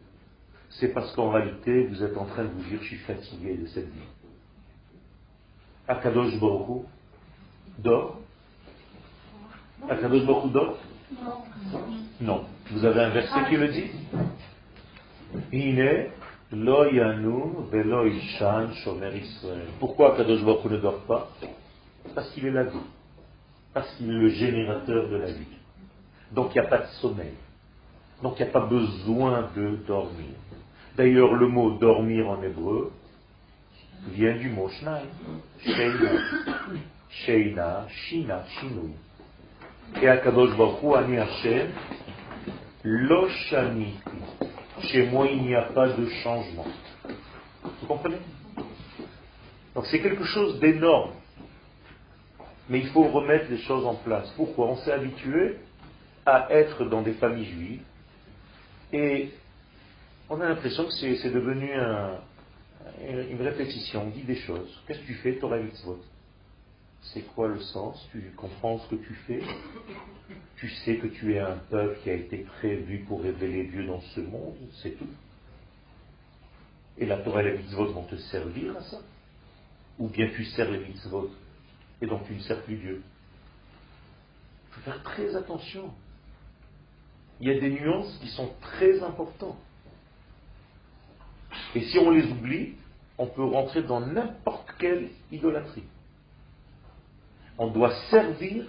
c'est 0.70 0.88
parce 0.88 1.12
qu'en 1.14 1.30
réalité, 1.30 1.86
vous 1.86 2.02
êtes 2.02 2.16
en 2.16 2.24
train 2.24 2.44
de 2.44 2.48
vous 2.48 2.62
dire, 2.62 2.80
je 2.80 2.86
suis 2.88 2.96
fatigué 2.98 3.56
de 3.56 3.66
cette 3.66 3.88
vie. 3.88 4.08
Akadosh 5.86 6.38
Baruch 6.40 6.84
dort? 7.78 8.20
Akadosh 9.88 10.24
Baruch 10.24 10.52
dort? 10.52 10.78
Non. 12.22 12.44
Vous 12.70 12.84
avez 12.84 13.00
un 13.00 13.10
verset 13.10 13.44
qui 13.48 13.56
le 13.56 13.68
dit? 13.68 13.90
Pourquoi 19.78 20.14
Akadosh 20.14 20.44
Baruch 20.44 20.64
ne 20.64 20.76
dort 20.78 21.00
pas? 21.00 21.30
Parce 22.14 22.30
qu'il 22.30 22.46
est 22.46 22.50
la 22.50 22.64
vie 22.64 22.78
parce 23.72 23.90
qu'il 23.94 24.10
est 24.10 24.18
le 24.18 24.28
générateur 24.28 25.08
de 25.08 25.16
la 25.16 25.32
vie. 25.32 25.46
Donc 26.32 26.54
il 26.54 26.60
n'y 26.60 26.66
a 26.66 26.68
pas 26.68 26.78
de 26.78 26.86
sommeil. 27.00 27.34
Donc 28.22 28.38
il 28.38 28.42
n'y 28.42 28.48
a 28.48 28.52
pas 28.52 28.66
besoin 28.66 29.50
de 29.56 29.76
dormir. 29.86 30.34
D'ailleurs, 30.96 31.34
le 31.34 31.48
mot 31.48 31.78
dormir 31.78 32.28
en 32.28 32.42
hébreu 32.42 32.92
vient 34.08 34.36
du 34.36 34.50
mot 34.50 34.68
shnai. 34.68 35.02
Sheina. 35.60 36.10
Sheina, 37.10 37.86
shina, 37.88 38.44
shinu. 38.60 38.92
Et 40.00 40.08
Akadosh 40.08 40.56
Baruch 40.56 40.96
Ani 40.96 41.18
Hashem, 41.18 41.68
lo 42.84 43.28
Chez 44.80 45.06
moi, 45.06 45.26
il 45.26 45.42
n'y 45.42 45.54
a 45.54 45.62
pas 45.62 45.88
de 45.88 46.06
changement. 46.22 46.66
Vous 47.62 47.86
comprenez? 47.86 48.18
Donc 49.74 49.86
c'est 49.86 50.00
quelque 50.00 50.24
chose 50.24 50.58
d'énorme. 50.60 51.12
Mais 52.68 52.80
il 52.80 52.88
faut 52.88 53.04
remettre 53.08 53.50
les 53.50 53.58
choses 53.58 53.86
en 53.86 53.94
place. 53.94 54.30
Pourquoi? 54.36 54.68
On 54.68 54.76
s'est 54.76 54.92
habitué 54.92 55.58
à 56.24 56.48
être 56.50 56.84
dans 56.84 57.02
des 57.02 57.14
familles 57.14 57.46
juives 57.46 57.82
et 58.92 59.30
on 60.28 60.40
a 60.40 60.48
l'impression 60.48 60.84
que 60.84 60.92
c'est 60.92 61.32
devenu 61.32 61.70
une 63.00 63.42
répétition. 63.42 64.04
On 64.04 64.10
dit 64.10 64.22
des 64.22 64.36
choses. 64.36 64.82
Qu'est-ce 64.86 65.00
que 65.00 65.06
tu 65.06 65.14
fais? 65.14 65.34
Torah 65.36 65.58
mitzvot. 65.58 66.00
C'est 67.03 67.22
quoi 67.34 67.48
le 67.48 67.61
sens? 67.61 68.09
Tu 68.12 68.32
comprends 68.36 68.78
ce 68.78 68.88
que 68.88 68.94
tu 68.94 69.14
fais? 69.26 69.42
Tu 70.57 70.68
sais 70.68 70.96
que 70.96 71.09
tu 71.09 71.34
es 71.34 71.40
un 71.40 71.57
peuple 71.70 71.98
qui 72.03 72.11
a 72.11 72.14
été 72.14 72.38
prévu 72.38 73.00
pour 73.00 73.22
révéler 73.22 73.64
Dieu 73.64 73.84
dans 73.84 74.00
ce 74.00 74.20
monde? 74.20 74.57
C'est 74.82 74.96
tout. 74.96 75.09
Et 76.98 77.07
la 77.07 77.18
Torah 77.18 77.42
et 77.42 77.53
les 77.53 77.59
mitzvot 77.59 77.92
vont 77.92 78.05
te 78.05 78.16
servir 78.16 78.76
à 78.76 78.82
ça? 78.82 79.00
Ou 79.98 80.09
bien 80.09 80.28
tu 80.34 80.44
sers 80.44 80.70
les 80.70 80.78
mitzvot 80.78 81.30
et 82.00 82.07
donc 82.07 82.26
tu 82.26 82.34
ne 82.34 82.40
sers 82.40 82.62
plus 82.62 82.76
Dieu? 82.76 83.03
Il 84.68 84.74
faut 84.74 84.80
faire 84.82 85.03
très 85.03 85.34
attention. 85.34 85.92
Il 87.40 87.48
y 87.48 87.50
a 87.50 87.59
des 87.59 87.70
nuances 87.70 88.16
qui 88.22 88.28
sont 88.28 88.50
très 88.61 89.03
importantes. 89.03 89.59
Et 91.74 91.82
si 91.82 91.98
on 91.98 92.11
les 92.11 92.24
oublie, 92.24 92.74
on 93.18 93.26
peut 93.26 93.44
rentrer 93.44 93.82
dans 93.82 94.00
n'importe 94.00 94.72
quelle 94.78 95.11
idolâtrie. 95.30 95.84
On 97.62 97.68
doit 97.68 97.94
servir 98.10 98.64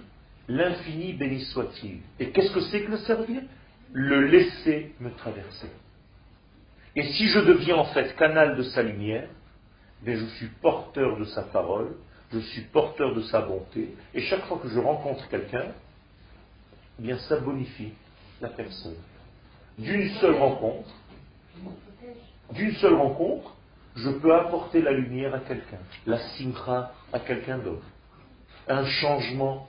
l'infini 0.46 1.14
béni 1.14 1.40
soit-il. 1.46 1.98
Et 2.20 2.30
qu'est-ce 2.30 2.52
que 2.52 2.60
c'est 2.60 2.82
que 2.82 2.92
le 2.92 2.98
servir? 2.98 3.42
Le 3.92 4.20
laisser 4.20 4.94
me 5.00 5.10
traverser. 5.10 5.66
Et 6.94 7.02
si 7.02 7.26
je 7.26 7.40
deviens 7.40 7.74
en 7.74 7.86
fait 7.86 8.14
canal 8.14 8.56
de 8.56 8.62
sa 8.62 8.84
lumière, 8.84 9.28
je 10.06 10.24
suis 10.36 10.46
porteur 10.62 11.18
de 11.18 11.24
sa 11.24 11.42
parole, 11.42 11.96
je 12.32 12.38
suis 12.38 12.60
porteur 12.60 13.16
de 13.16 13.22
sa 13.22 13.40
bonté, 13.40 13.96
et 14.14 14.20
chaque 14.20 14.44
fois 14.44 14.60
que 14.62 14.68
je 14.68 14.78
rencontre 14.78 15.28
quelqu'un, 15.28 15.72
eh 17.00 17.02
bien 17.02 17.18
ça 17.18 17.40
bonifie 17.40 17.94
la 18.40 18.48
personne. 18.48 18.94
D'une 19.76 20.08
seule 20.20 20.36
rencontre, 20.36 20.94
d'une 22.52 22.74
seule 22.74 22.94
rencontre, 22.94 23.56
je 23.96 24.10
peux 24.10 24.32
apporter 24.32 24.82
la 24.82 24.92
lumière 24.92 25.34
à 25.34 25.40
quelqu'un, 25.40 25.80
la 26.06 26.18
simcha 26.36 26.92
à 27.12 27.18
quelqu'un 27.18 27.58
d'autre, 27.58 27.86
un 28.68 28.84
changement 28.84 29.68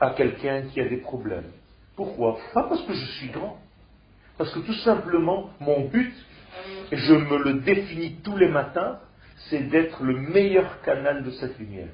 à 0.00 0.10
quelqu'un 0.10 0.62
qui 0.62 0.80
a 0.80 0.88
des 0.88 0.98
problèmes. 0.98 1.50
Pourquoi? 1.96 2.38
Pas 2.54 2.64
parce 2.64 2.82
que 2.82 2.92
je 2.92 3.04
suis 3.04 3.28
grand, 3.28 3.58
parce 4.36 4.52
que 4.52 4.60
tout 4.60 4.74
simplement, 4.74 5.50
mon 5.60 5.88
but, 5.88 6.14
et 6.92 6.96
je 6.96 7.14
me 7.14 7.38
le 7.42 7.54
définis 7.60 8.16
tous 8.22 8.36
les 8.36 8.48
matins, 8.48 9.00
c'est 9.48 9.68
d'être 9.68 10.02
le 10.02 10.14
meilleur 10.14 10.80
canal 10.82 11.24
de 11.24 11.30
cette 11.32 11.58
lumière. 11.58 11.90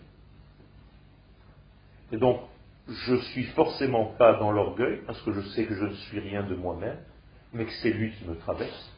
Et 2.12 2.16
donc, 2.16 2.40
je 2.88 3.14
ne 3.14 3.20
suis 3.20 3.44
forcément 3.44 4.06
pas 4.18 4.34
dans 4.34 4.52
l'orgueil, 4.52 5.00
parce 5.06 5.20
que 5.22 5.32
je 5.32 5.40
sais 5.48 5.64
que 5.64 5.74
je 5.74 5.84
ne 5.84 5.94
suis 5.94 6.20
rien 6.20 6.42
de 6.42 6.54
moi-même, 6.54 6.98
mais 7.52 7.64
que 7.64 7.72
c'est 7.82 7.90
lui 7.90 8.12
qui 8.12 8.26
me 8.26 8.36
traverse. 8.36 8.92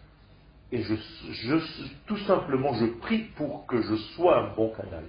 Et 0.72 0.82
tout 2.06 2.18
simplement, 2.18 2.74
je 2.74 2.86
prie 2.86 3.24
pour 3.36 3.66
que 3.66 3.80
je 3.80 3.94
sois 4.14 4.38
un 4.38 4.54
bon 4.54 4.70
canal. 4.70 5.04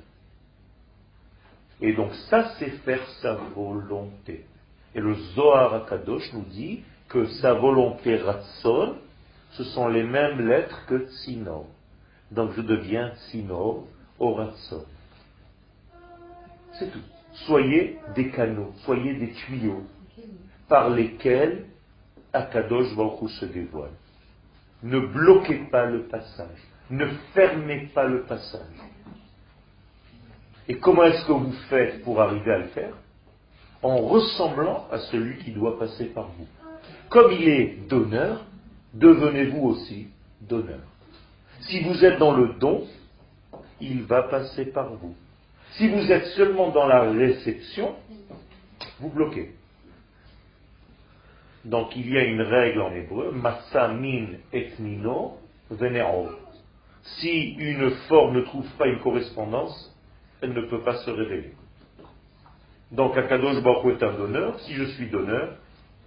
Et 1.82 1.94
donc 1.94 2.14
ça, 2.30 2.54
c'est 2.58 2.70
faire 2.84 3.06
sa 3.22 3.34
volonté. 3.56 4.46
Et 4.96 5.00
le 5.00 5.14
Zohar 5.36 5.76
Akadosh 5.76 6.34
nous 6.34 6.46
dit 6.46 6.82
que 7.08 7.26
sa 7.28 7.54
volonté 7.54 8.18
Ratson, 8.18 8.96
ce 9.52 9.64
sont 9.64 9.88
les 9.88 10.04
mêmes 10.04 10.48
lettres 10.48 10.86
que 10.88 11.08
Tsinor. 11.08 11.66
Donc 12.32 12.52
je 12.56 12.62
deviens 12.62 13.14
Tsinor 13.16 13.86
au 14.20 14.34
Ratson. 14.34 14.84
C'est 16.74 16.92
tout. 16.92 17.00
Soyez 17.46 18.00
des 18.16 18.30
canaux, 18.30 18.74
soyez 18.84 19.14
des 19.14 19.32
tuyaux 19.32 19.84
par 20.68 20.90
lesquels 20.90 21.66
Akadosh 22.34 22.96
Baruch 22.96 23.30
se 23.40 23.46
dévoile. 23.46 23.92
Ne 24.84 25.00
bloquez 25.00 25.68
pas 25.72 25.86
le 25.86 26.04
passage. 26.04 26.60
Ne 26.90 27.06
fermez 27.34 27.90
pas 27.94 28.06
le 28.06 28.24
passage. 28.24 28.62
Et 30.68 30.78
comment 30.78 31.04
est-ce 31.04 31.26
que 31.26 31.32
vous 31.32 31.54
faites 31.70 32.04
pour 32.04 32.22
arriver 32.22 32.52
à 32.52 32.58
le 32.60 32.68
faire 32.68 32.94
En 33.82 33.98
ressemblant 33.98 34.88
à 34.92 35.00
celui 35.00 35.38
qui 35.44 35.52
doit 35.52 35.80
passer 35.80 36.06
par 36.06 36.28
vous. 36.38 36.48
Comme 37.10 37.32
il 37.32 37.48
est 37.48 37.88
donneur, 37.88 38.46
devenez-vous 38.94 39.66
aussi 39.68 40.08
donneur. 40.42 40.82
Si 41.62 41.82
vous 41.82 42.04
êtes 42.04 42.20
dans 42.20 42.36
le 42.36 42.54
don, 42.60 42.86
il 43.80 44.04
va 44.04 44.24
passer 44.24 44.66
par 44.66 44.94
vous. 44.94 45.16
Si 45.72 45.88
vous 45.88 46.12
êtes 46.12 46.26
seulement 46.28 46.70
dans 46.70 46.88
la 46.88 47.12
réception, 47.12 47.96
vous 49.00 49.10
bloquez. 49.10 49.54
Donc 51.66 51.96
il 51.96 52.12
y 52.12 52.18
a 52.18 52.24
une 52.24 52.42
règle 52.42 52.82
en 52.82 52.92
hébreu, 52.94 53.32
massa 53.32 53.90
min 53.90 54.28
et 54.54 54.70
mino 54.80 55.38
venero. 55.70 56.30
Si 57.04 57.54
une 57.58 57.90
forme 58.08 58.38
ne 58.38 58.42
trouve 58.42 58.70
pas 58.78 58.88
une 58.88 59.00
correspondance, 59.00 59.94
elle 60.42 60.54
ne 60.54 60.62
peut 60.62 60.82
pas 60.82 60.98
se 60.98 61.10
révéler. 61.10 61.54
Donc 62.92 63.18
Akadosh 63.18 63.62
Baruch 63.62 63.98
est 63.98 64.04
un 64.04 64.14
donneur, 64.14 64.60
si 64.62 64.74
je 64.74 64.84
suis 64.84 65.10
donneur, 65.10 65.56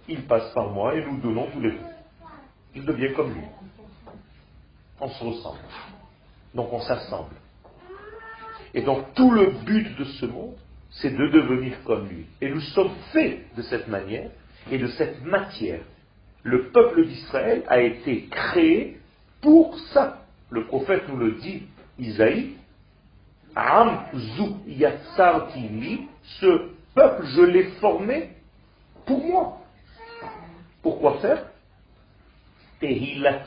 il 0.07 0.23
passe 0.23 0.51
par 0.53 0.69
moi 0.69 0.95
et 0.95 1.05
nous 1.05 1.19
donnons 1.19 1.47
tous 1.51 1.59
les 1.59 1.71
deux. 1.71 1.77
Il 2.75 2.85
devient 2.85 3.13
comme 3.13 3.33
lui. 3.33 3.43
On 4.99 5.09
se 5.09 5.23
ressemble. 5.23 5.59
Donc 6.55 6.71
on 6.73 6.81
s'assemble. 6.81 7.35
Et 8.73 8.81
donc 8.81 9.13
tout 9.13 9.31
le 9.31 9.51
but 9.65 9.97
de 9.97 10.05
ce 10.05 10.25
monde, 10.25 10.55
c'est 10.91 11.11
de 11.11 11.27
devenir 11.27 11.83
comme 11.85 12.07
lui. 12.07 12.25
Et 12.41 12.49
nous 12.49 12.61
sommes 12.61 12.91
faits 13.11 13.55
de 13.55 13.61
cette 13.61 13.87
manière 13.87 14.29
et 14.69 14.77
de 14.77 14.87
cette 14.87 15.23
matière. 15.23 15.81
Le 16.43 16.69
peuple 16.69 17.05
d'Israël 17.05 17.63
a 17.67 17.79
été 17.81 18.25
créé 18.27 18.97
pour 19.41 19.77
ça. 19.93 20.25
Le 20.49 20.65
prophète 20.65 21.07
nous 21.07 21.17
le 21.17 21.33
dit, 21.33 21.63
Isaïe, 21.99 22.55
Am 23.55 24.05
zu 24.13 24.57
yatsarti 24.67 26.07
ce 26.23 26.69
peuple, 26.95 27.25
je 27.25 27.41
l'ai 27.41 27.63
formé 27.79 28.29
pour 29.05 29.25
moi. 29.25 29.57
Pourquoi 30.81 31.19
faire? 31.19 31.45
Et 32.81 33.15
il 33.15 33.27
a 33.27 33.43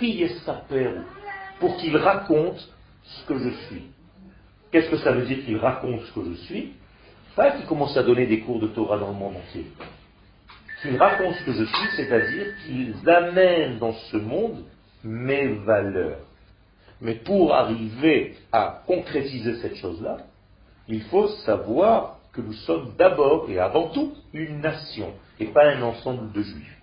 pour 1.59 1.77
qu'il 1.79 1.97
raconte 1.97 2.69
ce 3.03 3.27
que 3.27 3.39
je 3.39 3.51
suis. 3.67 3.83
Qu'est-ce 4.71 4.91
que 4.91 4.99
ça 4.99 5.13
veut 5.13 5.25
dire 5.25 5.45
qu'il 5.45 5.57
raconte 5.57 6.01
ce 6.03 6.13
que 6.13 6.25
je 6.31 6.35
suis? 6.45 6.73
Pas 7.35 7.53
qu'il 7.53 7.67
commence 7.67 7.97
à 7.97 8.03
donner 8.03 8.27
des 8.27 8.41
cours 8.41 8.61
de 8.61 8.69
Torah 8.69 8.99
dans 8.99 9.09
le 9.09 9.15
monde 9.15 9.37
entier. 9.37 9.67
Qu'il 10.83 10.97
raconte 10.97 11.35
ce 11.35 11.45
que 11.45 11.53
je 11.53 11.65
suis, 11.65 11.89
c'est-à-dire 11.97 12.47
qu'ils 12.65 13.09
amènent 13.09 13.79
dans 13.79 13.93
ce 13.93 14.17
monde 14.17 14.65
mes 15.03 15.49
valeurs. 15.49 16.19
Mais 17.01 17.15
pour 17.17 17.55
arriver 17.55 18.37
à 18.53 18.83
concrétiser 18.87 19.57
cette 19.57 19.77
chose-là, 19.77 20.19
il 20.89 21.03
faut 21.05 21.29
savoir 21.47 22.19
que 22.33 22.41
nous 22.41 22.53
sommes 22.53 22.95
d'abord 22.97 23.51
et 23.51 23.59
avant 23.59 23.89
tout 23.89 24.15
une 24.33 24.61
nation 24.61 25.13
et 25.39 25.47
pas 25.47 25.67
un 25.67 25.83
ensemble 25.83 26.33
de 26.33 26.43
juifs. 26.43 26.83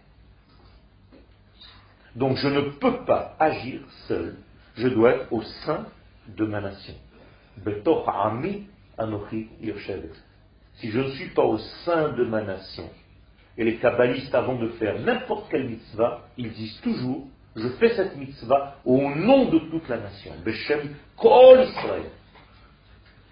Donc 2.15 2.37
je 2.37 2.47
ne 2.47 2.61
peux 2.71 3.05
pas 3.05 3.35
agir 3.39 3.81
seul, 4.07 4.35
je 4.75 4.87
dois 4.87 5.11
être 5.11 5.31
au 5.31 5.41
sein 5.41 5.85
de 6.27 6.45
ma 6.45 6.61
nation. 6.61 6.93
Si 10.75 10.91
je 10.91 10.99
ne 10.99 11.09
suis 11.11 11.29
pas 11.29 11.43
au 11.43 11.57
sein 11.57 12.09
de 12.09 12.23
ma 12.25 12.41
nation, 12.41 12.89
et 13.57 13.63
les 13.63 13.77
kabbalistes, 13.77 14.33
avant 14.33 14.55
de 14.55 14.69
faire 14.69 14.99
n'importe 14.99 15.49
quelle 15.49 15.67
mitzvah, 15.67 16.27
ils 16.37 16.51
disent 16.51 16.79
toujours 16.81 17.27
Je 17.55 17.67
fais 17.67 17.95
cette 17.95 18.15
mitzvah 18.17 18.77
au 18.85 18.97
nom 19.15 19.49
de 19.49 19.59
toute 19.69 19.87
la 19.89 19.97
nation. 19.97 20.31
Beshem 20.45 20.95
Kol 21.17 21.61
Israël. 21.61 22.03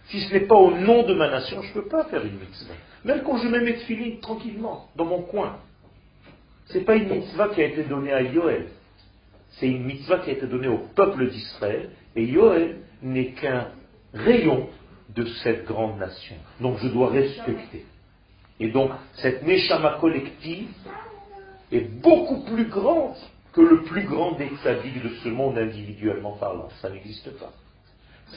Si 0.08 0.22
ce 0.22 0.34
n'est 0.34 0.48
pas 0.48 0.56
au 0.56 0.72
nom 0.72 1.04
de 1.04 1.14
ma 1.14 1.30
nation, 1.30 1.62
je 1.62 1.70
ne 1.70 1.74
peux 1.74 1.88
pas 1.88 2.04
faire 2.06 2.26
une 2.26 2.38
mitzvah. 2.40 2.74
Même 3.06 3.22
quand 3.24 3.38
je 3.38 3.48
mets 3.48 3.62
mes 3.62 3.76
tefilines 3.76 4.20
tranquillement, 4.20 4.90
dans 4.96 5.06
mon 5.06 5.22
coin. 5.22 5.58
Ce 6.66 6.78
n'est 6.78 6.84
pas 6.84 6.96
une 6.96 7.10
mitzvah 7.10 7.50
qui 7.50 7.62
a 7.62 7.66
été 7.66 7.84
donnée 7.84 8.12
à 8.12 8.22
Yoel. 8.22 8.68
C'est 9.52 9.68
une 9.68 9.86
mitzvah 9.86 10.20
qui 10.20 10.32
a 10.32 10.34
été 10.34 10.48
donnée 10.48 10.68
au 10.68 10.80
peuple 10.96 11.30
d'Israël. 11.30 11.92
Et 12.16 12.26
Yoel 12.26 12.80
n'est 13.02 13.32
qu'un 13.32 13.70
rayon 14.14 14.68
de 15.16 15.26
cette 15.44 15.66
grande 15.66 15.98
nation. 15.98 16.36
Donc 16.60 16.78
je 16.80 16.88
dois 16.90 17.10
respecter. 17.10 17.86
Et 18.60 18.70
donc 18.70 18.92
cette 19.14 19.44
Neshama 19.44 19.98
collective 20.02 20.68
est 21.72 22.02
beaucoup 22.02 22.44
plus 22.44 22.66
grande 22.66 23.16
que 23.60 23.64
le 23.66 23.82
plus 23.84 24.04
grand 24.04 24.32
des 24.38 24.48
tzaddik 24.48 25.04
de 25.04 25.10
ce 25.22 25.28
monde 25.28 25.58
individuellement 25.58 26.32
parlant. 26.32 26.70
Ça 26.82 26.90
n'existe 26.90 27.30
pas. 27.38 27.52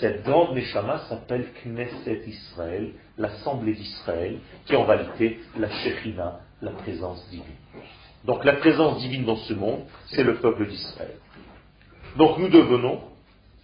Cette 0.01 0.25
grande 0.25 0.57
Neshama 0.57 0.99
s'appelle 1.09 1.47
Knesset 1.63 2.25
Israël, 2.27 2.95
l'Assemblée 3.19 3.75
d'Israël, 3.75 4.39
qui 4.67 4.73
est 4.73 4.77
en 4.77 4.85
réalité 4.85 5.39
la 5.57 5.71
Shekhina, 5.71 6.41
la 6.61 6.73
présence 6.73 7.25
divine. 7.31 7.45
Donc 8.25 8.45
la 8.45 8.55
présence 8.55 8.99
divine 8.99 9.25
dans 9.25 9.37
ce 9.37 9.55
monde, 9.55 9.85
c'est 10.07 10.25
le 10.25 10.39
peuple 10.39 10.67
d'Israël. 10.67 11.15
Donc 12.17 12.39
nous 12.39 12.49
devenons 12.49 13.03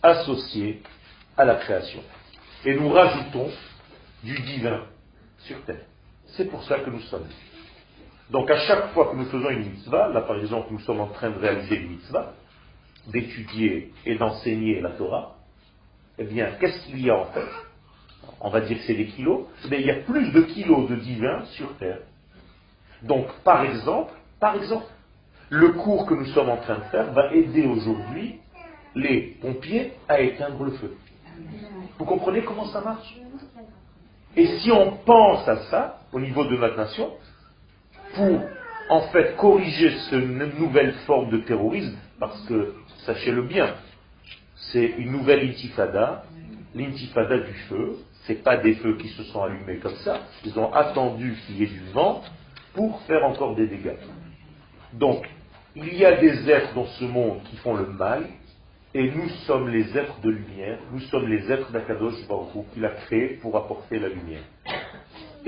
associés 0.00 0.80
à 1.36 1.44
la 1.44 1.56
création. 1.56 2.04
Et 2.66 2.74
nous 2.76 2.88
rajoutons 2.88 3.50
du 4.22 4.38
divin 4.42 4.84
sur 5.38 5.60
terre. 5.64 5.86
C'est 6.36 6.44
pour 6.44 6.62
ça 6.62 6.78
que 6.78 6.90
nous 6.90 7.00
sommes. 7.00 7.26
Donc 8.30 8.50
à 8.50 8.58
chaque 8.58 8.92
fois 8.92 9.10
que 9.10 9.16
nous 9.16 9.24
faisons 9.26 9.48
une 9.50 9.70
mitzvah, 9.70 10.08
là 10.08 10.20
par 10.22 10.36
exemple 10.36 10.68
nous 10.70 10.80
sommes 10.80 11.00
en 11.00 11.06
train 11.06 11.30
de 11.30 11.38
réaliser 11.38 11.76
une 11.76 11.90
mitzvah, 11.92 12.34
d'étudier 13.06 13.92
et 14.04 14.16
d'enseigner 14.16 14.80
la 14.80 14.90
Torah, 14.90 15.36
eh 16.18 16.24
bien 16.24 16.50
qu'est-ce 16.60 16.86
qu'il 16.86 17.00
y 17.00 17.10
a 17.10 17.16
en 17.16 17.26
fait? 17.26 17.46
On 18.40 18.50
va 18.50 18.60
dire 18.60 18.76
que 18.76 18.84
c'est 18.84 18.94
des 18.94 19.06
kilos, 19.06 19.46
mais 19.70 19.80
il 19.80 19.86
y 19.86 19.90
a 19.90 20.02
plus 20.02 20.30
de 20.32 20.42
kilos 20.42 20.88
de 20.90 20.96
divin 20.96 21.44
sur 21.52 21.74
terre. 21.78 22.00
Donc 23.02 23.26
par 23.44 23.64
exemple, 23.64 24.12
par 24.38 24.56
exemple, 24.56 24.86
le 25.48 25.70
cours 25.72 26.04
que 26.04 26.14
nous 26.14 26.26
sommes 26.26 26.50
en 26.50 26.58
train 26.58 26.76
de 26.76 26.84
faire 26.84 27.12
va 27.12 27.32
aider 27.32 27.66
aujourd'hui 27.66 28.40
les 28.94 29.38
pompiers 29.40 29.94
à 30.08 30.20
éteindre 30.20 30.64
le 30.64 30.72
feu. 30.72 30.94
Vous 31.98 32.04
comprenez 32.04 32.42
comment 32.42 32.66
ça 32.66 32.80
marche? 32.82 33.16
Et 34.36 34.46
si 34.58 34.70
on 34.70 34.98
pense 34.98 35.48
à 35.48 35.56
ça, 35.70 36.00
au 36.12 36.20
niveau 36.20 36.44
de 36.44 36.56
notre 36.56 36.76
nation, 36.76 37.12
pour 38.14 38.40
en 38.90 39.00
fait 39.08 39.36
corriger 39.36 39.90
cette 40.08 40.58
nouvelle 40.58 40.92
forme 41.06 41.30
de 41.30 41.38
terrorisme, 41.38 41.96
parce 42.18 42.40
que, 42.46 42.74
sachez-le 43.04 43.42
bien, 43.42 43.74
c'est 44.72 44.94
une 44.98 45.12
nouvelle 45.12 45.48
intifada, 45.48 46.24
l'intifada 46.74 47.38
du 47.38 47.52
feu, 47.68 47.96
ce 48.24 48.32
n'est 48.32 48.38
pas 48.38 48.56
des 48.56 48.74
feux 48.74 48.96
qui 48.96 49.08
se 49.08 49.22
sont 49.24 49.42
allumés 49.42 49.76
comme 49.76 49.96
ça, 49.96 50.20
ils 50.44 50.58
ont 50.58 50.72
attendu 50.72 51.36
qu'il 51.46 51.58
y 51.58 51.64
ait 51.64 51.66
du 51.66 51.84
vent 51.92 52.22
pour 52.74 53.00
faire 53.02 53.24
encore 53.24 53.54
des 53.54 53.66
dégâts. 53.66 53.96
Donc, 54.92 55.28
il 55.76 55.94
y 55.94 56.04
a 56.04 56.16
des 56.16 56.50
êtres 56.50 56.74
dans 56.74 56.86
ce 56.86 57.04
monde 57.04 57.42
qui 57.50 57.56
font 57.58 57.74
le 57.74 57.86
mal, 57.86 58.24
et 58.94 59.10
nous 59.10 59.28
sommes 59.46 59.68
les 59.68 59.96
êtres 59.96 60.18
de 60.22 60.30
lumière, 60.30 60.78
nous 60.92 61.00
sommes 61.00 61.28
les 61.28 61.50
êtres 61.52 61.70
d'Akadosh 61.70 62.26
Baruch 62.26 62.64
qu'il 62.72 62.84
a 62.84 62.90
créés 62.90 63.38
pour 63.40 63.56
apporter 63.56 63.98
la 63.98 64.08
lumière. 64.08 64.42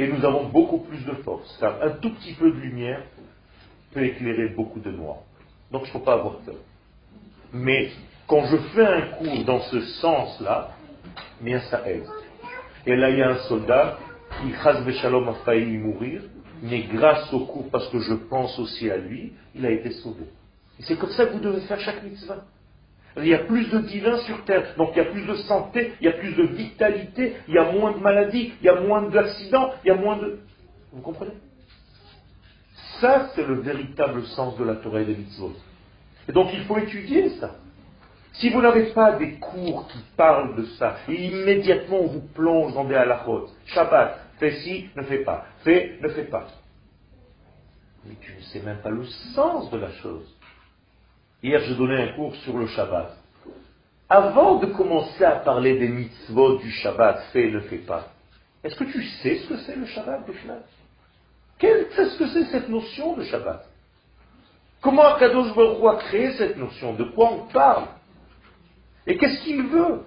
Et 0.00 0.08
nous 0.08 0.24
avons 0.24 0.46
beaucoup 0.46 0.78
plus 0.78 1.04
de 1.04 1.12
force, 1.16 1.54
car 1.60 1.82
un 1.82 1.90
tout 1.90 2.08
petit 2.14 2.32
peu 2.32 2.50
de 2.50 2.56
lumière 2.56 3.02
peut 3.92 4.02
éclairer 4.02 4.48
beaucoup 4.48 4.80
de 4.80 4.90
noir. 4.90 5.16
Donc 5.70 5.82
il 5.82 5.88
ne 5.88 5.90
faut 5.90 5.98
pas 5.98 6.14
avoir 6.14 6.38
peur. 6.38 6.54
Mais 7.52 7.90
quand 8.26 8.46
je 8.46 8.56
fais 8.74 8.86
un 8.86 9.02
cours 9.18 9.44
dans 9.44 9.60
ce 9.60 9.78
sens-là, 10.00 10.70
bien 11.42 11.60
ça 11.68 11.86
aide. 11.86 12.06
Et 12.86 12.96
là, 12.96 13.10
il 13.10 13.18
y 13.18 13.22
a 13.22 13.28
un 13.28 13.38
soldat 13.40 13.98
qui, 14.40 14.54
Chaz 14.62 14.90
Shalom, 15.02 15.28
a 15.28 15.34
failli 15.44 15.76
mourir, 15.76 16.22
mais 16.62 16.80
grâce 16.84 17.30
au 17.34 17.40
cours, 17.40 17.68
parce 17.70 17.86
que 17.90 17.98
je 17.98 18.14
pense 18.14 18.58
aussi 18.58 18.90
à 18.90 18.96
lui, 18.96 19.34
il 19.54 19.66
a 19.66 19.70
été 19.70 19.90
sauvé. 19.90 20.24
Et 20.78 20.82
c'est 20.84 20.96
comme 20.96 21.10
ça 21.10 21.26
que 21.26 21.34
vous 21.34 21.40
devez 21.40 21.60
faire 21.60 21.78
chaque 21.78 22.02
mitzvah. 22.02 22.42
Il 23.16 23.26
y 23.26 23.34
a 23.34 23.38
plus 23.38 23.68
de 23.70 23.78
divin 23.80 24.18
sur 24.18 24.44
terre, 24.44 24.74
donc 24.76 24.90
il 24.94 24.98
y 24.98 25.00
a 25.00 25.06
plus 25.06 25.26
de 25.26 25.34
santé, 25.34 25.92
il 26.00 26.04
y 26.04 26.08
a 26.08 26.12
plus 26.12 26.32
de 26.34 26.44
vitalité, 26.44 27.34
il 27.48 27.54
y 27.54 27.58
a 27.58 27.72
moins 27.72 27.92
de 27.92 27.98
maladies, 27.98 28.52
il 28.60 28.66
y 28.66 28.68
a 28.68 28.80
moins 28.80 29.02
d'accidents, 29.02 29.72
il 29.84 29.88
y 29.88 29.90
a 29.90 29.96
moins 29.96 30.16
de. 30.16 30.38
Vous 30.92 31.02
comprenez? 31.02 31.32
Ça, 33.00 33.30
c'est 33.34 33.46
le 33.46 33.54
véritable 33.54 34.24
sens 34.26 34.56
de 34.58 34.64
la 34.64 34.76
Torah 34.76 35.00
et 35.00 35.04
des 35.04 35.16
mitzvot. 35.16 35.54
Et 36.28 36.32
donc 36.32 36.50
il 36.52 36.62
faut 36.64 36.78
étudier 36.78 37.30
ça. 37.30 37.56
Si 38.34 38.48
vous 38.50 38.62
n'avez 38.62 38.92
pas 38.92 39.12
des 39.12 39.32
cours 39.34 39.88
qui 39.88 39.98
parlent 40.16 40.54
de 40.56 40.64
ça, 40.78 40.98
immédiatement 41.08 42.00
on 42.02 42.06
vous 42.06 42.28
plonge 42.34 42.74
dans 42.74 42.84
des 42.84 42.94
halachot. 42.94 43.48
Shabbat, 43.66 44.20
fais 44.38 44.52
ci, 44.52 44.88
ne 44.94 45.02
fais 45.02 45.24
pas. 45.24 45.46
Fais, 45.64 45.98
ne 46.00 46.08
fais 46.08 46.24
pas. 46.24 46.46
Mais 48.04 48.14
tu 48.20 48.34
ne 48.34 48.40
sais 48.40 48.60
même 48.60 48.78
pas 48.78 48.90
le 48.90 49.04
sens 49.34 49.70
de 49.70 49.78
la 49.78 49.90
chose. 49.94 50.36
Hier, 51.42 51.60
je 51.60 51.74
donnais 51.74 52.10
un 52.10 52.12
cours 52.14 52.34
sur 52.36 52.58
le 52.58 52.66
Shabbat. 52.66 53.16
Avant 54.08 54.56
de 54.56 54.66
commencer 54.66 55.24
à 55.24 55.36
parler 55.36 55.78
des 55.78 55.88
mitzvot 55.88 56.58
du 56.58 56.70
Shabbat, 56.70 57.28
fais, 57.32 57.50
ne 57.50 57.60
fais 57.60 57.78
pas, 57.78 58.08
est-ce 58.62 58.76
que 58.76 58.84
tu 58.84 59.02
sais 59.02 59.38
ce 59.38 59.48
que 59.48 59.56
c'est 59.58 59.76
le 59.76 59.86
Shabbat, 59.86 60.26
Bichlal 60.26 60.62
Qu'est-ce 61.58 62.18
que 62.18 62.26
c'est 62.28 62.44
cette 62.46 62.68
notion 62.68 63.16
de 63.16 63.24
Shabbat? 63.24 63.66
Comment 64.82 65.14
Akadosh 65.14 65.54
Baruch 65.54 65.84
a 65.84 65.96
créé 65.96 66.32
cette 66.32 66.56
notion? 66.56 66.94
De 66.94 67.04
quoi 67.04 67.32
on 67.32 67.52
parle? 67.52 67.88
Et 69.06 69.16
qu'est-ce 69.16 69.42
qu'il 69.44 69.62
veut? 69.62 70.02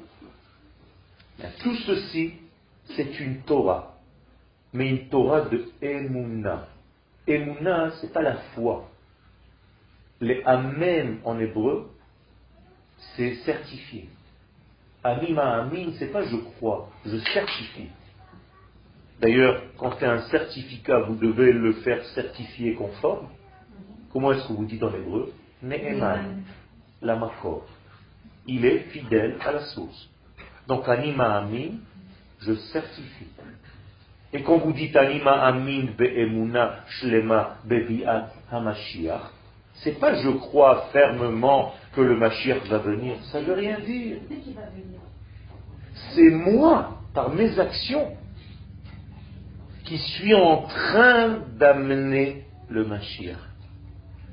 Tout 1.61 1.75
ceci, 1.87 2.33
c'est 2.95 3.19
une 3.19 3.41
Torah, 3.41 3.97
mais 4.71 4.89
une 4.89 5.09
Torah 5.09 5.41
de 5.41 5.65
Emunah. 5.81 6.67
Emunah, 7.27 7.91
ce 7.91 8.05
n'est 8.05 8.11
pas 8.11 8.21
la 8.21 8.35
foi. 8.55 8.89
Les 10.21 10.41
Amen 10.45 11.19
en 11.23 11.39
hébreu, 11.39 11.89
c'est 13.15 13.35
certifié. 13.45 14.09
Amima 15.03 15.63
Amin, 15.63 15.91
c'est 15.99 16.11
pas 16.11 16.23
je 16.23 16.37
crois, 16.37 16.89
je 17.05 17.17
certifie. 17.17 17.89
D'ailleurs, 19.19 19.61
quand 19.77 19.93
c'est 19.99 20.05
un 20.05 20.21
certificat, 20.29 20.99
vous 20.99 21.15
devez 21.15 21.51
le 21.51 21.73
faire 21.73 22.03
certifier 22.07 22.73
conforme. 22.73 23.27
Comment 24.11 24.31
est-ce 24.31 24.47
que 24.47 24.53
vous 24.53 24.65
dites 24.65 24.83
en 24.83 24.93
hébreu 24.93 25.33
Ne'eman, 25.61 26.43
la 27.01 27.15
makor. 27.15 27.65
Il 28.47 28.65
est 28.65 28.79
fidèle 28.91 29.37
à 29.41 29.53
la 29.53 29.61
source. 29.67 30.09
Donc, 30.67 30.87
anima 30.87 31.37
amin, 31.37 31.79
je 32.41 32.53
certifie. 32.53 33.27
Et 34.31 34.41
quand 34.41 34.57
vous 34.57 34.73
dites 34.73 34.95
anima 34.95 35.43
amin 35.43 35.87
be'emuna 35.97 36.83
shlema 36.87 37.57
bevi'at 37.65 38.29
hamashiach, 38.51 39.31
c'est 39.75 39.99
pas 39.99 40.15
je 40.15 40.29
crois 40.29 40.87
fermement 40.91 41.73
que 41.95 42.01
le 42.01 42.17
Mashiach 42.17 42.65
va 42.67 42.79
venir. 42.79 43.15
Ça 43.31 43.41
ne 43.41 43.45
veut 43.45 43.53
rien 43.53 43.79
dire. 43.79 44.17
C'est 46.11 46.29
moi, 46.29 46.99
par 47.13 47.29
mes 47.29 47.59
actions, 47.59 48.15
qui 49.83 49.97
suis 49.97 50.33
en 50.33 50.63
train 50.63 51.39
d'amener 51.57 52.45
le 52.69 52.85
Mashiach. 52.85 53.37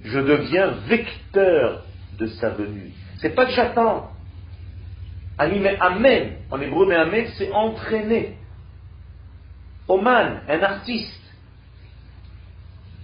Je 0.04 0.18
deviens 0.18 0.68
vecteur 0.88 1.84
de 2.18 2.26
sa 2.26 2.50
venue. 2.50 2.92
C'est 3.18 3.34
pas 3.34 3.46
que 3.46 3.52
j'attends. 3.52 4.10
Animé 5.38 5.76
Amen, 5.80 6.36
en 6.50 6.60
hébreu, 6.60 6.86
mais 6.86 6.96
Amen, 6.96 7.26
c'est 7.36 7.52
entraîner. 7.52 8.36
Oman, 9.88 10.42
un 10.48 10.60
artiste. 10.60 11.19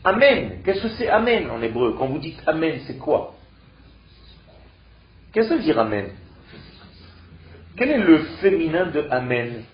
Amen, 0.06 0.62
qu'est-ce 0.64 0.82
que 0.82 0.88
c'est 0.90 1.08
Amen 1.08 1.50
en 1.50 1.60
hébreu 1.60 1.96
Quand 1.98 2.06
vous 2.06 2.20
dites 2.20 2.40
Amen, 2.46 2.78
c'est 2.86 2.96
quoi 2.96 3.34
Qu'est-ce 5.32 5.48
que 5.48 5.54
ça 5.54 5.56
veut 5.56 5.64
dire 5.64 5.80
Amen 5.80 6.10
Quel 7.76 7.90
est 7.90 7.98
le 7.98 8.18
féminin 8.40 8.86
de 8.86 9.04
Amen 9.10 9.64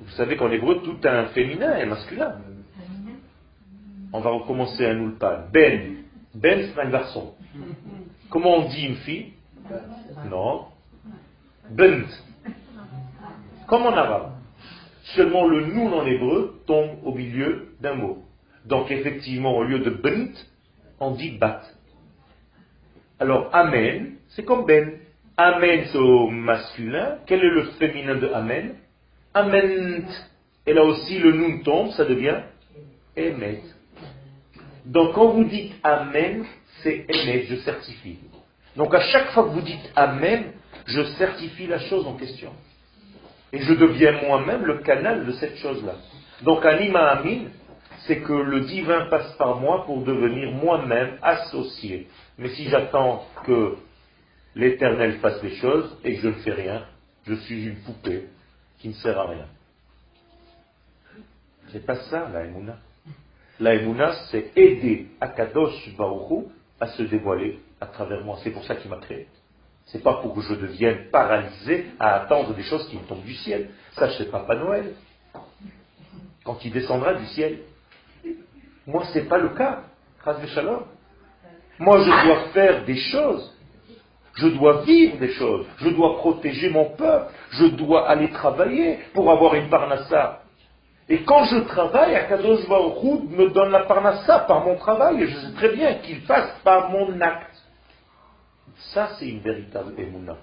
Vous 0.00 0.10
savez 0.10 0.36
qu'en 0.36 0.50
hébreu, 0.50 0.82
tout 0.82 0.98
a 1.08 1.12
un 1.12 1.26
féminin 1.28 1.78
et 1.78 1.86
masculin. 1.86 2.42
On 4.12 4.20
va 4.20 4.30
recommencer 4.32 4.84
à 4.84 4.92
nous 4.92 5.06
le 5.06 5.14
parler. 5.14 5.46
Ben. 5.50 5.96
Ben, 6.34 6.68
c'est 6.74 6.80
un 6.82 6.90
garçon. 6.90 7.32
Comment 8.28 8.58
on 8.58 8.68
dit 8.68 8.84
une 8.84 8.96
fille 8.96 9.32
Non. 10.28 10.66
Bent. 11.70 12.04
Comme 13.66 13.86
en 13.86 13.96
arabe. 13.96 14.33
Seulement 15.14 15.46
le 15.46 15.66
nous 15.66 15.88
en 15.88 16.06
hébreu 16.06 16.60
tombe 16.66 16.98
au 17.04 17.12
milieu 17.12 17.68
d'un 17.80 17.94
mot. 17.94 18.24
Donc 18.64 18.90
effectivement, 18.90 19.56
au 19.56 19.64
lieu 19.64 19.80
de 19.80 19.90
bent, 19.90 20.32
on 20.98 21.10
dit 21.12 21.32
bat. 21.32 21.62
Alors, 23.20 23.50
Amen, 23.52 24.16
c'est 24.28 24.44
comme 24.44 24.64
Ben. 24.64 24.98
Amen, 25.36 25.84
c'est 25.90 25.98
au 25.98 26.28
masculin. 26.28 27.18
Quel 27.26 27.40
est 27.40 27.50
le 27.50 27.64
féminin 27.78 28.16
de 28.16 28.28
Amen? 28.28 28.76
Amen. 29.34 30.06
Et 30.66 30.72
là 30.72 30.84
aussi, 30.84 31.18
le 31.18 31.32
nun 31.32 31.58
tombe, 31.62 31.90
ça 31.90 32.04
devient 32.04 32.40
Emet. 33.16 33.62
Donc, 34.86 35.14
quand 35.14 35.28
vous 35.28 35.44
dites 35.44 35.72
Amen, 35.82 36.44
c'est 36.82 37.04
Emet, 37.08 37.44
je 37.48 37.56
certifie. 37.56 38.18
Donc, 38.76 38.94
à 38.94 39.00
chaque 39.00 39.30
fois 39.30 39.44
que 39.44 39.50
vous 39.50 39.62
dites 39.62 39.92
Amen, 39.96 40.52
je 40.86 41.02
certifie 41.18 41.66
la 41.66 41.78
chose 41.78 42.06
en 42.06 42.14
question. 42.14 42.52
Et 43.54 43.60
je 43.60 43.72
deviens 43.72 44.20
moi-même 44.22 44.64
le 44.64 44.78
canal 44.78 45.24
de 45.26 45.30
cette 45.32 45.56
chose-là. 45.58 45.94
Donc, 46.42 46.66
Anima 46.66 47.06
Amin, 47.10 47.44
c'est 48.00 48.18
que 48.18 48.32
le 48.32 48.62
divin 48.62 49.06
passe 49.06 49.32
par 49.36 49.60
moi 49.60 49.84
pour 49.86 50.02
devenir 50.02 50.50
moi-même 50.50 51.18
associé. 51.22 52.08
Mais 52.36 52.48
si 52.48 52.68
j'attends 52.68 53.24
que 53.46 53.76
l'Éternel 54.56 55.20
fasse 55.20 55.40
les 55.40 55.54
choses 55.54 55.96
et 56.02 56.16
que 56.16 56.22
je 56.22 56.28
ne 56.28 56.32
fais 56.32 56.50
rien, 56.50 56.84
je 57.28 57.34
suis 57.34 57.64
une 57.66 57.76
poupée 57.76 58.24
qui 58.80 58.88
ne 58.88 58.94
sert 58.94 59.16
à 59.16 59.28
rien. 59.28 59.46
C'est 61.68 61.86
pas 61.86 61.96
ça 62.10 62.28
la 62.32 62.46
Emouna. 62.46 62.78
La 63.60 63.76
Emouna, 63.76 64.14
c'est 64.32 64.50
aider 64.56 65.06
Akadosh 65.20 65.94
Baruchou 65.96 66.50
à 66.80 66.88
se 66.88 67.04
dévoiler 67.04 67.60
à 67.80 67.86
travers 67.86 68.24
moi. 68.24 68.36
C'est 68.42 68.50
pour 68.50 68.64
ça 68.64 68.74
qu'il 68.74 68.90
m'a 68.90 68.98
créé. 68.98 69.28
C'est 69.86 70.02
pas 70.02 70.14
pour 70.14 70.34
que 70.34 70.40
je 70.40 70.54
devienne 70.54 71.10
paralysé 71.10 71.86
à 72.00 72.14
attendre 72.14 72.54
des 72.54 72.62
choses 72.62 72.88
qui 72.88 72.96
me 72.96 73.02
tombent 73.02 73.24
du 73.24 73.34
ciel. 73.34 73.70
Ça, 73.92 74.10
c'est 74.16 74.30
Papa 74.30 74.54
Noël. 74.56 74.94
Quand 76.44 76.64
il 76.64 76.72
descendra 76.72 77.14
du 77.14 77.26
ciel. 77.26 77.58
Moi, 78.86 79.04
ce 79.12 79.18
n'est 79.18 79.24
pas 79.24 79.38
le 79.38 79.50
cas. 79.50 79.82
Moi, 81.78 82.00
je 82.00 82.26
dois 82.26 82.40
faire 82.52 82.84
des 82.84 82.96
choses. 82.96 83.52
Je 84.36 84.48
dois 84.48 84.82
vivre 84.82 85.18
des 85.18 85.30
choses. 85.30 85.66
Je 85.78 85.90
dois 85.90 86.16
protéger 86.16 86.70
mon 86.70 86.90
peuple. 86.96 87.32
Je 87.50 87.66
dois 87.66 88.08
aller 88.08 88.30
travailler 88.30 88.98
pour 89.12 89.30
avoir 89.30 89.54
une 89.54 89.68
parnassa. 89.68 90.40
Et 91.08 91.22
quand 91.22 91.44
je 91.44 91.58
travaille, 91.58 92.14
Akadosh 92.14 92.66
Baruch 92.66 93.22
me 93.30 93.50
donne 93.50 93.70
la 93.70 93.84
parnassa 93.84 94.40
par 94.40 94.64
mon 94.64 94.76
travail. 94.76 95.22
Et 95.22 95.26
je 95.26 95.36
sais 95.36 95.52
très 95.52 95.68
bien 95.70 95.94
qu'il 95.96 96.24
passe 96.24 96.58
par 96.64 96.90
mon 96.90 97.20
acte. 97.20 97.53
Ça, 98.92 99.16
c'est 99.18 99.28
une 99.28 99.40
véritable 99.40 99.94
émouna. 99.98 100.36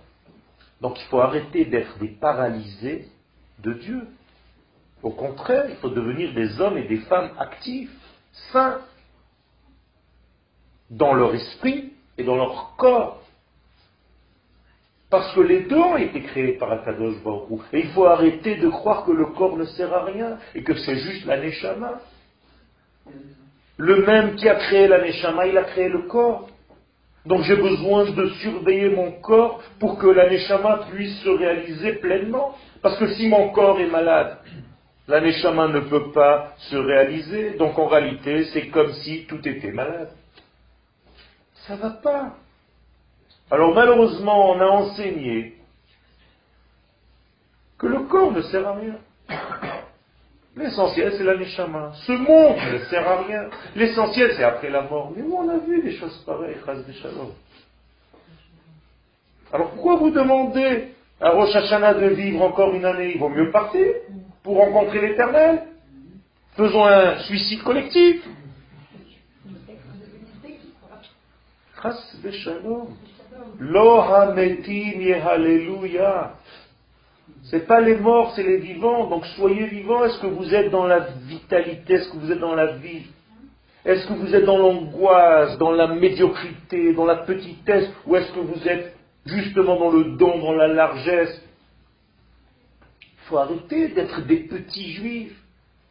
Donc 0.82 1.00
il 1.00 1.06
faut 1.06 1.20
arrêter 1.20 1.66
d'être 1.66 1.98
des 2.00 2.10
paralysés 2.10 3.08
de 3.60 3.74
Dieu. 3.74 4.08
Au 5.04 5.12
contraire, 5.12 5.66
il 5.70 5.76
faut 5.78 5.90
devenir 5.90 6.34
des 6.34 6.60
hommes 6.60 6.78
et 6.78 6.88
des 6.88 7.00
femmes 7.02 7.32
actifs, 7.38 7.92
saints, 8.52 8.82
dans 10.90 11.14
leur 11.14 11.34
esprit 11.34 11.94
et 12.18 12.24
dans 12.24 12.36
leur 12.36 12.76
corps. 12.78 13.22
Parce 15.10 15.34
que 15.36 15.42
les 15.42 15.64
deux 15.64 15.78
ont 15.78 15.98
été 15.98 16.22
créés 16.22 16.54
par 16.54 16.72
Akadosh 16.72 17.22
Baruch 17.24 17.62
Et 17.74 17.82
il 17.82 17.90
faut 17.90 18.06
arrêter 18.06 18.56
de 18.56 18.70
croire 18.70 19.06
que 19.06 19.12
le 19.12 19.26
corps 19.28 19.58
ne 19.58 19.66
sert 19.66 19.94
à 19.94 20.06
rien 20.06 20.38
et 20.56 20.64
que 20.64 20.74
c'est 20.74 20.96
juste 20.96 21.26
la 21.26 21.38
Neshama. 21.38 22.00
Le 23.78 24.06
même 24.06 24.36
qui 24.36 24.48
a 24.48 24.56
créé 24.56 24.88
la 24.88 25.04
Neshama, 25.04 25.48
il 25.48 25.58
a 25.58 25.64
créé 25.64 25.90
le 25.90 26.04
corps. 26.04 26.48
Donc 27.26 27.44
j'ai 27.44 27.56
besoin 27.56 28.06
de 28.10 28.30
surveiller 28.42 28.90
mon 28.90 29.12
corps 29.22 29.62
pour 29.80 30.00
que 30.00 30.08
la 30.08 30.30
Neshama 30.30 30.88
puisse 30.92 31.22
se 31.22 31.30
réaliser 31.30 31.94
pleinement. 31.94 32.56
Parce 32.82 32.98
que 32.98 33.08
si 33.14 33.28
mon 33.28 33.50
corps 33.50 33.80
est 33.80 33.90
malade, 33.90 34.40
la 35.08 35.22
Neshama 35.22 35.68
ne 35.68 35.82
peut 35.82 36.12
pas 36.12 36.54
se 36.58 36.76
réaliser. 36.76 37.52
Donc 37.58 37.78
en 37.78 37.88
réalité, 37.88 38.46
c'est 38.46 38.68
comme 38.70 38.92
si 38.94 39.26
tout 39.26 39.48
était 39.48 39.72
malade. 39.72 40.10
Ça 41.68 41.76
va 41.76 41.92
pas. 41.92 42.34
Alors 43.52 43.76
malheureusement, 43.76 44.52
on 44.52 44.60
a 44.60 44.66
enseigné 44.66 45.58
que 47.78 47.88
le 47.88 48.00
corps 48.04 48.32
ne 48.32 48.42
sert 48.42 48.68
à 48.68 48.74
rien. 48.74 48.96
L'essentiel, 50.56 51.14
c'est 51.18 51.24
la 51.24 51.38
neshama. 51.38 51.94
Ce 52.06 52.12
monde 52.12 52.58
ne 52.74 52.80
sert 52.90 53.08
à 53.08 53.24
rien. 53.24 53.50
L'essentiel, 53.76 54.34
c'est 54.36 54.44
après 54.44 54.70
la 54.70 54.82
mort. 54.82 55.14
Mais 55.16 55.24
où 55.24 55.38
on 55.38 55.48
a 55.48 55.58
vu 55.58 55.82
des 55.82 55.94
choses 55.94 56.18
pareilles, 56.26 56.58
Alors 59.54 59.72
pourquoi 59.72 59.96
vous 59.96 60.10
demandez 60.10 60.90
à 61.22 61.30
Rosh 61.30 61.56
Hashanah 61.56 61.94
de 61.94 62.08
vivre 62.08 62.42
encore 62.42 62.74
une 62.74 62.84
année? 62.84 63.14
Il 63.14 63.20
vaut 63.20 63.30
mieux 63.30 63.50
partir 63.50 63.88
pour 64.44 64.58
rencontrer 64.58 65.00
l'éternel. 65.02 65.64
Faisons 66.58 66.86
un 66.86 67.20
suicide 67.20 67.64
collectif. 67.64 68.22
Lo 73.60 74.02
hametim 74.02 75.14
alléluia. 75.26 76.34
Ce 76.61 76.61
n'est 77.52 77.62
pas 77.62 77.82
les 77.82 77.96
morts, 77.96 78.34
c'est 78.36 78.44
les 78.44 78.58
vivants. 78.58 79.08
Donc 79.08 79.26
soyez 79.38 79.68
vivants. 79.68 80.04
Est-ce 80.04 80.20
que 80.20 80.28
vous 80.28 80.54
êtes 80.54 80.72
dans 80.72 80.86
la 80.86 81.00
vitalité? 81.28 81.94
Est-ce 81.94 82.10
que 82.12 82.18
vous 82.18 82.32
êtes 82.32 82.40
dans 82.40 82.56
la 82.56 82.78
vie? 82.78 83.04
Est-ce 83.84 84.08
que 84.08 84.14
vous 84.14 84.36
êtes 84.36 84.46
dans 84.46 84.58
l'angoisse, 84.58 85.58
dans 85.58 85.72
la 85.72 85.88
médiocrité, 85.88 86.94
dans 86.94 87.06
la 87.06 87.16
petitesse, 87.16 87.92
ou 88.06 88.16
est-ce 88.16 88.32
que 88.32 88.40
vous 88.40 88.68
êtes 88.68 88.96
justement 89.26 89.76
dans 89.80 89.90
le 89.90 90.18
don, 90.18 90.38
dans 90.38 90.54
la 90.54 90.68
largesse? 90.68 91.42
Il 93.02 93.28
faut 93.28 93.38
arrêter 93.38 93.88
d'être 93.90 94.22
des 94.28 94.38
petits 94.38 94.92
juifs. 94.92 95.36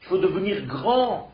Il 0.03 0.07
faut 0.07 0.19
devenir 0.19 0.65
grand. 0.67 1.33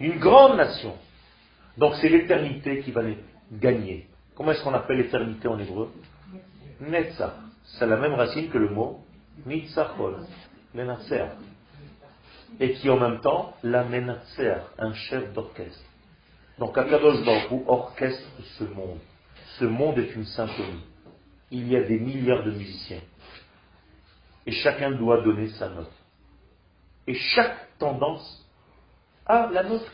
Une 0.00 0.18
grande 0.18 0.56
nation. 0.56 0.94
Donc 1.76 1.94
c'est 2.00 2.08
l'éternité 2.08 2.80
qui 2.80 2.92
va 2.92 3.02
les 3.02 3.18
gagner. 3.52 4.08
Comment 4.34 4.52
est-ce 4.52 4.62
qu'on 4.62 4.74
appelle 4.74 4.98
l'éternité 4.98 5.48
en 5.48 5.58
hébreu? 5.58 5.92
Netzach. 6.80 7.32
C'est 7.64 7.86
la 7.86 7.96
même 7.96 8.14
racine 8.14 8.50
que 8.50 8.58
le 8.58 8.68
mot 8.68 9.04
Nitzachol, 9.46 10.18
Menatser. 10.74 11.26
Et 12.60 12.74
qui 12.74 12.88
en 12.88 12.98
même 12.98 13.20
temps, 13.20 13.54
la 13.62 13.84
Menatser, 13.84 14.56
un 14.78 14.92
chef 14.92 15.32
d'orchestre. 15.32 15.84
Donc 16.58 16.78
Akadosh 16.78 17.24
Baruch 17.24 17.62
orchestre 17.66 18.28
ce 18.58 18.64
monde. 18.64 18.98
Ce 19.58 19.64
monde 19.64 19.98
est 19.98 20.14
une 20.14 20.24
symphonie. 20.24 20.84
Il 21.50 21.68
y 21.68 21.76
a 21.76 21.82
des 21.82 21.98
milliards 21.98 22.44
de 22.44 22.52
musiciens. 22.52 23.00
Et 24.46 24.52
chacun 24.52 24.92
doit 24.92 25.22
donner 25.22 25.48
sa 25.50 25.68
note. 25.68 25.92
Et 27.06 27.14
chaque 27.14 27.76
tendance 27.78 28.46
a 29.26 29.48
la 29.52 29.62
nôtre. 29.64 29.90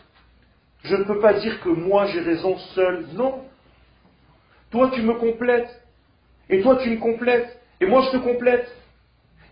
Je 0.82 0.96
ne 0.96 1.04
peux 1.04 1.20
pas 1.20 1.34
dire 1.34 1.60
que 1.60 1.68
moi 1.68 2.06
j'ai 2.06 2.20
raison 2.20 2.56
seul. 2.74 3.06
Non. 3.12 3.44
Toi 4.70 4.90
tu 4.94 5.02
me 5.02 5.14
complètes. 5.14 5.70
Et 6.48 6.62
toi 6.62 6.78
tu 6.82 6.90
me 6.90 6.98
complètes. 6.98 7.60
Et 7.80 7.86
moi 7.86 8.02
je 8.06 8.18
te 8.18 8.22
complète. 8.22 8.70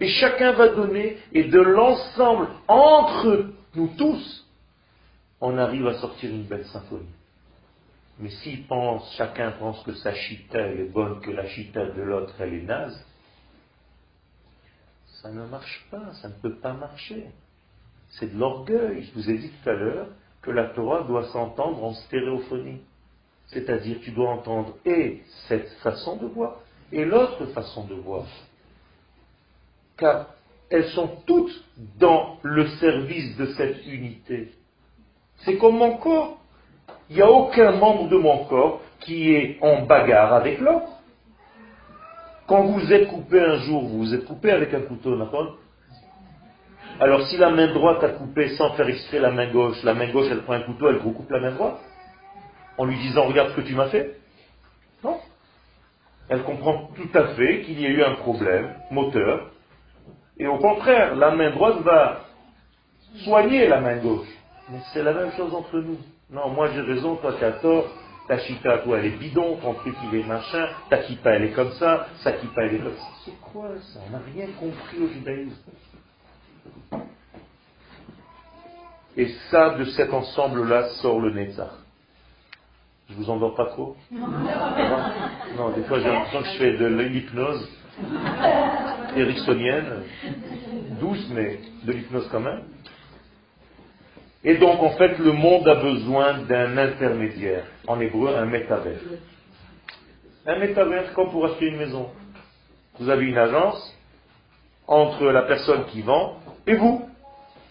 Et 0.00 0.08
chacun 0.08 0.52
va 0.52 0.68
donner. 0.68 1.18
Et 1.32 1.44
de 1.44 1.60
l'ensemble, 1.60 2.48
entre 2.66 3.50
nous 3.74 3.88
tous, 3.98 4.46
on 5.40 5.58
arrive 5.58 5.86
à 5.86 5.94
sortir 5.94 6.30
une 6.30 6.44
belle 6.44 6.66
symphonie. 6.66 7.06
Mais 8.18 8.30
s'il 8.30 8.66
pense, 8.66 9.14
chacun 9.16 9.52
pense 9.52 9.82
que 9.84 9.94
sa 9.94 10.12
chita 10.12 10.58
est 10.58 10.90
bonne, 10.90 11.20
que 11.20 11.30
la 11.30 11.46
chita 11.46 11.86
de 11.86 12.02
l'autre 12.02 12.34
elle 12.40 12.54
est 12.54 12.62
naze, 12.62 13.04
ça 15.22 15.30
ne 15.30 15.46
marche 15.46 15.86
pas, 15.90 16.12
ça 16.14 16.28
ne 16.28 16.34
peut 16.34 16.56
pas 16.56 16.72
marcher. 16.72 17.26
C'est 18.10 18.32
de 18.32 18.38
l'orgueil. 18.38 19.04
Je 19.04 19.14
vous 19.14 19.30
ai 19.30 19.38
dit 19.38 19.50
tout 19.50 19.68
à 19.68 19.74
l'heure 19.74 20.08
que 20.42 20.50
la 20.50 20.64
Torah 20.64 21.02
doit 21.02 21.24
s'entendre 21.28 21.82
en 21.82 21.94
stéréophonie. 21.94 22.80
C'est-à-dire 23.48 23.98
tu 24.02 24.10
dois 24.10 24.30
entendre 24.30 24.74
et 24.84 25.22
cette 25.48 25.70
façon 25.82 26.16
de 26.16 26.26
voir 26.26 26.56
et 26.92 27.04
l'autre 27.04 27.46
façon 27.46 27.84
de 27.84 27.94
voir. 27.94 28.24
Car 29.96 30.26
elles 30.70 30.88
sont 30.90 31.10
toutes 31.26 31.64
dans 31.98 32.38
le 32.42 32.66
service 32.76 33.36
de 33.36 33.46
cette 33.54 33.86
unité. 33.86 34.52
C'est 35.38 35.56
comme 35.56 35.78
mon 35.78 35.96
corps. 35.96 36.38
Il 37.10 37.16
n'y 37.16 37.22
a 37.22 37.30
aucun 37.30 37.72
membre 37.72 38.08
de 38.08 38.16
mon 38.18 38.44
corps 38.44 38.82
qui 39.00 39.32
est 39.34 39.58
en 39.62 39.86
bagarre 39.86 40.34
avec 40.34 40.60
l'autre. 40.60 40.88
Quand 42.46 42.64
vous 42.64 42.92
êtes 42.92 43.08
coupé 43.08 43.40
un 43.40 43.56
jour, 43.58 43.84
vous 43.84 44.14
êtes 44.14 44.24
coupé 44.24 44.50
avec 44.50 44.74
un 44.74 44.80
couteau, 44.82 45.16
d'accord? 45.16 45.58
Alors 47.00 47.22
si 47.28 47.36
la 47.36 47.50
main 47.50 47.72
droite 47.72 48.02
a 48.02 48.08
coupé 48.08 48.48
sans 48.56 48.72
faire 48.72 48.88
exprès 48.88 49.20
la 49.20 49.30
main 49.30 49.50
gauche, 49.52 49.80
la 49.84 49.94
main 49.94 50.10
gauche 50.10 50.26
elle 50.30 50.42
prend 50.42 50.54
un 50.54 50.62
couteau, 50.62 50.88
elle 50.88 50.96
recoupe 50.96 51.30
la 51.30 51.38
main 51.38 51.52
droite 51.52 51.78
En 52.76 52.86
lui 52.86 52.96
disant 52.98 53.26
regarde 53.26 53.50
ce 53.50 53.56
que 53.56 53.60
tu 53.60 53.74
m'as 53.76 53.88
fait 53.88 54.16
Non. 55.04 55.18
Elle 56.28 56.42
comprend 56.42 56.90
tout 56.96 57.16
à 57.16 57.28
fait 57.28 57.60
qu'il 57.62 57.80
y 57.80 57.86
a 57.86 57.90
eu 57.90 58.02
un 58.02 58.16
problème 58.16 58.74
moteur. 58.90 59.52
Et 60.38 60.48
au 60.48 60.58
contraire, 60.58 61.14
la 61.14 61.30
main 61.30 61.50
droite 61.50 61.78
va 61.82 62.20
soigner 63.24 63.68
la 63.68 63.80
main 63.80 63.98
gauche. 63.98 64.28
Mais 64.70 64.80
c'est 64.92 65.02
la 65.04 65.12
même 65.12 65.30
chose 65.32 65.54
entre 65.54 65.78
nous. 65.78 65.98
Non, 66.30 66.48
moi 66.48 66.68
j'ai 66.74 66.80
raison, 66.80 67.14
toi 67.16 67.32
tu 67.38 67.44
as 67.44 67.52
tort, 67.52 67.86
ta 68.26 68.38
chita, 68.38 68.78
toi 68.78 68.98
elle 68.98 69.06
est 69.06 69.16
bidon, 69.18 69.56
ton 69.62 69.74
truc 69.74 69.94
il 70.10 70.18
est 70.18 70.24
machin, 70.24 70.66
ta 70.90 70.98
kippa 70.98 71.30
elle 71.30 71.44
est 71.44 71.52
comme 71.52 71.72
ça, 71.72 72.08
sa 72.22 72.32
kippa 72.32 72.62
elle 72.64 72.74
est 72.74 72.78
comme 72.78 72.96
ça. 72.96 73.08
C'est 73.24 73.40
quoi 73.40 73.68
ça? 73.80 74.00
On 74.08 74.10
n'a 74.10 74.20
rien 74.34 74.48
compris 74.58 74.98
au 75.00 75.08
judaïsme. 75.08 75.54
Et 79.16 79.28
ça, 79.50 79.70
de 79.70 79.84
cet 79.84 80.12
ensemble-là, 80.12 80.90
sort 81.00 81.20
le 81.20 81.32
Netzach. 81.32 81.72
Je 83.10 83.14
vous 83.14 83.30
endors 83.30 83.54
pas 83.54 83.66
trop? 83.66 83.96
Non, 84.12 85.70
des 85.74 85.82
fois 85.84 85.98
j'ai 85.98 86.08
l'impression 86.08 86.42
que 86.42 86.48
je 86.48 86.58
fais 86.58 86.76
de 86.76 86.86
l'hypnose 86.86 87.68
ericksonienne, 89.16 90.02
douce, 91.00 91.26
mais 91.30 91.58
de 91.84 91.92
l'hypnose 91.92 92.28
quand 92.30 92.40
même. 92.40 92.64
Et 94.44 94.56
donc, 94.56 94.80
en 94.80 94.90
fait, 94.90 95.18
le 95.18 95.32
monde 95.32 95.66
a 95.66 95.74
besoin 95.76 96.38
d'un 96.44 96.78
intermédiaire. 96.78 97.64
En 97.88 97.98
hébreu, 98.00 98.36
un 98.36 98.46
métavers. 98.46 99.00
Un 100.46 100.58
métavers, 100.60 101.12
comme 101.14 101.30
pour 101.30 101.44
acheter 101.46 101.66
une 101.66 101.76
maison. 101.76 102.08
Vous 103.00 103.08
avez 103.08 103.26
une 103.26 103.38
agence 103.38 103.96
entre 104.86 105.24
la 105.24 105.42
personne 105.42 105.86
qui 105.86 106.02
vend 106.02 106.36
et 106.68 106.76
vous? 106.76 107.08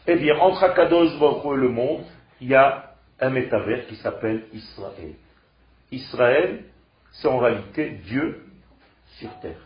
Eh 0.08 0.16
bien, 0.16 0.38
entre 0.40 0.64
Akadosh 0.64 1.12
et 1.14 1.56
le 1.56 1.70
monde, 1.70 2.04
il 2.42 2.50
y 2.50 2.56
a 2.56 2.96
un 3.20 3.30
métavers 3.30 3.88
qui 3.88 3.96
s'appelle 3.98 4.46
Israël. 4.54 5.14
Israël, 5.92 6.64
c'est 7.12 7.28
en 7.28 7.38
réalité 7.38 8.02
Dieu 8.06 8.44
sur 9.20 9.30
terre. 9.40 9.60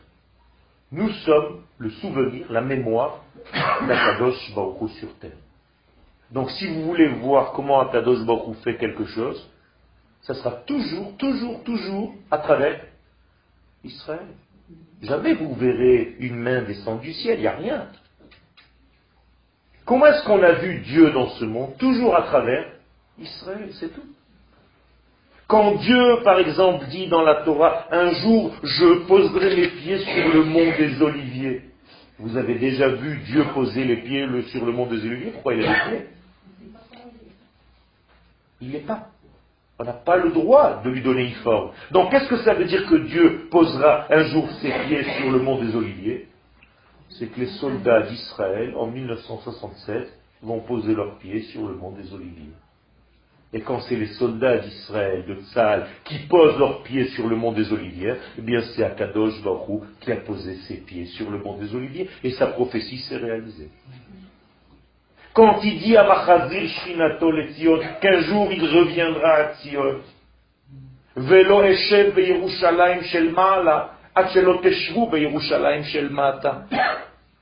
Nous 0.91 1.09
sommes 1.09 1.61
le 1.77 1.89
souvenir, 1.89 2.51
la 2.51 2.61
mémoire 2.61 3.23
d'Akadosh 3.87 4.53
Baruch 4.53 4.91
sur 4.99 5.13
terre. 5.19 5.31
Donc 6.31 6.51
si 6.51 6.67
vous 6.67 6.83
voulez 6.83 7.07
voir 7.07 7.53
comment 7.53 7.79
Akadosh 7.79 8.25
Baruch 8.25 8.57
fait 8.63 8.77
quelque 8.77 9.05
chose, 9.05 9.49
ça 10.21 10.33
sera 10.33 10.51
toujours, 10.51 11.15
toujours, 11.17 11.63
toujours 11.63 12.13
à 12.29 12.37
travers 12.39 12.81
Israël. 13.83 14.27
Jamais 15.01 15.33
vous 15.33 15.55
verrez 15.55 16.15
une 16.19 16.35
main 16.35 16.61
descendre 16.63 17.01
du 17.01 17.13
ciel, 17.13 17.39
il 17.39 17.41
n'y 17.41 17.47
a 17.47 17.55
rien. 17.55 17.87
Comment 19.91 20.05
est-ce 20.05 20.23
qu'on 20.23 20.41
a 20.41 20.53
vu 20.53 20.79
Dieu 20.85 21.11
dans 21.11 21.27
ce 21.31 21.43
monde 21.43 21.77
Toujours 21.77 22.15
à 22.15 22.21
travers 22.21 22.65
Israël, 23.19 23.67
c'est 23.73 23.93
tout. 23.93 24.05
Quand 25.47 25.75
Dieu, 25.75 26.19
par 26.23 26.39
exemple, 26.39 26.85
dit 26.85 27.07
dans 27.07 27.23
la 27.23 27.43
Torah, 27.43 27.87
un 27.91 28.09
jour 28.11 28.53
je 28.63 29.05
poserai 29.05 29.53
mes 29.53 29.67
pieds 29.67 29.97
sur 29.97 30.33
le 30.33 30.45
mont 30.45 30.71
des 30.77 31.01
Oliviers, 31.01 31.63
vous 32.19 32.37
avez 32.37 32.55
déjà 32.55 32.87
vu 32.87 33.17
Dieu 33.25 33.43
poser 33.53 33.83
les 33.83 33.97
pieds 33.97 34.25
sur 34.43 34.65
le 34.65 34.71
mont 34.71 34.85
des 34.85 35.05
Oliviers? 35.05 35.31
Pourquoi 35.31 35.55
il 35.55 35.65
a 35.65 35.89
les 35.89 36.05
il 38.61 38.69
n'est 38.69 38.79
pas. 38.79 39.09
On 39.77 39.83
n'a 39.83 39.91
pas 39.91 40.15
le 40.15 40.31
droit 40.31 40.81
de 40.85 40.89
lui 40.89 41.01
donner 41.01 41.25
une 41.25 41.43
forme. 41.43 41.71
Donc 41.91 42.11
qu'est-ce 42.11 42.29
que 42.29 42.37
ça 42.37 42.53
veut 42.53 42.63
dire 42.63 42.87
que 42.87 42.95
Dieu 42.95 43.49
posera 43.51 44.05
un 44.09 44.23
jour 44.23 44.49
ses 44.61 44.71
pieds 44.87 45.03
sur 45.19 45.31
le 45.31 45.39
mont 45.39 45.61
des 45.61 45.75
Oliviers? 45.75 46.29
C'est 47.17 47.27
que 47.27 47.39
les 47.39 47.47
soldats 47.59 48.01
d'Israël, 48.03 48.73
en 48.75 48.87
1967, 48.87 50.07
vont 50.41 50.59
poser 50.61 50.95
leurs 50.95 51.17
pieds 51.17 51.41
sur 51.43 51.67
le 51.67 51.75
mont 51.75 51.91
des 51.91 52.13
Oliviers. 52.13 52.53
Et 53.53 53.61
quand 53.61 53.81
c'est 53.81 53.97
les 53.97 54.07
soldats 54.07 54.59
d'Israël, 54.59 55.25
de 55.25 55.35
Tzal, 55.41 55.87
qui 56.05 56.19
posent 56.19 56.57
leurs 56.57 56.83
pieds 56.83 57.07
sur 57.09 57.27
le 57.27 57.35
mont 57.35 57.51
des 57.51 57.71
Oliviers, 57.73 58.13
eh 58.37 58.41
bien 58.41 58.61
c'est 58.61 58.83
Akadosh 58.83 59.43
Baruch 59.43 59.83
qui 59.99 60.11
a 60.11 60.17
posé 60.17 60.55
ses 60.67 60.77
pieds 60.77 61.05
sur 61.05 61.29
le 61.29 61.37
mont 61.37 61.57
des 61.57 61.75
Oliviers, 61.75 62.09
et 62.23 62.31
sa 62.31 62.47
prophétie 62.47 62.99
s'est 62.99 63.17
réalisée. 63.17 63.69
Quand 65.33 65.59
il 65.63 65.79
dit 65.79 65.97
à 65.97 66.03
Machazir 66.03 66.67
Shinato 66.69 67.31
le 67.31 67.99
qu'un 67.99 68.19
jour 68.21 68.51
il 68.51 68.63
reviendra 68.63 69.29
à 69.29 69.53
Tzion, 69.55 69.99
Velo 71.15 71.63
Eshev 71.63 72.13
Shel 73.03 73.31
Mata. 73.31 73.97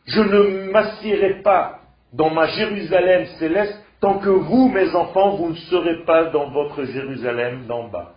Je 0.06 0.20
ne 0.22 0.72
m'assierai 0.72 1.42
pas 1.42 1.80
dans 2.14 2.30
ma 2.30 2.48
Jérusalem 2.48 3.26
céleste 3.40 3.78
tant 4.00 4.20
que 4.20 4.30
vous, 4.30 4.70
mes 4.70 4.96
enfants, 4.96 5.36
vous 5.36 5.50
ne 5.50 5.56
serez 5.56 6.04
pas 6.06 6.26
dans 6.26 6.50
votre 6.50 6.84
Jérusalem 6.86 7.66
d'en 7.68 7.88
bas. 7.90 8.16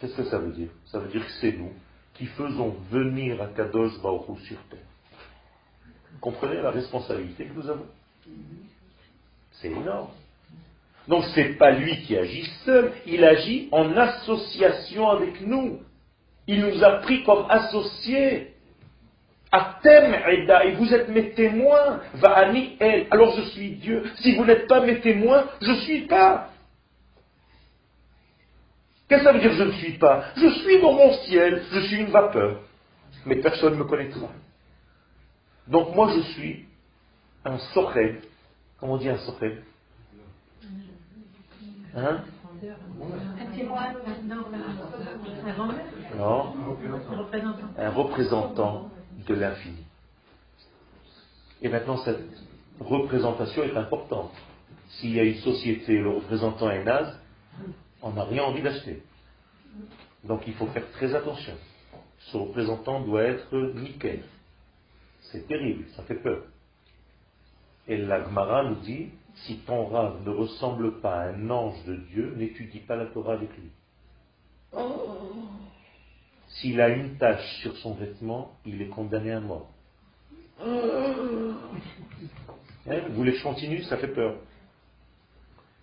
Qu'est-ce 0.00 0.16
que 0.16 0.24
ça 0.24 0.38
veut 0.38 0.52
dire? 0.52 0.68
Ça 0.86 0.98
veut 0.98 1.08
dire 1.08 1.24
que 1.24 1.32
c'est 1.40 1.52
nous 1.52 1.72
qui 2.14 2.26
faisons 2.26 2.74
venir 2.90 3.40
à 3.40 3.46
Kadosh 3.46 4.00
Baruch 4.02 4.40
sur 4.42 4.56
terre. 4.70 4.80
Comprenez 6.20 6.60
la 6.60 6.70
responsabilité 6.70 7.44
que 7.44 7.54
nous 7.54 7.68
avons? 7.70 7.86
C'est 9.52 9.68
énorme. 9.68 10.08
Donc 11.06 11.24
ce 11.24 11.40
n'est 11.40 11.54
pas 11.54 11.70
lui 11.70 12.02
qui 12.02 12.16
agit 12.16 12.44
seul, 12.64 12.92
il 13.06 13.24
agit 13.24 13.68
en 13.72 13.96
association 13.96 15.08
avec 15.08 15.40
nous. 15.40 15.80
Il 16.48 16.64
nous 16.64 16.82
a 16.82 16.92
pris 17.02 17.22
comme 17.24 17.44
associés. 17.48 18.54
Atem 19.50 20.14
Eda, 20.28 20.64
et 20.64 20.72
vous 20.72 20.92
êtes 20.92 21.08
mes 21.08 21.30
témoins. 21.30 22.00
Va'ani 22.14 22.76
El, 22.80 23.06
alors 23.10 23.34
je 23.36 23.42
suis 23.50 23.76
Dieu. 23.76 24.02
Si 24.16 24.34
vous 24.34 24.44
n'êtes 24.44 24.66
pas 24.66 24.80
mes 24.80 25.00
témoins, 25.00 25.44
je 25.62 25.70
ne 25.70 25.76
suis 25.76 26.00
pas. 26.06 26.50
Qu'est-ce 29.08 29.20
que 29.20 29.26
ça 29.26 29.32
veut 29.32 29.40
dire 29.40 29.52
je 29.52 29.62
ne 29.62 29.72
suis 29.72 29.92
pas? 29.92 30.24
Je 30.36 30.48
suis 30.48 30.80
dans 30.82 30.92
mon 30.92 31.12
ciel, 31.24 31.62
je 31.72 31.80
suis 31.80 31.96
une 31.96 32.10
vapeur. 32.10 32.60
Mais 33.24 33.36
personne 33.36 33.74
ne 33.74 33.78
me 33.78 33.84
connaîtra. 33.84 34.28
Donc 35.66 35.94
moi 35.94 36.10
je 36.14 36.20
suis 36.32 36.66
un 37.44 37.58
sochet. 37.72 38.20
Comment 38.78 38.94
on 38.94 38.96
dit 38.98 39.08
un 39.08 39.18
sochet 39.18 39.62
Hein? 41.96 42.22
Non. 46.18 46.52
Un 47.78 47.90
représentant 47.90 48.90
de 49.26 49.34
l'infini. 49.34 49.84
Et 51.62 51.68
maintenant, 51.68 51.96
cette 51.98 52.20
représentation 52.80 53.62
est 53.62 53.76
importante. 53.76 54.32
S'il 54.88 55.14
y 55.14 55.20
a 55.20 55.24
une 55.24 55.36
société, 55.36 55.98
le 55.98 56.10
représentant 56.10 56.70
est 56.70 56.82
naze, 56.82 57.18
on 58.02 58.10
n'a 58.10 58.24
rien 58.24 58.42
envie 58.42 58.62
d'acheter. 58.62 59.02
Donc 60.24 60.42
il 60.46 60.54
faut 60.54 60.66
faire 60.66 60.90
très 60.92 61.14
attention. 61.14 61.54
Ce 62.18 62.36
représentant 62.36 63.00
doit 63.00 63.22
être 63.22 63.56
nickel. 63.76 64.24
C'est 65.30 65.46
terrible, 65.46 65.84
ça 65.94 66.02
fait 66.02 66.16
peur. 66.16 66.42
Et 67.86 67.96
la 67.96 68.24
Gemara 68.24 68.64
nous 68.64 68.76
dit, 68.76 69.10
si 69.34 69.58
ton 69.58 69.86
rave 69.86 70.22
ne 70.24 70.30
ressemble 70.30 71.00
pas 71.00 71.20
à 71.20 71.28
un 71.28 71.50
ange 71.50 71.84
de 71.84 71.96
Dieu, 71.96 72.34
n'étudie 72.36 72.80
pas 72.80 72.96
la 72.96 73.06
Torah 73.06 73.34
avec 73.34 73.50
lui. 73.56 73.70
S'il 76.60 76.80
a 76.80 76.88
une 76.88 77.16
tache 77.18 77.60
sur 77.62 77.76
son 77.78 77.94
vêtement, 77.94 78.52
il 78.66 78.82
est 78.82 78.88
condamné 78.88 79.32
à 79.32 79.40
mort. 79.40 79.70
Hein, 80.60 81.54
vous 83.08 83.14
voulez 83.14 83.32
que 83.32 83.38
je 83.38 83.42
continue 83.42 83.82
Ça 83.84 83.96
fait 83.96 84.08
peur. 84.08 84.34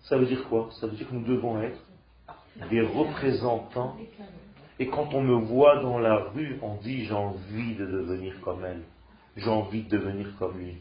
Ça 0.02 0.18
veut 0.18 0.26
dire 0.26 0.44
quoi? 0.48 0.68
Ça 0.80 0.86
veut 0.86 0.96
dire 0.96 1.08
que 1.08 1.14
nous 1.14 1.24
devons 1.24 1.60
être 1.62 1.78
des 2.70 2.82
représentants. 2.82 3.96
Et 4.78 4.88
quand 4.88 5.14
on 5.14 5.22
me 5.22 5.46
voit 5.46 5.80
dans 5.80 5.98
la 5.98 6.16
rue, 6.16 6.58
on 6.62 6.76
dit 6.76 7.06
j'ai 7.06 7.14
envie 7.14 7.74
de 7.74 7.86
devenir 7.86 8.38
comme 8.42 8.64
elle. 8.64 8.82
J'ai 9.36 9.48
envie 9.48 9.82
de 9.82 9.88
devenir 9.88 10.28
comme 10.38 10.58
lui. 10.58 10.76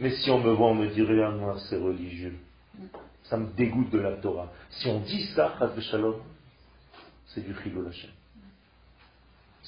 Mais 0.00 0.10
si 0.10 0.30
on 0.30 0.40
me 0.40 0.52
voit, 0.52 0.68
on 0.68 0.74
me 0.74 0.88
dit 0.88 1.02
regarde-moi, 1.02 1.58
c'est 1.68 1.76
religieux. 1.76 2.38
Ça 3.24 3.36
me 3.36 3.46
dégoûte 3.54 3.90
de 3.90 3.98
la 3.98 4.12
Torah. 4.12 4.50
Si 4.70 4.88
on 4.88 5.00
dit 5.00 5.24
ça, 5.34 5.54
Shalom, 5.80 6.16
c'est 7.26 7.44
du 7.44 7.52
frigo 7.52 7.82
chaîne. 7.90 8.10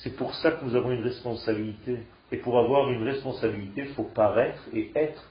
C'est 0.03 0.17
pour 0.17 0.35
ça 0.37 0.53
que 0.53 0.65
nous 0.65 0.75
avons 0.75 0.93
une 0.93 1.03
responsabilité. 1.03 1.99
Et 2.33 2.39
pour 2.39 2.59
avoir 2.59 2.91
une 2.91 3.03
responsabilité, 3.03 3.83
il 3.83 3.95
faut 3.95 4.05
paraître 4.05 4.63
et 4.73 4.93
être 4.95 5.23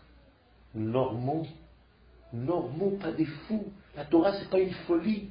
normaux. 0.76 1.47
Normaux, 2.34 2.97
pas 3.01 3.11
des 3.11 3.26
fous. 3.26 3.72
La 3.95 4.05
Torah, 4.05 4.34
c'est 4.34 4.49
pas 4.49 4.59
une 4.59 4.74
folie. 4.86 5.30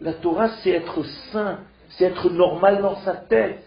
La 0.00 0.12
Torah, 0.12 0.50
c'est 0.58 0.70
être 0.70 1.02
saint, 1.32 1.60
c'est 1.90 2.04
être 2.04 2.30
normal 2.30 2.80
dans 2.82 2.96
sa 2.96 3.16
tête. 3.16 3.64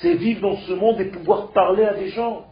C'est 0.00 0.14
vivre 0.14 0.42
dans 0.42 0.58
ce 0.58 0.72
monde 0.74 1.00
et 1.00 1.06
pouvoir 1.06 1.50
parler 1.52 1.84
à 1.84 1.94
des 1.94 2.10
gens. 2.10 2.46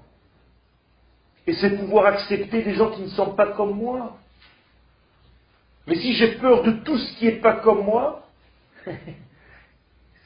Et 1.46 1.52
c'est 1.52 1.76
pouvoir 1.76 2.06
accepter 2.06 2.62
des 2.62 2.74
gens 2.74 2.90
qui 2.90 3.02
ne 3.02 3.08
sont 3.08 3.34
pas 3.34 3.52
comme 3.52 3.76
moi. 3.76 4.16
Mais 5.86 5.96
si 5.96 6.14
j'ai 6.14 6.38
peur 6.38 6.62
de 6.62 6.72
tout 6.82 6.96
ce 6.96 7.18
qui 7.18 7.26
n'est 7.26 7.40
pas 7.40 7.56
comme 7.56 7.84
moi, 7.84 8.26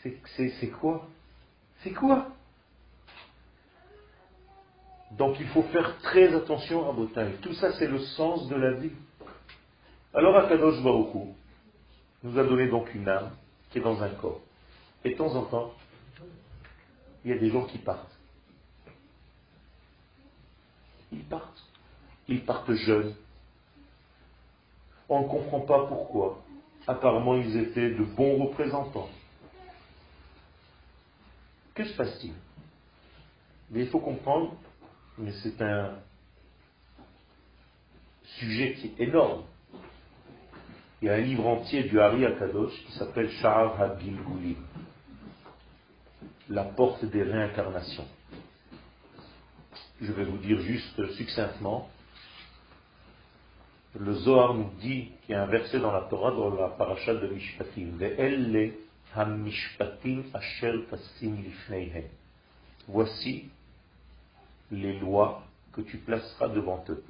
c'est 0.02 0.70
quoi? 0.70 1.06
C'est 1.82 1.92
quoi? 1.92 2.28
Donc 5.12 5.40
il 5.40 5.46
faut 5.48 5.62
faire 5.64 5.98
très 5.98 6.34
attention 6.34 6.88
à 6.88 6.92
Botaï. 6.92 7.32
Tout 7.40 7.54
ça, 7.54 7.72
c'est 7.72 7.86
le 7.86 7.98
sens 7.98 8.48
de 8.48 8.56
la 8.56 8.72
vie. 8.72 8.92
Alors 10.14 10.36
Akadosh 10.36 10.82
Baruch 10.82 11.14
nous 12.22 12.38
a 12.38 12.44
donné 12.44 12.68
donc 12.68 12.94
une 12.94 13.08
âme 13.08 13.30
qui 13.70 13.78
est 13.78 13.82
dans 13.82 14.02
un 14.02 14.10
corps. 14.10 14.40
Et 15.04 15.10
de 15.10 15.16
temps 15.16 15.34
en 15.34 15.42
temps, 15.42 15.72
il 17.24 17.30
y 17.30 17.34
a 17.34 17.38
des 17.38 17.50
gens 17.50 17.64
qui 17.64 17.78
partent. 17.78 18.16
Ils 21.12 21.24
partent. 21.24 21.62
Ils 22.28 22.44
partent 22.44 22.72
jeunes. 22.72 23.14
On 25.08 25.22
ne 25.22 25.28
comprend 25.28 25.60
pas 25.60 25.86
pourquoi. 25.86 26.42
Apparemment, 26.86 27.34
ils 27.36 27.56
étaient 27.56 27.90
de 27.90 28.04
bons 28.04 28.44
représentants. 28.44 29.08
Que 31.78 31.84
se 31.84 31.94
passe-t-il? 31.94 32.32
Mais 33.70 33.82
il 33.82 33.88
faut 33.88 34.00
comprendre, 34.00 34.56
mais 35.16 35.30
c'est 35.44 35.62
un 35.62 35.94
sujet 38.40 38.74
qui 38.74 38.88
est 38.88 39.04
énorme. 39.04 39.44
Il 41.00 41.06
y 41.06 41.08
a 41.08 41.14
un 41.14 41.20
livre 41.20 41.46
entier 41.46 41.84
du 41.84 42.00
Hari 42.00 42.26
Akadosh 42.26 42.72
qui 42.84 42.92
s'appelle 42.98 43.30
Sha'ar 43.30 43.80
HaGilgulim 43.80 44.56
la 46.48 46.64
porte 46.64 47.04
des 47.04 47.22
réincarnations. 47.22 48.08
Je 50.00 50.10
vais 50.10 50.24
vous 50.24 50.38
dire 50.38 50.58
juste 50.62 51.06
succinctement. 51.12 51.88
Le 53.96 54.14
Zohar 54.14 54.54
nous 54.54 54.70
dit 54.80 55.12
qu'il 55.22 55.32
y 55.32 55.34
a 55.34 55.44
un 55.44 55.46
verset 55.46 55.78
dans 55.78 55.92
la 55.92 56.08
Torah, 56.10 56.32
dans 56.32 56.52
la 56.56 56.70
paracha 56.70 57.14
de 57.14 57.28
Mishpatim. 57.28 57.98
Voici 62.86 63.50
les 64.70 64.98
lois 64.98 65.42
que 65.72 65.80
tu 65.80 65.98
placeras 65.98 66.48
devant 66.48 66.84
eux. 66.88 67.02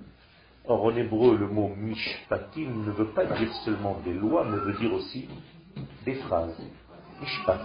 Or, 0.64 0.84
en 0.84 0.96
hébreu, 0.96 1.36
le 1.36 1.48
mot 1.48 1.74
mishpatim 1.74 2.84
ne 2.84 2.90
veut 2.90 3.08
pas 3.08 3.24
dire 3.24 3.52
seulement 3.64 3.98
des 4.04 4.12
lois, 4.12 4.44
mais 4.44 4.58
veut 4.58 4.78
dire 4.78 4.92
aussi 4.92 5.28
des 6.04 6.14
phrases. 6.16 6.56
Mishpat. 7.20 7.60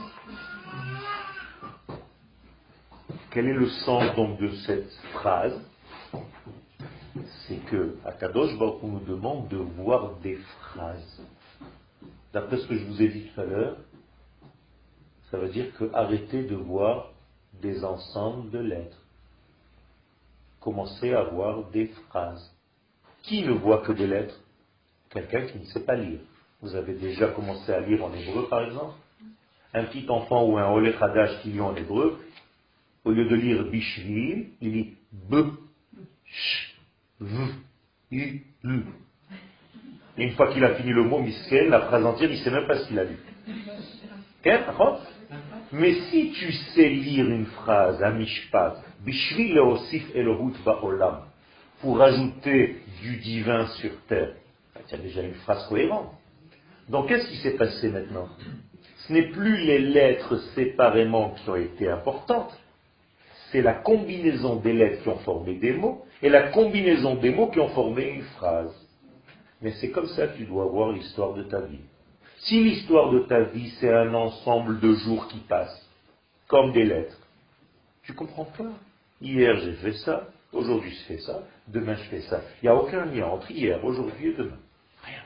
Quel 3.31 3.47
est 3.47 3.53
le 3.53 3.69
sens 3.69 4.15
donc 4.15 4.39
de 4.39 4.49
cette 4.65 4.91
phrase? 5.13 5.59
C'est 7.47 7.63
que 7.65 7.97
Akadosh 8.05 8.57
Baruch 8.57 8.83
nous 8.83 8.99
demande 8.99 9.47
de 9.49 9.57
voir 9.57 10.15
des 10.21 10.37
phrases. 10.59 11.21
D'après 12.31 12.57
ce 12.57 12.67
que 12.67 12.77
je 12.77 12.85
vous 12.85 13.01
ai 13.01 13.09
dit 13.09 13.29
tout 13.33 13.41
à 13.41 13.45
l'heure, 13.45 13.77
ça 15.33 15.39
veut 15.39 15.49
dire 15.49 15.73
que 15.79 15.85
arrêtez 15.95 16.43
de 16.43 16.53
voir 16.53 17.09
des 17.59 17.83
ensembles 17.83 18.51
de 18.51 18.59
lettres. 18.59 19.01
Commencez 20.59 21.11
à 21.11 21.23
voir 21.23 21.71
des 21.71 21.87
phrases. 21.87 22.55
Qui 23.23 23.41
ne 23.41 23.53
voit 23.53 23.79
que 23.79 23.93
des 23.93 24.05
lettres? 24.05 24.39
Quelqu'un 25.09 25.47
qui 25.47 25.57
ne 25.57 25.65
sait 25.65 25.83
pas 25.83 25.95
lire. 25.95 26.19
Vous 26.61 26.75
avez 26.75 26.93
déjà 26.93 27.29
commencé 27.29 27.71
à 27.71 27.79
lire 27.79 28.03
en 28.03 28.13
hébreu, 28.13 28.47
par 28.47 28.61
exemple? 28.61 28.93
Un 29.73 29.85
petit 29.85 30.05
enfant 30.07 30.45
ou 30.45 30.59
un 30.59 30.69
Olé 30.69 30.93
qui 31.41 31.49
lit 31.49 31.61
en 31.61 31.75
hébreu, 31.75 32.19
au 33.03 33.09
lieu 33.09 33.27
de 33.27 33.35
lire 33.35 33.63
Bishvil, 33.63 34.49
il 34.61 34.71
lit 34.71 34.93
B, 35.13 35.35
Sh, 36.25 36.75
V, 37.19 37.37
U, 38.11 38.43
L. 38.63 38.83
Et 40.15 40.25
une 40.25 40.33
fois 40.33 40.53
qu'il 40.53 40.63
a 40.63 40.75
fini 40.75 40.91
le 40.91 41.05
mot 41.05 41.23
Miskel, 41.23 41.69
la 41.69 41.87
phrase 41.87 42.05
entière, 42.05 42.29
il 42.29 42.37
ne 42.37 42.43
sait 42.43 42.51
même 42.51 42.67
pas 42.67 42.77
ce 42.77 42.87
qu'il 42.87 42.99
a 42.99 43.05
lu. 43.05 43.17
Mais 45.73 45.95
si 46.11 46.31
tu 46.33 46.51
sais 46.51 46.87
lire 46.87 47.25
une 47.25 47.47
phrase, 47.47 48.03
un 48.03 48.11
mishpat, 48.11 48.75
Bishvil 49.03 49.55
leosif 49.55 50.05
elohut 50.13 50.53
ba'olam, 50.63 51.23
pour 51.81 51.99
ajouter 51.99 52.77
du 53.01 53.17
divin 53.17 53.65
sur 53.81 53.89
terre, 54.07 54.35
il 54.75 54.91
y 54.91 54.93
a 54.93 55.01
déjà 55.01 55.23
une 55.23 55.33
phrase 55.33 55.67
cohérente. 55.67 56.11
Donc 56.89 57.07
qu'est-ce 57.07 57.27
qui 57.27 57.37
s'est 57.37 57.57
passé 57.57 57.89
maintenant? 57.89 58.29
Ce 58.99 59.13
n'est 59.13 59.29
plus 59.29 59.57
les 59.65 59.79
lettres 59.79 60.37
séparément 60.53 61.31
qui 61.31 61.49
ont 61.49 61.55
été 61.55 61.89
importantes, 61.89 62.55
c'est 63.51 63.63
la 63.63 63.73
combinaison 63.73 64.57
des 64.57 64.73
lettres 64.73 65.01
qui 65.01 65.09
ont 65.09 65.19
formé 65.19 65.55
des 65.55 65.73
mots 65.73 66.05
et 66.21 66.29
la 66.29 66.49
combinaison 66.49 67.15
des 67.15 67.31
mots 67.31 67.47
qui 67.47 67.59
ont 67.59 67.69
formé 67.69 68.09
une 68.09 68.23
phrase. 68.23 68.73
Mais 69.59 69.71
c'est 69.81 69.89
comme 69.89 70.07
ça 70.09 70.27
que 70.27 70.37
tu 70.37 70.45
dois 70.45 70.65
voir 70.65 70.91
l'histoire 70.91 71.33
de 71.33 71.41
ta 71.43 71.61
vie. 71.61 71.79
Si 72.43 72.61
l'histoire 72.61 73.11
de 73.11 73.19
ta 73.19 73.41
vie, 73.41 73.69
c'est 73.79 73.93
un 73.93 74.13
ensemble 74.13 74.79
de 74.79 74.93
jours 74.93 75.27
qui 75.27 75.39
passent, 75.39 75.87
comme 76.47 76.73
des 76.73 76.83
lettres, 76.83 77.17
tu 78.03 78.13
comprends 78.13 78.45
pas. 78.45 78.71
Hier, 79.21 79.57
j'ai 79.59 79.73
fait 79.73 79.93
ça, 79.93 80.27
aujourd'hui, 80.51 80.91
je 80.91 81.03
fais 81.03 81.19
ça, 81.19 81.43
demain, 81.67 81.95
je 81.95 82.03
fais 82.09 82.21
ça. 82.21 82.41
Il 82.61 82.65
n'y 82.65 82.69
a 82.69 82.75
aucun 82.75 83.05
lien 83.05 83.27
entre 83.27 83.49
hier, 83.49 83.83
aujourd'hui 83.85 84.29
et 84.29 84.33
demain. 84.33 84.57
Rien. 85.03 85.21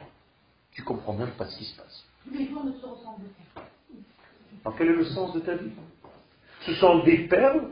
Tu 0.73 0.83
comprends 0.83 1.13
même 1.13 1.31
pas 1.31 1.47
ce 1.47 1.57
qui 1.57 1.65
se 1.65 1.75
passe. 1.75 2.05
Les 2.31 2.47
jours 2.47 2.63
ne 2.63 2.73
se 2.73 2.85
ressemblent 2.85 3.29
pas. 3.55 3.63
Alors, 4.63 4.77
quel 4.77 4.89
est 4.89 4.95
le 4.95 5.05
sens 5.05 5.33
de 5.33 5.39
ta 5.39 5.55
vie? 5.55 5.71
Ce 6.65 6.73
sont 6.75 7.03
des 7.03 7.27
perles 7.27 7.71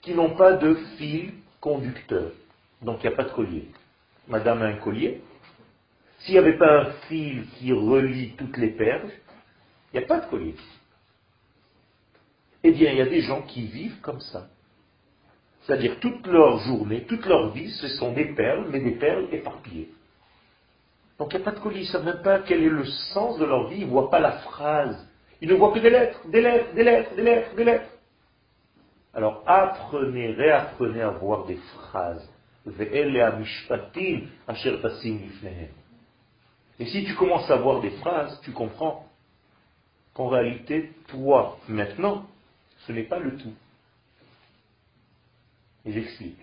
qui 0.00 0.14
n'ont 0.14 0.36
pas 0.36 0.52
de 0.52 0.74
fil 0.96 1.32
conducteur. 1.60 2.32
Donc 2.82 3.02
il 3.02 3.08
n'y 3.08 3.14
a 3.14 3.16
pas 3.16 3.24
de 3.24 3.32
collier. 3.32 3.68
Madame 4.28 4.62
a 4.62 4.66
un 4.66 4.76
collier. 4.76 5.22
S'il 6.20 6.34
n'y 6.34 6.38
avait 6.38 6.58
pas 6.58 6.80
un 6.80 6.90
fil 7.08 7.46
qui 7.56 7.72
relie 7.72 8.34
toutes 8.36 8.56
les 8.56 8.70
perles, 8.70 9.10
il 9.92 9.98
n'y 9.98 10.04
a 10.04 10.06
pas 10.06 10.20
de 10.20 10.26
collier. 10.30 10.54
Eh 12.62 12.72
bien, 12.72 12.92
il 12.92 12.98
y 12.98 13.02
a 13.02 13.06
des 13.06 13.22
gens 13.22 13.42
qui 13.42 13.66
vivent 13.66 14.00
comme 14.00 14.20
ça. 14.20 14.48
C'est-à-dire 15.62 15.98
toute 16.00 16.26
leur 16.26 16.58
journée, 16.58 17.04
toute 17.04 17.24
leur 17.26 17.52
vie, 17.52 17.70
ce 17.70 17.88
sont 17.88 18.12
des 18.12 18.34
perles, 18.34 18.66
mais 18.70 18.80
des 18.80 18.92
perles 18.92 19.28
éparpillées. 19.32 19.88
Donc 21.18 21.32
il 21.32 21.36
n'y 21.36 21.42
a 21.42 21.44
pas 21.44 21.56
de 21.56 21.60
collier, 21.60 21.80
ils 21.80 21.86
ne 21.86 21.92
savent 21.92 22.04
même 22.04 22.22
pas 22.22 22.40
quel 22.40 22.62
est 22.62 22.68
le 22.68 22.84
sens 22.84 23.38
de 23.38 23.44
leur 23.44 23.68
vie, 23.68 23.80
ils 23.80 23.86
ne 23.86 23.90
voient 23.90 24.10
pas 24.10 24.20
la 24.20 24.32
phrase. 24.32 25.06
Ils 25.40 25.48
ne 25.48 25.54
voient 25.54 25.72
que 25.72 25.78
des 25.78 25.90
lettres, 25.90 26.20
des 26.28 26.42
lettres, 26.42 26.74
des 26.74 26.84
lettres, 26.84 27.14
des 27.14 27.22
lettres, 27.22 27.54
des 27.54 27.64
lettres. 27.64 27.90
Alors 29.14 29.42
apprenez, 29.46 30.32
réapprenez 30.32 31.02
à 31.02 31.10
voir 31.10 31.46
des 31.46 31.56
phrases. 31.74 32.28
Et 36.80 36.86
si 36.86 37.04
tu 37.04 37.14
commences 37.14 37.50
à 37.50 37.56
voir 37.56 37.82
des 37.82 37.90
phrases, 37.90 38.40
tu 38.40 38.52
comprends 38.52 39.06
qu'en 40.14 40.28
réalité, 40.28 40.90
toi, 41.08 41.58
maintenant, 41.68 42.26
ce 42.86 42.92
n'est 42.92 43.04
pas 43.04 43.18
le 43.18 43.36
tout. 43.36 43.52
Et 45.84 45.92
j'explique. 45.92 46.38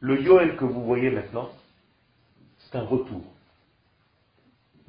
Le 0.00 0.20
Yoel 0.20 0.56
que 0.56 0.66
vous 0.66 0.84
voyez 0.84 1.10
maintenant, 1.10 1.50
c'est 2.58 2.76
un 2.76 2.84
retour 2.84 3.22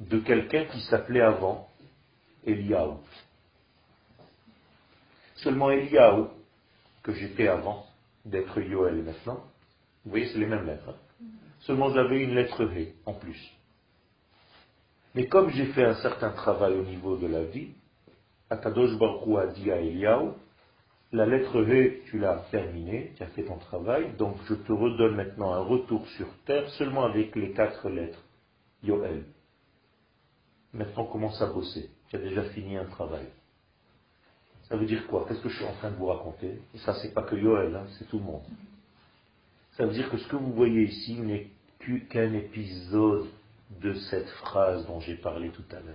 de 0.00 0.18
quelqu'un 0.18 0.66
qui 0.66 0.82
s'appelait 0.82 1.22
avant 1.22 1.66
Eliaou. 2.44 3.00
Seulement 5.36 5.70
Eliaou, 5.70 6.28
que 7.02 7.14
j'étais 7.14 7.48
avant 7.48 7.86
d'être 8.26 8.60
Yoel 8.60 9.02
maintenant, 9.02 9.42
vous 10.04 10.10
voyez, 10.10 10.28
c'est 10.28 10.38
les 10.38 10.46
mêmes 10.46 10.66
lettres. 10.66 10.90
Hein. 10.90 11.24
Seulement 11.60 11.92
j'avais 11.94 12.22
une 12.22 12.34
lettre 12.34 12.66
V 12.66 12.94
en 13.06 13.14
plus. 13.14 13.57
Mais 15.18 15.26
comme 15.26 15.50
j'ai 15.50 15.66
fait 15.72 15.82
un 15.82 15.96
certain 15.96 16.30
travail 16.30 16.74
au 16.74 16.84
niveau 16.84 17.16
de 17.16 17.26
la 17.26 17.42
vie, 17.42 17.70
Akadosh 18.50 18.96
Baruch 18.96 19.36
a 19.36 19.46
dit 19.48 19.68
à 19.68 19.80
Eliaou, 19.80 20.34
la 21.10 21.26
lettre 21.26 21.60
V, 21.60 22.04
tu 22.06 22.20
l'as 22.20 22.46
terminée, 22.52 23.10
tu 23.16 23.24
as 23.24 23.26
fait 23.26 23.42
ton 23.42 23.58
travail, 23.58 24.12
donc 24.16 24.36
je 24.48 24.54
te 24.54 24.70
redonne 24.70 25.16
maintenant 25.16 25.54
un 25.54 25.64
retour 25.64 26.06
sur 26.10 26.28
terre 26.46 26.70
seulement 26.74 27.04
avec 27.04 27.34
les 27.34 27.50
quatre 27.50 27.90
lettres. 27.90 28.22
Yoel. 28.84 29.24
Maintenant 30.72 31.06
commence 31.06 31.42
à 31.42 31.46
bosser. 31.46 31.90
Tu 32.10 32.14
as 32.14 32.20
déjà 32.20 32.44
fini 32.50 32.76
un 32.76 32.84
travail. 32.84 33.26
Ça 34.68 34.76
veut 34.76 34.86
dire 34.86 35.04
quoi? 35.08 35.24
Qu'est-ce 35.26 35.40
que 35.40 35.48
je 35.48 35.56
suis 35.56 35.66
en 35.66 35.74
train 35.78 35.90
de 35.90 35.96
vous 35.96 36.06
raconter? 36.06 36.60
Et 36.76 36.78
ça, 36.78 36.94
c'est 37.02 37.12
pas 37.12 37.24
que 37.24 37.34
Yoel, 37.34 37.74
hein, 37.74 37.86
c'est 37.98 38.08
tout 38.08 38.18
le 38.18 38.24
monde. 38.24 38.44
Ça 39.72 39.84
veut 39.84 39.92
dire 39.94 40.08
que 40.10 40.18
ce 40.18 40.28
que 40.28 40.36
vous 40.36 40.52
voyez 40.52 40.84
ici 40.84 41.18
n'est 41.18 41.48
qu'un 42.08 42.34
épisode 42.34 43.26
de 43.70 43.94
cette 43.94 44.28
phrase 44.28 44.86
dont 44.86 45.00
j'ai 45.00 45.14
parlé 45.14 45.50
tout 45.50 45.64
à 45.70 45.80
l'heure. 45.80 45.94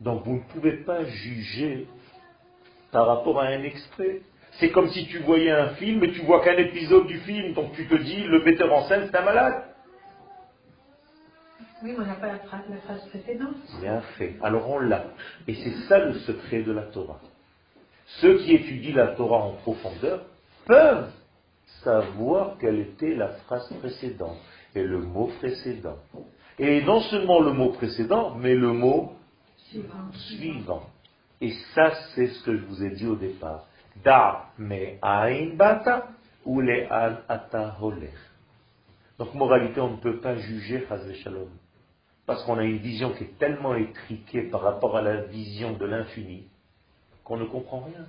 Donc 0.00 0.24
vous 0.24 0.36
ne 0.36 0.52
pouvez 0.52 0.78
pas 0.84 1.04
juger 1.04 1.86
par 2.90 3.06
rapport 3.06 3.40
à 3.40 3.46
un 3.46 3.62
extrait. 3.62 4.22
C'est 4.58 4.70
comme 4.70 4.90
si 4.90 5.06
tu 5.06 5.20
voyais 5.20 5.50
un 5.50 5.70
film 5.76 6.02
et 6.04 6.12
tu 6.12 6.20
vois 6.22 6.42
qu'un 6.42 6.56
épisode 6.56 7.06
du 7.06 7.18
film, 7.20 7.54
donc 7.54 7.72
tu 7.72 7.86
te 7.86 7.94
dis, 7.94 8.24
le 8.24 8.42
metteur 8.44 8.72
en 8.72 8.86
scène, 8.86 9.08
c'est 9.10 9.16
un 9.16 9.24
malade. 9.24 9.64
Oui, 11.82 11.94
mais 11.96 12.04
on 12.04 12.06
n'a 12.06 12.14
pas 12.14 12.28
la 12.28 12.38
phrase, 12.38 12.62
la 12.68 12.76
phrase 12.76 13.08
précédente. 13.08 13.56
Bien 13.80 14.00
fait. 14.16 14.36
Alors 14.42 14.68
on 14.70 14.78
l'a. 14.78 15.04
Et 15.48 15.54
c'est 15.54 15.88
ça 15.88 15.98
le 15.98 16.14
secret 16.20 16.62
de 16.62 16.72
la 16.72 16.82
Torah. 16.82 17.20
Ceux 18.20 18.38
qui 18.38 18.54
étudient 18.54 18.94
la 18.94 19.08
Torah 19.08 19.38
en 19.38 19.52
profondeur 19.52 20.26
peuvent 20.66 21.10
savoir 21.82 22.58
quelle 22.58 22.78
était 22.78 23.14
la 23.14 23.28
phrase 23.28 23.72
précédente 23.80 24.38
et 24.74 24.82
le 24.82 24.98
mot 24.98 25.30
précédent. 25.38 25.98
Et 26.58 26.82
non 26.82 27.00
seulement 27.02 27.40
le 27.40 27.52
mot 27.52 27.70
précédent, 27.70 28.34
mais 28.36 28.54
le 28.54 28.72
mot 28.72 29.12
suivant. 30.12 30.82
Et 31.40 31.52
ça, 31.74 31.92
c'est 32.14 32.28
ce 32.28 32.44
que 32.44 32.56
je 32.56 32.64
vous 32.64 32.84
ai 32.84 32.90
dit 32.90 33.06
au 33.06 33.16
départ. 33.16 33.66
Da 34.04 34.46
me 34.58 34.96
ain 35.02 35.56
bata 35.56 36.08
ou 36.44 36.60
le 36.60 36.86
an 36.90 37.16
ata 37.28 37.76
Donc, 39.18 39.34
moralité, 39.34 39.80
on 39.80 39.92
ne 39.92 39.96
peut 39.96 40.20
pas 40.20 40.36
juger 40.36 40.86
Hazve 40.90 41.12
Shalom. 41.14 41.48
Parce 42.26 42.44
qu'on 42.44 42.58
a 42.58 42.64
une 42.64 42.78
vision 42.78 43.12
qui 43.12 43.24
est 43.24 43.38
tellement 43.38 43.74
étriquée 43.74 44.42
par 44.42 44.62
rapport 44.62 44.96
à 44.96 45.02
la 45.02 45.22
vision 45.22 45.72
de 45.76 45.84
l'infini 45.84 46.44
qu'on 47.24 47.36
ne 47.36 47.44
comprend 47.44 47.80
rien. 47.80 48.06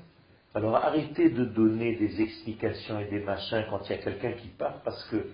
Alors 0.56 0.76
arrêtez 0.76 1.30
de 1.30 1.46
donner 1.46 1.96
des 1.96 2.22
explications 2.22 3.00
et 3.00 3.06
des 3.06 3.22
machins 3.22 3.66
quand 3.70 3.80
il 3.90 3.96
y 3.96 4.00
a 4.00 4.04
quelqu'un 4.04 4.34
qui 4.34 4.50
part, 4.50 4.82
parce 4.84 5.04
que 5.06 5.26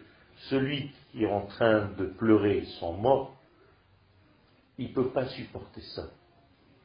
celui 0.48 0.92
qui 1.12 1.24
est 1.24 1.32
en 1.32 1.46
train 1.46 1.90
de 1.98 2.06
pleurer 2.06 2.66
son 2.80 2.94
mort, 2.94 3.36
il 4.78 4.90
ne 4.90 4.94
peut 4.94 5.10
pas 5.10 5.28
supporter 5.28 5.82
ça. 5.82 6.08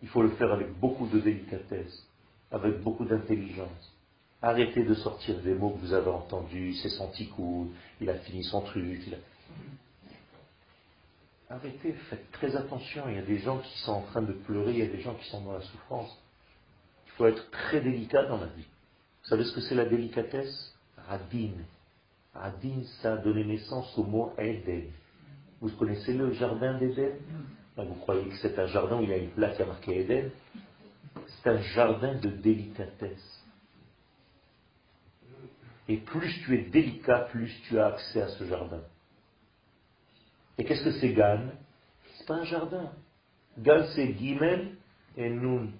Il 0.03 0.09
faut 0.09 0.23
le 0.23 0.31
faire 0.31 0.53
avec 0.53 0.73
beaucoup 0.79 1.07
de 1.07 1.21
délicatesse, 1.21 2.07
avec 2.51 2.83
beaucoup 2.83 3.05
d'intelligence. 3.05 3.93
Arrêtez 4.43 4.85
de 4.85 4.95
sortir 4.95 5.41
des 5.41 5.55
mots 5.55 5.71
que 5.71 5.79
vous 5.79 5.93
avez 5.93 6.11
entendus, 6.11 6.75
c'est 6.75 6.91
son 6.91 7.09
petit 7.09 7.31
il 8.01 8.11
a 8.11 8.19
fini 8.19 8.45
son 8.45 8.61
truc. 8.63 9.01
Arrêtez, 11.49 11.93
faites 12.11 12.31
très 12.33 12.57
attention. 12.57 13.05
Il 13.09 13.15
y 13.17 13.19
a 13.19 13.23
des 13.23 13.39
gens 13.39 13.59
qui 13.59 13.79
sont 13.81 13.93
en 13.93 14.03
train 14.03 14.23
de 14.23 14.33
pleurer, 14.33 14.73
il 14.73 14.79
y 14.79 14.83
a 14.83 14.87
des 14.87 15.01
gens 15.01 15.15
qui 15.15 15.29
sont 15.31 15.41
dans 15.43 15.53
la 15.53 15.63
souffrance. 15.63 16.11
Il 17.07 17.13
faut 17.13 17.27
être 17.27 17.51
très 17.51 17.81
délicat 17.81 18.25
dans 18.25 18.39
la 18.39 18.47
vie. 18.47 18.67
Vous 19.23 19.29
savez 19.29 19.45
ce 19.45 19.55
que 19.55 19.61
c'est 19.61 19.75
la 19.75 19.85
délicatesse? 19.85 20.77
Radin. 21.09 21.53
Radin, 22.35 22.83
ça 23.01 23.15
a 23.15 23.17
donné 23.19 23.45
naissance 23.45 23.97
au 23.97 24.05
mot 24.05 24.33
Eden. 24.39 24.91
Vous 25.61 25.71
connaissez 25.71 26.13
le 26.13 26.33
jardin 26.33 26.79
d'Éden? 26.79 27.13
Vous 27.77 27.95
croyez 27.95 28.29
que 28.29 28.37
c'est 28.37 28.59
un 28.59 28.67
jardin 28.67 28.99
où 28.99 29.03
il 29.03 29.11
y 29.11 29.13
a 29.13 29.17
une 29.17 29.31
place 29.31 29.57
qui 29.57 29.63
a 29.63 29.67
marqué 29.67 30.01
Eden 30.01 30.31
C'est 31.27 31.51
un 31.51 31.61
jardin 31.63 32.15
de 32.15 32.29
délicatesse. 32.29 33.45
Et 35.89 35.99
plus 35.99 36.33
tu 36.45 36.55
es 36.55 36.63
délicat, 36.71 37.29
plus 37.31 37.53
tu 37.69 37.79
as 37.79 37.87
accès 37.87 38.23
à 38.23 38.29
ce 38.29 38.45
jardin. 38.45 38.83
Et 40.57 40.65
qu'est-ce 40.65 40.85
que 40.85 40.93
c'est 40.93 41.13
Gan? 41.13 41.51
C'est 42.17 42.27
pas 42.27 42.37
un 42.37 42.45
jardin. 42.45 42.91
Gan, 43.59 43.85
c'est 43.95 44.15
Gimel 44.15 44.77
et 45.17 45.29
Nun. 45.29 45.71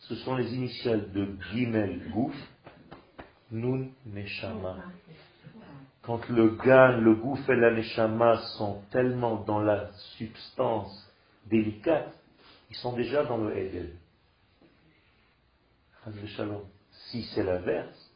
Ce 0.00 0.14
sont 0.16 0.34
les 0.36 0.54
initiales 0.54 1.12
de 1.12 1.36
Gimel 1.50 2.10
Gouf, 2.10 2.34
Nun 3.50 3.90
Neshama. 4.06 4.76
Quand 6.10 6.28
le 6.28 6.56
Gan, 6.56 6.96
le 7.02 7.14
Gouf 7.14 7.48
et 7.48 7.54
la 7.54 7.70
Neshama 7.70 8.38
sont 8.58 8.82
tellement 8.90 9.36
dans 9.44 9.60
la 9.60 9.92
substance 10.16 11.08
délicate, 11.46 12.12
ils 12.68 12.74
sont 12.74 12.96
déjà 12.96 13.22
dans 13.22 13.36
le 13.36 13.56
Hegel. 13.56 13.92
Si 16.90 17.22
c'est 17.32 17.44
l'inverse, 17.44 18.12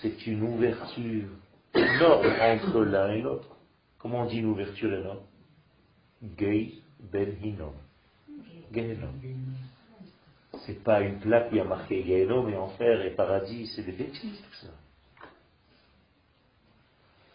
c'est 0.00 0.26
une 0.26 0.42
ouverture 0.42 1.28
énorme 1.72 2.26
entre 2.40 2.80
l'un 2.80 3.12
et 3.12 3.20
l'autre. 3.22 3.56
Comment 4.00 4.22
on 4.22 4.26
dit 4.26 4.38
une 4.38 4.46
ouverture 4.46 4.92
énorme? 4.92 5.22
Gay 6.36 6.72
ben 6.98 7.36
hinom. 7.44 7.74
C'est 10.66 10.82
pas 10.82 11.00
une 11.02 11.20
plaque 11.20 11.50
qui 11.50 11.60
a 11.60 11.64
marqué 11.64 12.02
Gehenom 12.02 12.48
et 12.48 12.56
enfer 12.56 13.02
et 13.02 13.10
paradis, 13.10 13.68
c'est 13.68 13.84
des 13.84 13.92
bêtises 13.92 14.42
tout 14.42 14.66
ça. 14.66 14.72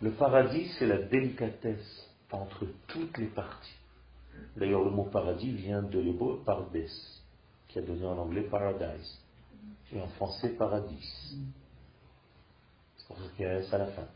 Le 0.02 0.12
paradis, 0.12 0.68
c'est 0.78 0.86
la 0.86 1.00
délicatesse 1.00 2.10
entre 2.32 2.68
toutes 2.88 3.18
les 3.18 3.28
parties. 3.28 3.76
D'ailleurs, 4.56 4.84
le 4.84 4.92
mot 4.92 5.06
paradis 5.06 5.52
vient 5.52 5.82
de 5.82 6.00
l'hébreu 6.00 6.42
pardes, 6.46 6.86
qui 7.68 7.80
a 7.80 7.82
donné 7.82 8.06
en 8.06 8.18
anglais 8.18 8.44
paradise, 8.44 9.20
et 9.92 10.00
en 10.00 10.08
français 10.10 10.50
paradis. 10.50 11.38
C'est 12.98 13.08
pour 13.08 13.18
ça 13.18 13.24
qu'il 13.36 13.46
y 13.46 13.48
a 13.48 13.60
S 13.60 13.74
à 13.74 13.78
la 13.80 13.88
fin. 13.88 14.08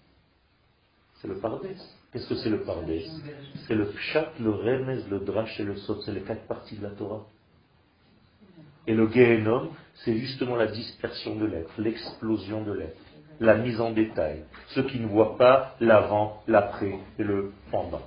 C'est 1.22 1.28
le 1.28 1.40
paradis. 1.40 1.82
Qu'est-ce 2.12 2.28
que 2.28 2.36
c'est 2.36 2.50
le 2.50 2.64
paradis 2.64 3.10
C'est 3.68 3.76
le 3.76 3.90
pshat, 3.92 4.34
le 4.40 4.52
remez, 4.52 5.04
le 5.10 5.20
drash 5.20 5.60
et 5.60 5.64
le 5.64 5.78
sot. 5.78 6.02
C'est 6.02 6.12
les 6.12 6.24
quatre 6.24 6.46
parties 6.48 6.78
de 6.78 6.84
la 6.84 6.90
Torah. 6.90 7.26
Et 8.88 8.94
le 8.94 9.08
Gehenom, 9.08 9.72
c'est 10.04 10.18
justement 10.18 10.56
la 10.56 10.68
dispersion 10.68 11.36
de 11.36 11.46
l'être, 11.46 11.72
l'explosion 11.80 12.64
de 12.64 12.74
l'être, 12.74 13.02
la 13.42 13.56
mise 13.56 13.82
en 13.82 13.92
détail. 13.92 14.44
Ceux 14.68 14.84
qui 14.84 15.00
ne 15.00 15.08
voient 15.08 15.36
pas 15.36 15.76
l'avant, 15.82 16.44
l'après 16.48 17.00
et 17.18 17.24
le 17.24 17.52
pendant. 17.72 18.04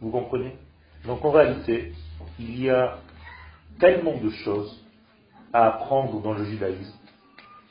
Vous 0.00 0.10
comprenez? 0.10 0.54
Donc 1.06 1.24
en 1.24 1.30
réalité, 1.30 1.92
il 2.38 2.62
y 2.62 2.70
a 2.70 2.98
tellement 3.80 4.18
de 4.18 4.28
choses 4.30 4.84
à 5.52 5.68
apprendre 5.68 6.20
dans 6.20 6.34
le 6.34 6.44
judaïsme 6.44 6.98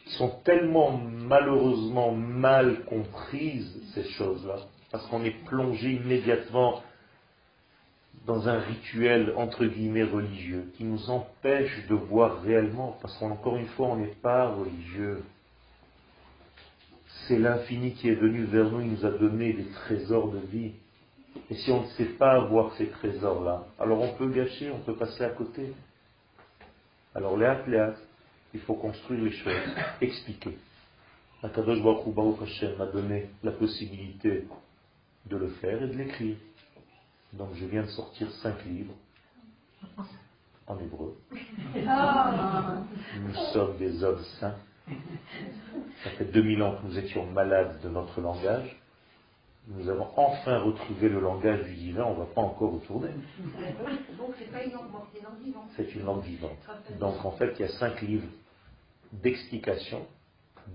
qui 0.05 0.13
sont 0.15 0.29
tellement 0.43 0.91
malheureusement 0.97 2.11
mal 2.11 2.83
comprises, 2.85 3.79
ces 3.93 4.03
choses-là, 4.03 4.57
parce 4.91 5.05
qu'on 5.07 5.23
est 5.23 5.43
plongé 5.45 5.93
immédiatement 5.93 6.81
dans 8.25 8.49
un 8.49 8.59
rituel 8.59 9.33
entre 9.35 9.65
guillemets 9.65 10.03
religieux 10.03 10.71
qui 10.77 10.83
nous 10.83 11.09
empêche 11.11 11.87
de 11.87 11.95
voir 11.95 12.41
réellement, 12.41 12.97
parce 13.01 13.15
qu'encore 13.17 13.57
une 13.57 13.67
fois, 13.67 13.89
on 13.89 13.97
n'est 13.97 14.07
pas 14.07 14.47
religieux. 14.47 15.23
C'est 17.27 17.39
l'infini 17.39 17.93
qui 17.93 18.09
est 18.09 18.15
venu 18.15 18.43
vers 18.43 18.69
nous, 18.69 18.81
il 18.81 18.91
nous 18.91 19.05
a 19.05 19.11
donné 19.11 19.53
des 19.53 19.65
trésors 19.65 20.31
de 20.31 20.39
vie. 20.39 20.73
Et 21.49 21.55
si 21.55 21.71
on 21.71 21.81
ne 21.81 21.87
sait 21.89 22.05
pas 22.05 22.39
voir 22.45 22.73
ces 22.77 22.87
trésors-là, 22.87 23.67
alors 23.79 24.01
on 24.01 24.13
peut 24.15 24.29
gâcher, 24.29 24.71
on 24.71 24.79
peut 24.79 24.95
passer 24.95 25.23
à 25.23 25.29
côté. 25.29 25.73
Alors 27.13 27.37
les 27.37 27.45
athlètes, 27.45 27.97
il 28.53 28.59
faut 28.61 28.75
construire 28.75 29.23
les 29.23 29.31
choses, 29.31 29.53
expliquer. 30.01 30.57
Akadosh 31.43 31.81
Baruch 31.81 32.41
Hashem 32.41 32.77
m'a 32.77 32.85
donné 32.87 33.29
la 33.43 33.51
possibilité 33.51 34.47
de 35.25 35.37
le 35.37 35.49
faire 35.49 35.81
et 35.83 35.87
de 35.87 35.93
l'écrire. 35.93 36.37
Donc 37.33 37.49
je 37.55 37.65
viens 37.65 37.83
de 37.83 37.89
sortir 37.89 38.31
cinq 38.41 38.63
livres 38.65 38.93
en 40.67 40.79
hébreu. 40.79 41.15
nous 43.19 43.35
sommes 43.53 43.77
des 43.77 44.03
hommes 44.03 44.23
saints. 44.39 44.55
Ça 46.03 46.09
fait 46.11 46.25
2000 46.25 46.63
ans 46.63 46.77
que 46.77 46.87
nous 46.87 46.97
étions 46.97 47.25
malades 47.25 47.81
de 47.81 47.89
notre 47.89 48.21
langage. 48.21 48.75
Nous 49.67 49.89
avons 49.89 50.07
enfin 50.15 50.59
retrouvé 50.59 51.09
le 51.09 51.19
langage 51.19 51.63
du 51.63 51.73
divin, 51.73 52.03
on 52.03 52.13
ne 52.13 52.19
va 52.19 52.25
pas 52.25 52.41
encore 52.41 52.73
retourner. 52.73 53.09
Donc 54.17 54.35
c'est 54.37 54.51
pas 54.51 54.63
une 54.63 54.73
langue 54.73 54.91
morte, 54.91 55.07
c'est 55.11 55.19
une 55.19 55.25
langue 55.25 55.43
vivante. 55.43 55.69
C'est 55.75 55.95
une 55.95 56.05
langue 56.05 56.23
vivante. 56.23 56.57
Donc 56.99 57.25
en 57.25 57.31
fait, 57.31 57.55
il 57.57 57.61
y 57.61 57.65
a 57.65 57.71
cinq 57.79 58.01
livres 58.01 58.27
d'explication 59.11 60.05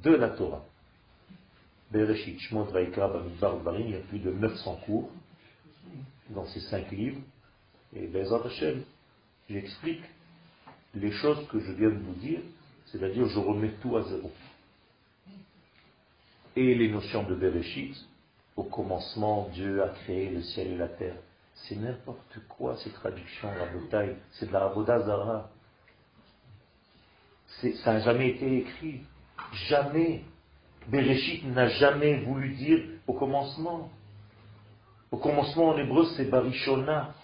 de 0.02 0.10
la 0.10 0.30
Torah. 0.30 0.64
Bereshit, 1.92 2.38
Shmot, 2.40 2.66
Bamidbar, 2.72 3.56
Barim, 3.58 3.86
il 3.86 3.92
y 3.92 3.96
a 3.96 4.00
plus 4.00 4.18
de 4.18 4.30
900 4.30 4.80
cours 4.86 5.10
dans 6.30 6.46
ces 6.46 6.60
cinq 6.60 6.90
livres. 6.90 7.20
Et 7.94 8.06
Bezrat 8.06 8.46
Hashem, 8.46 8.84
j'explique 9.48 10.02
les 10.94 11.10
choses 11.12 11.46
que 11.48 11.58
je 11.60 11.72
viens 11.72 11.90
de 11.90 11.98
vous 11.98 12.14
dire, 12.14 12.40
c'est-à-dire 12.90 13.26
je 13.26 13.38
remets 13.38 13.72
tout 13.80 13.96
à 13.96 14.02
zéro. 14.02 14.30
Et 16.56 16.74
les 16.74 16.90
notions 16.90 17.22
de 17.22 17.34
Bereshit, 17.34 17.94
au 18.56 18.64
commencement, 18.64 19.48
Dieu 19.52 19.82
a 19.82 19.88
créé 19.88 20.30
le 20.30 20.42
ciel 20.42 20.68
et 20.68 20.76
la 20.76 20.88
terre. 20.88 21.16
C'est 21.54 21.76
n'importe 21.76 22.38
quoi 22.48 22.76
ces 22.78 22.90
traductions, 22.90 23.48
la. 23.48 24.06
C'est 24.32 24.46
de 24.46 24.52
la 24.52 24.60
Raboda 24.60 25.48
Ça 27.62 27.92
n'a 27.92 28.00
jamais 28.00 28.30
été 28.30 28.58
écrit. 28.58 29.00
Jamais. 29.68 30.24
Bereshit 30.88 31.44
n'a 31.44 31.68
jamais 31.68 32.20
voulu 32.24 32.54
dire 32.54 32.80
au 33.06 33.12
commencement. 33.12 33.90
Au 35.12 35.18
commencement 35.18 35.68
en 35.68 35.78
hébreu, 35.78 36.06
c'est 36.16 36.24
Barishona. 36.24 37.14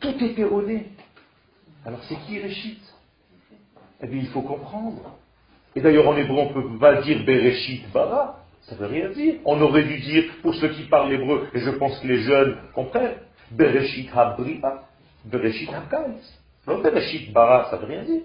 Tout 0.00 0.14
est 0.22 0.38
erroné. 0.38 0.90
Alors 1.84 2.02
c'est 2.04 2.16
qui 2.26 2.38
Réchit 2.38 2.78
Eh 4.02 4.06
bien, 4.06 4.20
il 4.20 4.28
faut 4.28 4.42
comprendre. 4.42 5.16
Et 5.74 5.80
d'ailleurs, 5.80 6.08
en 6.08 6.16
hébreu, 6.16 6.38
on 6.38 6.48
ne 6.48 6.52
peut 6.52 6.78
pas 6.78 7.02
dire 7.02 7.24
Bereshit 7.24 7.90
Bara. 7.92 8.44
Ça 8.62 8.74
ne 8.74 8.80
veut 8.80 8.86
rien 8.86 9.08
dire. 9.10 9.36
On 9.44 9.60
aurait 9.60 9.84
dû 9.84 9.98
dire, 10.00 10.24
pour 10.42 10.54
ceux 10.54 10.68
qui 10.68 10.84
parlent 10.84 11.12
hébreu, 11.12 11.48
et 11.54 11.60
je 11.60 11.70
pense 11.70 11.98
que 12.00 12.06
les 12.06 12.22
jeunes 12.22 12.58
comprennent, 12.74 13.16
Bereshit 13.50 14.10
Habria, 14.14 14.82
Bereshit 15.24 15.70
Hakais. 15.72 16.20
Non, 16.66 16.80
Bereshit 16.80 17.32
Bara, 17.32 17.70
ça 17.70 17.76
ne 17.76 17.82
veut 17.82 17.88
rien 17.88 18.04
dire. 18.04 18.22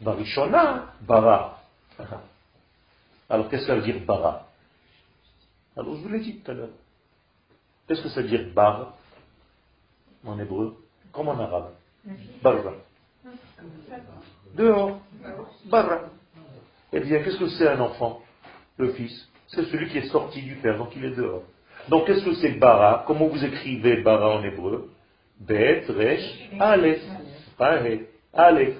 Barishona, 0.00 0.92
Bara. 1.02 1.58
Alors, 3.30 3.48
qu'est-ce 3.48 3.62
que 3.62 3.68
ça 3.68 3.74
veut 3.76 3.82
dire 3.82 4.00
Bara? 4.04 4.48
Alors, 5.76 5.96
je 5.96 6.00
vous 6.00 6.08
l'ai 6.08 6.20
dit 6.20 6.36
tout 6.38 6.50
à 6.50 6.54
l'heure. 6.54 6.68
Qu'est-ce 7.86 8.02
que 8.02 8.08
ça 8.08 8.20
veut 8.20 8.28
dire 8.28 8.46
Bar? 8.54 8.94
En 10.24 10.38
hébreu 10.38 10.76
Comme 11.12 11.28
en 11.28 11.38
arabe. 11.38 11.72
Barra. 12.42 12.72
Dehors. 14.54 15.00
Barra. 15.66 16.10
Eh 16.92 17.00
bien, 17.00 17.22
qu'est-ce 17.22 17.38
que 17.38 17.48
c'est 17.48 17.68
un 17.68 17.80
enfant 17.80 18.20
Le 18.76 18.92
fils? 18.92 19.28
C'est 19.48 19.64
celui 19.64 19.88
qui 19.88 19.98
est 19.98 20.08
sorti 20.08 20.42
du 20.42 20.56
père, 20.56 20.78
donc 20.78 20.94
il 20.96 21.04
est 21.04 21.16
dehors. 21.16 21.42
Donc, 21.88 22.06
qu'est-ce 22.06 22.24
que 22.24 22.34
c'est 22.34 22.52
bara 22.52 23.04
Comment 23.06 23.26
vous 23.26 23.44
écrivez 23.44 24.02
bara 24.02 24.36
en 24.36 24.44
hébreu? 24.44 24.90
Bet, 25.40 25.84
resh, 25.88 26.50
aleph. 26.60 27.02
Aleph. 28.34 28.76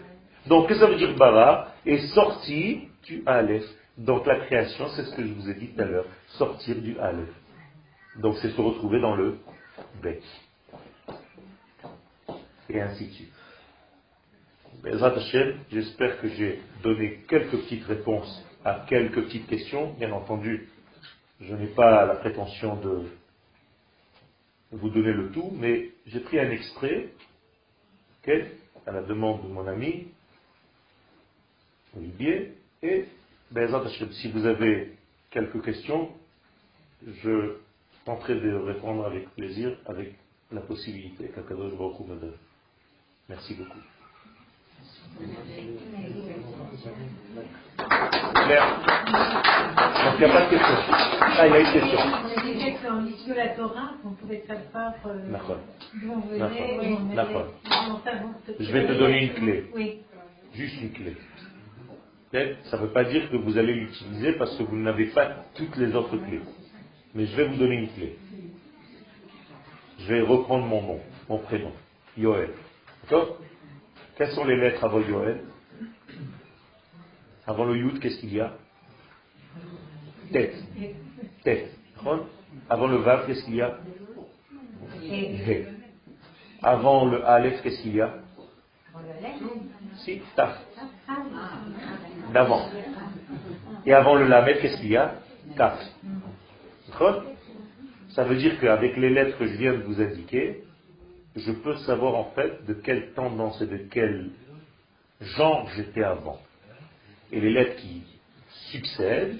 Donc, 0.46 0.68
qu'est-ce 0.68 0.80
que 0.80 0.86
ça 0.86 0.90
veut 0.90 0.96
dire 0.98 1.16
bara 1.16 1.72
Est 1.86 2.06
sorti 2.14 2.88
du 3.04 3.22
aleph. 3.26 3.64
Donc, 3.98 4.26
la 4.26 4.36
création, 4.40 4.88
c'est 4.90 5.04
ce 5.04 5.14
que 5.14 5.22
je 5.26 5.32
vous 5.32 5.50
ai 5.50 5.54
dit 5.54 5.68
tout 5.68 5.82
à 5.82 5.84
l'heure. 5.84 6.06
Sortir 6.28 6.76
du 6.76 6.98
aleph. 6.98 7.28
Donc, 8.16 8.36
c'est 8.38 8.50
se 8.50 8.60
retrouver 8.60 9.00
dans 9.00 9.14
le 9.16 9.38
bet 10.02 10.20
et 12.68 12.80
ainsi 12.80 13.06
de 13.06 13.12
suite. 13.12 13.32
J'espère 14.84 16.20
que 16.20 16.28
j'ai 16.28 16.60
donné 16.82 17.20
quelques 17.28 17.56
petites 17.62 17.84
réponses 17.84 18.44
à 18.64 18.84
quelques 18.88 19.22
petites 19.26 19.46
questions. 19.46 19.92
Bien 19.92 20.10
entendu, 20.12 20.68
je 21.40 21.54
n'ai 21.54 21.68
pas 21.68 22.04
la 22.04 22.16
prétention 22.16 22.76
de 22.76 23.06
vous 24.72 24.88
donner 24.90 25.12
le 25.12 25.30
tout, 25.30 25.52
mais 25.54 25.90
j'ai 26.06 26.20
pris 26.20 26.40
un 26.40 26.50
extrait, 26.50 27.10
à 28.86 28.92
la 28.92 29.02
demande 29.02 29.44
de 29.44 29.48
mon 29.48 29.66
ami 29.68 30.08
Olivier, 31.96 32.54
et 32.82 33.04
si 34.12 34.30
vous 34.32 34.46
avez 34.46 34.96
quelques 35.30 35.62
questions, 35.64 36.10
je 37.06 37.56
tenterai 38.04 38.36
de 38.36 38.54
répondre 38.54 39.04
avec 39.04 39.28
plaisir, 39.34 39.76
avec 39.86 40.14
la 40.50 40.60
possibilité 40.62 41.28
qu'Akadosh 41.28 41.76
Baruch 41.76 42.00
me 42.00 42.16
donne. 42.16 42.36
Merci 43.28 43.54
beaucoup. 43.54 43.78
Claire 48.34 48.80
Donc 50.04 50.14
il 50.14 50.18
n'y 50.18 50.24
a 50.24 50.32
pas 50.32 50.44
de 50.44 50.50
question. 50.50 50.76
Ah, 51.20 51.46
il 51.46 51.52
y 51.52 51.56
a 51.56 51.60
une 51.60 51.72
question. 51.72 51.98
On 51.98 52.38
a 52.38 52.42
dit 52.42 52.74
qu'en 52.82 53.00
lisant 53.00 53.34
la 53.34 53.48
Torah, 53.48 53.90
on 54.04 54.10
pouvait 54.10 54.44
savoir 54.46 54.94
d'où 55.94 56.12
on 56.12 56.20
venait. 56.20 56.68
Je 58.58 58.72
vais 58.72 58.86
te 58.86 58.92
donner 58.92 59.24
une 59.24 59.34
clé. 59.34 59.70
Oui. 59.74 60.00
Juste 60.54 60.80
une 60.82 60.92
clé. 60.92 61.16
Ça 62.64 62.76
ne 62.76 62.82
veut 62.82 62.92
pas 62.92 63.04
dire 63.04 63.30
que 63.30 63.36
vous 63.36 63.58
allez 63.58 63.74
l'utiliser 63.74 64.32
parce 64.32 64.56
que 64.56 64.62
vous 64.62 64.76
n'avez 64.76 65.06
pas 65.06 65.44
toutes 65.54 65.76
les 65.76 65.94
autres 65.94 66.16
clés. 66.16 66.40
Mais 67.14 67.26
je 67.26 67.36
vais 67.36 67.44
vous 67.44 67.56
donner 67.56 67.76
une 67.76 67.88
clé. 67.88 68.18
Je 69.98 70.06
vais 70.06 70.22
reprendre 70.22 70.64
mon 70.64 70.82
nom, 70.82 71.00
mon 71.28 71.38
prénom, 71.38 71.72
Yoel. 72.16 72.50
D'accord? 73.02 73.38
Quelles 74.16 74.32
sont 74.32 74.44
les 74.44 74.56
lettres 74.56 74.84
avant 74.84 75.00
Yoel 75.00 75.40
Avant 77.46 77.64
le 77.64 77.76
Yud, 77.76 77.98
qu'est-ce 78.00 78.18
qu'il 78.18 78.34
y 78.34 78.40
a? 78.40 78.52
Tête. 80.32 80.54
Tête. 81.44 81.70
Avant 82.68 82.88
le 82.88 82.96
Vav, 82.96 83.26
qu'est-ce 83.26 83.44
qu'il 83.44 83.56
y 83.56 83.62
a? 83.62 83.78
Avant 86.62 87.06
le 87.06 87.24
Aleph, 87.26 87.62
qu'est-ce 87.62 87.82
qu'il 87.82 87.96
y 87.96 88.00
a? 88.00 88.14
Si, 89.96 90.20
Taf. 90.36 90.58
D'avant. 92.32 92.68
Et 93.86 93.92
avant 93.92 94.14
le 94.14 94.26
Lamed, 94.26 94.60
qu'est-ce 94.60 94.76
qu'il 94.76 94.90
y 94.90 94.96
a? 94.96 95.14
Taf. 95.56 95.78
Ça 98.10 98.24
veut 98.24 98.36
dire 98.36 98.60
qu'avec 98.60 98.96
les 98.96 99.10
lettres 99.10 99.38
que 99.38 99.46
je 99.46 99.56
viens 99.56 99.72
de 99.72 99.82
vous 99.82 100.00
indiquer, 100.00 100.64
je 101.36 101.52
peux 101.52 101.76
savoir 101.78 102.14
en 102.14 102.30
fait 102.32 102.64
de 102.66 102.74
quelle 102.74 103.12
tendance 103.12 103.60
et 103.62 103.66
de 103.66 103.78
quel 103.90 104.30
genre 105.20 105.68
j'étais 105.74 106.02
avant. 106.02 106.40
Et 107.30 107.40
les 107.40 107.50
lettres 107.50 107.76
qui 107.76 108.02
succèdent, 108.70 109.38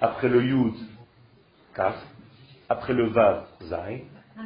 après 0.00 0.28
le 0.28 0.42
Yud, 0.42 0.74
Kaf, 1.74 1.96
après 2.68 2.92
le 2.92 3.08
Vav, 3.08 3.46
Zain, 3.62 3.98
ah, 4.36 4.42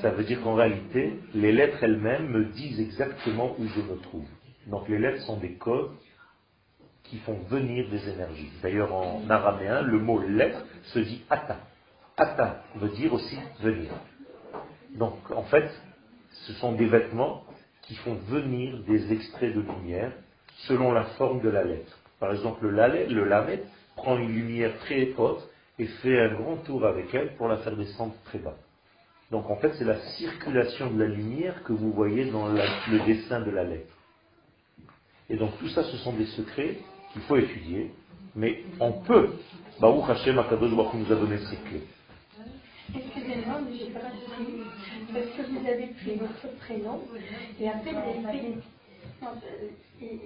ça 0.00 0.10
veut 0.10 0.24
dire 0.24 0.40
qu'en 0.42 0.54
réalité, 0.54 1.18
les 1.34 1.52
lettres 1.52 1.82
elles-mêmes 1.82 2.28
me 2.28 2.44
disent 2.46 2.80
exactement 2.80 3.54
où 3.58 3.66
je 3.66 3.80
me 3.80 3.98
trouve. 3.98 4.26
Donc 4.68 4.88
les 4.88 4.98
lettres 4.98 5.22
sont 5.22 5.38
des 5.38 5.54
codes 5.54 5.90
qui 7.04 7.18
font 7.18 7.38
venir 7.48 7.88
des 7.90 8.08
énergies. 8.08 8.50
D'ailleurs, 8.62 8.92
en 8.94 9.28
araméen, 9.28 9.82
le 9.82 9.98
mot 9.98 10.20
lettre 10.20 10.64
se 10.84 10.98
dit 10.98 11.22
ata. 11.30 11.58
Ata 12.16 12.64
veut 12.76 12.88
dire 12.90 13.12
aussi 13.12 13.36
venir. 13.60 13.90
Donc, 14.96 15.14
en 15.30 15.42
fait, 15.44 15.70
ce 16.46 16.52
sont 16.54 16.72
des 16.72 16.86
vêtements 16.86 17.44
qui 17.82 17.94
font 17.96 18.14
venir 18.14 18.78
des 18.88 19.12
extraits 19.12 19.54
de 19.54 19.60
lumière 19.60 20.12
selon 20.66 20.92
la 20.92 21.04
forme 21.18 21.40
de 21.40 21.48
la 21.48 21.64
lettre. 21.64 21.98
Par 22.18 22.32
exemple, 22.32 22.66
le, 22.66 23.24
lamet, 23.24 23.62
prend 23.94 24.16
une 24.18 24.32
lumière 24.32 24.76
très 24.80 25.12
haute 25.16 25.48
et 25.78 25.86
fait 25.86 26.18
un 26.18 26.34
grand 26.34 26.56
tour 26.56 26.84
avec 26.86 27.14
elle 27.14 27.36
pour 27.36 27.48
la 27.48 27.58
faire 27.58 27.76
descendre 27.76 28.14
très 28.24 28.38
bas. 28.38 28.56
Donc 29.30 29.50
en 29.50 29.56
fait, 29.56 29.72
c'est 29.74 29.84
la 29.84 29.98
circulation 30.16 30.90
de 30.90 31.02
la 31.02 31.08
lumière 31.08 31.62
que 31.64 31.72
vous 31.72 31.92
voyez 31.92 32.30
dans 32.30 32.48
le 32.48 33.04
dessin 33.06 33.40
de 33.40 33.50
la 33.50 33.64
lettre. 33.64 33.92
Et 35.28 35.36
donc 35.36 35.58
tout 35.58 35.68
ça, 35.68 35.82
ce 35.82 35.96
sont 35.98 36.12
des 36.12 36.26
secrets 36.26 36.78
qu'il 37.12 37.22
faut 37.22 37.36
étudier, 37.36 37.90
mais 38.34 38.62
on 38.80 38.92
peut. 38.92 39.30
Baruch 39.80 40.08
Hashem 40.08 40.38
Akadosh 40.38 40.70
nous 40.70 41.12
a 41.12 41.16
donné 41.16 41.38
ces 41.38 41.56
clés. 41.68 41.82
Excusez-moi, 42.94 43.60
mais 43.68 43.76
je 43.78 43.84
n'ai 43.84 43.90
pas 43.90 44.00
compris. 44.00 44.62
Parce 45.12 45.26
que 45.26 45.42
vous 45.52 45.66
avez 45.66 45.86
pris 45.88 46.14
votre 46.16 46.56
prénom 46.58 47.00
et 47.60 47.68
après 47.68 47.92
vous 47.92 47.98
avez 47.98 48.22
pris 48.22 48.62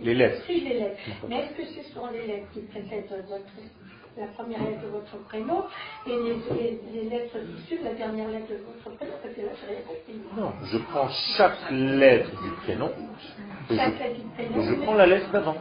les 0.00 0.14
lettres. 0.14 0.42
les 0.48 0.78
lettres. 0.78 1.00
Mais 1.28 1.36
est-ce 1.36 1.54
que 1.56 1.82
ce 1.82 1.92
sont 1.94 2.06
les 2.10 2.26
lettres 2.26 2.50
qui 2.52 2.60
précèdent 2.60 3.06
votre, 3.28 3.52
la 4.20 4.26
première 4.28 4.62
lettre 4.62 4.82
de 4.82 4.88
votre 4.88 5.16
prénom 5.28 5.64
et 6.06 6.10
les, 6.10 6.80
les, 6.92 7.08
lettres 7.08 7.38
qui 7.38 7.62
suivent 7.66 7.84
la 7.84 7.94
dernière 7.94 8.28
lettre 8.28 8.48
de 8.50 8.56
votre 8.56 8.96
prénom 8.96 9.14
Parce 9.22 9.34
que 9.34 9.40
là, 9.40 9.52
je 9.60 9.66
rien 9.66 9.82
compris. 9.82 10.20
Non, 10.36 10.52
je 10.64 10.78
prends 10.78 11.08
chaque 11.36 11.70
lettre 11.70 12.30
du 12.42 12.50
prénom 12.62 12.90
je, 13.70 14.74
prends 14.82 14.94
la 14.94 15.06
lettre 15.06 15.30
d'avant, 15.32 15.56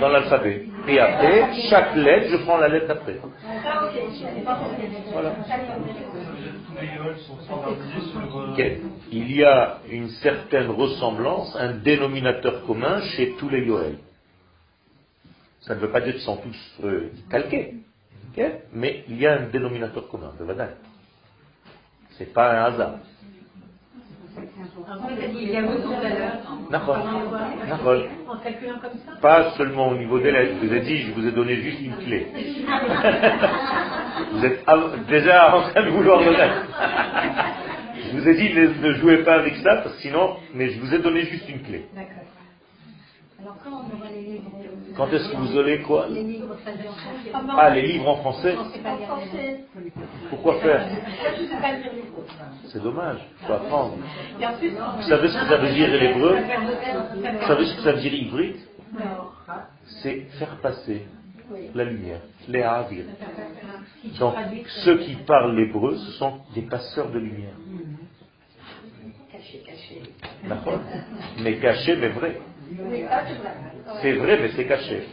dans 0.00 0.08
l'alphabet. 0.08 0.66
Et 0.88 0.98
après, 0.98 1.52
chaque 1.68 1.96
lettre, 1.96 2.28
je 2.30 2.36
prends 2.44 2.56
la 2.58 2.68
lettre 2.68 2.88
d'après. 2.88 3.18
Voilà. 5.12 5.32
Il 9.10 9.36
y 9.36 9.44
a 9.44 9.78
une 9.90 10.08
certaine 10.08 10.70
ressemblance, 10.70 11.56
un 11.58 11.74
dénominateur 11.74 12.64
commun 12.66 13.00
chez 13.16 13.34
tous 13.38 13.48
les 13.48 13.64
Yoel. 13.64 13.96
Ça 15.62 15.74
ne 15.74 15.80
veut 15.80 15.90
pas 15.90 16.00
dire 16.00 16.12
qu'ils 16.12 16.22
sont 16.22 16.36
tous 16.38 16.78
euh, 16.84 17.10
calqués, 17.30 17.74
mais 18.72 19.04
il 19.08 19.18
y 19.18 19.26
a 19.26 19.34
un 19.34 19.48
dénominateur 19.48 20.08
commun, 20.08 20.32
de 20.38 20.46
Ce 22.10 22.22
n'est 22.22 22.30
pas 22.30 22.52
un 22.52 22.64
hasard. 22.64 22.94
Pas 29.20 29.50
seulement 29.52 29.88
au 29.88 29.96
niveau 29.96 30.18
des 30.18 30.32
lettres. 30.32 30.54
Je 30.62 30.66
vous 30.66 30.74
ai 30.74 30.80
dit, 30.80 30.98
je 30.98 31.12
vous 31.12 31.26
ai 31.26 31.32
donné 31.32 31.56
juste 31.56 31.80
une 31.80 31.96
clé. 31.96 32.26
vous 34.32 34.44
êtes 34.44 34.64
déjà 35.06 35.54
en 35.54 35.70
train 35.70 35.84
de 35.84 35.90
vouloir 35.90 36.22
le 36.22 36.32
je 38.12 38.18
vous 38.18 38.28
ai 38.28 38.34
dit, 38.34 38.52
ne, 38.52 38.92
jouez 38.94 39.24
pas 39.24 39.36
avec 39.36 39.56
ça, 39.56 39.84
sinon, 40.00 40.36
mais 40.54 40.70
je 40.70 40.80
vous 40.80 40.94
ai 40.94 40.98
donné 40.98 41.24
juste 41.24 41.48
une 41.48 41.62
clé. 41.62 41.86
Alors 43.42 43.56
quand 43.64 43.70
on 43.70 43.96
aura 43.98 44.08
les 44.10 44.22
livres 44.22 44.50
Quand 44.96 45.08
est-ce 45.08 45.28
que 45.28 45.36
vous 45.36 45.56
aurez 45.56 45.82
quoi 45.82 46.06
Les 46.08 46.22
livres 46.22 46.56
Ah, 47.58 47.70
les 47.70 47.82
livres 47.82 48.08
en 48.08 48.16
français 48.18 48.56
Pourquoi 50.30 50.60
faire 50.60 50.86
C'est 52.66 52.82
dommage, 52.82 53.18
il 53.40 53.46
faut 53.46 53.52
apprendre. 53.52 53.96
Vous 53.96 55.02
savez 55.08 55.28
ce 55.28 55.40
que 55.40 55.46
ça 55.48 55.56
veut 55.56 55.72
dire 55.72 55.88
l'hébreu 55.88 56.36
Vous 56.36 57.46
savez 57.48 57.66
ce 57.66 57.74
que 57.74 57.82
ça 57.82 57.92
veut 57.92 58.00
dire 58.00 58.14
hybride 58.14 58.56
C'est 60.02 60.20
faire 60.38 60.56
passer 60.58 61.06
la 61.74 61.84
lumière, 61.84 62.20
les 62.48 62.62
avir. 62.62 63.06
Donc, 64.20 64.36
ceux 64.84 64.98
qui 64.98 65.16
parlent 65.16 65.56
l'hébreu, 65.56 65.96
ce 65.96 66.12
sont 66.12 66.38
des 66.54 66.62
passeurs 66.62 67.10
de 67.10 67.18
lumière. 67.18 67.54
D'accord? 70.48 70.80
Mais 71.40 71.56
cachés, 71.56 71.96
mais 71.96 72.08
vrai. 72.08 72.40
C'est 74.00 74.12
vrai, 74.12 74.38
mais 74.40 74.50
c'est 74.56 74.66
caché. 74.66 75.08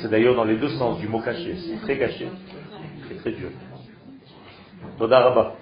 C'est 0.00 0.10
d'ailleurs 0.10 0.34
dans 0.34 0.44
les 0.44 0.56
deux 0.56 0.70
sens 0.70 0.98
du 0.98 1.08
mot 1.08 1.20
caché. 1.20 1.56
C'est 1.56 1.80
très 1.82 1.98
caché. 1.98 2.28
C'est 3.08 3.16
très 3.18 3.32
dur. 3.32 3.50
Toda 4.98 5.54